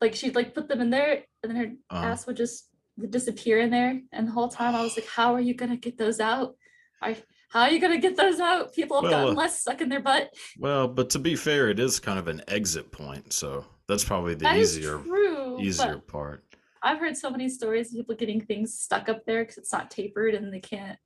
like 0.00 0.14
she'd 0.14 0.34
like 0.34 0.54
put 0.54 0.68
them 0.68 0.80
in 0.80 0.90
there 0.90 1.24
and 1.42 1.50
then 1.50 1.56
her 1.56 1.72
Uh, 1.90 2.04
ass 2.06 2.26
would 2.26 2.36
just 2.36 2.68
would 2.98 3.10
disappear 3.10 3.60
in 3.60 3.70
there. 3.70 4.00
And 4.12 4.28
the 4.28 4.32
whole 4.32 4.48
time 4.48 4.74
I 4.74 4.82
was 4.82 4.96
like, 4.96 5.06
how 5.06 5.34
are 5.34 5.40
you 5.40 5.54
gonna 5.54 5.76
get 5.76 5.98
those 5.98 6.20
out? 6.20 6.54
Are, 7.02 7.14
how 7.50 7.62
are 7.62 7.70
you 7.70 7.80
gonna 7.80 7.98
get 7.98 8.16
those 8.16 8.38
out? 8.40 8.72
People 8.74 8.96
have 9.02 9.10
Well, 9.10 9.20
gotten 9.20 9.36
uh, 9.36 9.40
less 9.40 9.60
stuck 9.60 9.80
in 9.82 9.88
their 9.90 10.00
butt. 10.00 10.32
well, 10.58 10.88
but 10.88 11.10
to 11.10 11.18
be 11.18 11.36
fair, 11.36 11.68
it 11.68 11.78
is 11.80 12.00
kind 12.00 12.18
of 12.18 12.28
an 12.28 12.42
exit 12.48 12.90
point, 12.92 13.32
so 13.32 13.64
that's 13.88 14.04
probably 14.04 14.34
the 14.34 14.44
That 14.44 14.56
easier 14.56 14.98
true. 14.98 15.60
easier 15.60 15.98
part. 15.98 16.44
I've 16.82 16.98
heard 16.98 17.16
so 17.16 17.30
many 17.30 17.48
stories 17.48 17.88
of 17.92 17.98
people 17.98 18.14
getting 18.16 18.40
things 18.40 18.74
stuck 18.78 19.08
up 19.08 19.24
there 19.24 19.42
because 19.42 19.58
it's 19.58 19.72
not 19.72 19.90
tapered 19.90 20.34
and 20.34 20.52
they 20.52 20.60
can't 20.60 20.98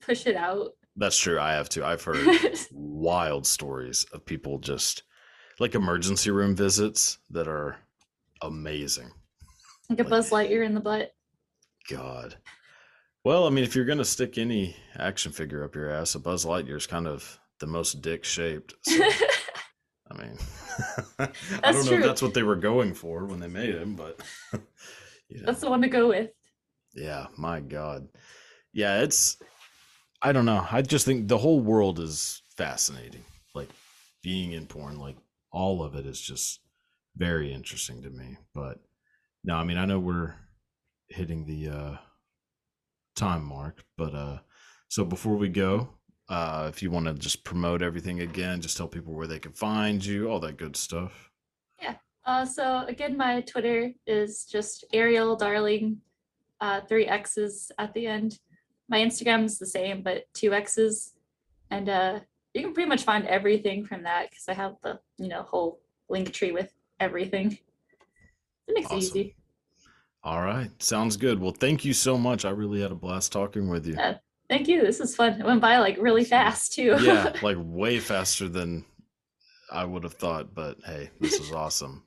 push 0.00 0.26
it 0.26 0.36
out. 0.36 0.70
That's 0.96 1.18
true. 1.18 1.38
I 1.38 1.52
have 1.52 1.68
too. 1.68 1.84
I've 1.84 2.02
heard 2.02 2.26
wild 2.72 3.46
stories 3.46 4.04
of 4.12 4.24
people 4.24 4.58
just 4.58 5.02
like 5.58 5.74
emergency 5.74 6.30
room 6.30 6.54
visits 6.56 7.18
that 7.30 7.48
are 7.48 7.76
amazing. 8.42 9.10
Like 9.90 10.00
a 10.00 10.04
Buzz 10.04 10.30
Lightyear 10.30 10.64
in 10.64 10.74
the 10.74 10.80
butt. 10.80 11.12
God. 11.90 12.36
Well, 13.24 13.46
I 13.46 13.50
mean, 13.50 13.64
if 13.64 13.76
you're 13.76 13.84
gonna 13.84 14.04
stick 14.04 14.38
any 14.38 14.74
action 14.96 15.32
figure 15.32 15.62
up 15.64 15.74
your 15.74 15.90
ass, 15.90 16.14
a 16.14 16.18
Buzz 16.18 16.46
Lightyear 16.46 16.76
is 16.76 16.86
kind 16.86 17.06
of 17.06 17.38
the 17.58 17.66
most 17.66 18.00
dick 18.00 18.24
shaped. 18.24 18.74
So, 18.82 18.96
I 20.10 20.16
mean, 20.22 20.38
I 21.18 21.72
don't 21.72 21.84
know 21.84 21.90
true. 21.90 21.98
if 21.98 22.04
that's 22.04 22.22
what 22.22 22.34
they 22.34 22.42
were 22.42 22.56
going 22.56 22.94
for 22.94 23.24
when 23.26 23.38
they 23.40 23.46
made 23.48 23.74
him, 23.74 23.94
but 23.94 24.20
you 25.28 25.40
know, 25.40 25.46
That's 25.46 25.60
the 25.60 25.70
one 25.70 25.82
to 25.82 25.88
go 25.88 26.08
with. 26.08 26.30
yeah, 26.94 27.26
my 27.36 27.60
God, 27.60 28.08
yeah, 28.72 29.02
it's. 29.02 29.36
I 30.22 30.32
don't 30.32 30.44
know. 30.44 30.66
I 30.70 30.82
just 30.82 31.06
think 31.06 31.28
the 31.28 31.38
whole 31.38 31.60
world 31.60 31.98
is 31.98 32.42
fascinating. 32.56 33.24
Like 33.54 33.70
being 34.22 34.52
in 34.52 34.66
porn, 34.66 34.98
like 34.98 35.16
all 35.52 35.82
of 35.82 35.94
it 35.94 36.04
is 36.06 36.20
just 36.20 36.60
very 37.16 37.52
interesting 37.52 38.02
to 38.02 38.10
me. 38.10 38.36
But 38.54 38.78
no, 39.44 39.54
I 39.56 39.64
mean, 39.64 39.78
I 39.78 39.86
know 39.86 39.98
we're 39.98 40.34
hitting 41.08 41.46
the 41.46 41.68
uh 41.68 41.96
time 43.16 43.44
mark, 43.44 43.84
but 43.96 44.14
uh 44.14 44.38
so 44.88 45.04
before 45.04 45.36
we 45.36 45.48
go, 45.48 45.88
uh 46.30 46.66
if 46.68 46.82
you 46.82 46.90
want 46.90 47.06
to 47.06 47.14
just 47.14 47.44
promote 47.44 47.82
everything 47.82 48.20
again, 48.20 48.60
just 48.60 48.76
tell 48.76 48.88
people 48.88 49.12
where 49.12 49.26
they 49.26 49.38
can 49.38 49.52
find 49.52 50.04
you, 50.04 50.30
all 50.30 50.40
that 50.40 50.56
good 50.56 50.76
stuff. 50.76 51.30
Yeah. 51.82 51.96
Uh, 52.24 52.46
so 52.46 52.84
again, 52.86 53.16
my 53.16 53.42
Twitter 53.42 53.92
is 54.06 54.44
just 54.44 54.84
Ariel 54.92 55.36
Darling, 55.36 55.98
uh, 56.60 56.80
three 56.82 57.06
X's 57.06 57.70
at 57.78 57.92
the 57.92 58.06
end. 58.06 58.38
My 58.88 58.98
Instagram 58.98 59.44
is 59.44 59.58
the 59.58 59.66
same, 59.66 60.02
but 60.02 60.24
two 60.32 60.54
X's, 60.54 61.14
and 61.70 61.88
uh, 61.88 62.20
you 62.54 62.62
can 62.62 62.72
pretty 62.72 62.88
much 62.88 63.04
find 63.04 63.26
everything 63.26 63.84
from 63.84 64.02
that 64.04 64.30
because 64.30 64.44
I 64.48 64.54
have 64.54 64.76
the 64.82 65.00
you 65.18 65.28
know 65.28 65.42
whole 65.42 65.80
link 66.08 66.32
tree 66.32 66.52
with 66.52 66.72
everything. 66.98 67.58
It 68.66 68.74
makes 68.74 68.90
it 68.92 68.96
easy. 68.96 69.36
All 70.22 70.42
right. 70.42 70.70
Sounds 70.82 71.16
good. 71.16 71.40
Well, 71.40 71.52
thank 71.52 71.84
you 71.84 71.94
so 71.94 72.18
much. 72.18 72.44
I 72.44 72.50
really 72.50 72.82
had 72.82 72.92
a 72.92 72.94
blast 72.94 73.32
talking 73.32 73.68
with 73.68 73.86
you. 73.86 73.96
Uh, 73.96 74.14
Thank 74.50 74.66
you. 74.66 74.82
This 74.82 74.98
is 74.98 75.14
fun. 75.14 75.40
It 75.40 75.46
went 75.46 75.60
by 75.60 75.78
like 75.78 75.96
really 76.00 76.24
fast 76.24 76.72
too. 76.72 76.96
yeah, 77.00 77.32
like 77.42 77.56
way 77.60 78.00
faster 78.00 78.48
than 78.48 78.84
I 79.70 79.84
would 79.84 80.02
have 80.02 80.14
thought, 80.14 80.52
but 80.52 80.78
hey, 80.84 81.10
this 81.20 81.34
is 81.34 81.52
awesome. 81.52 82.02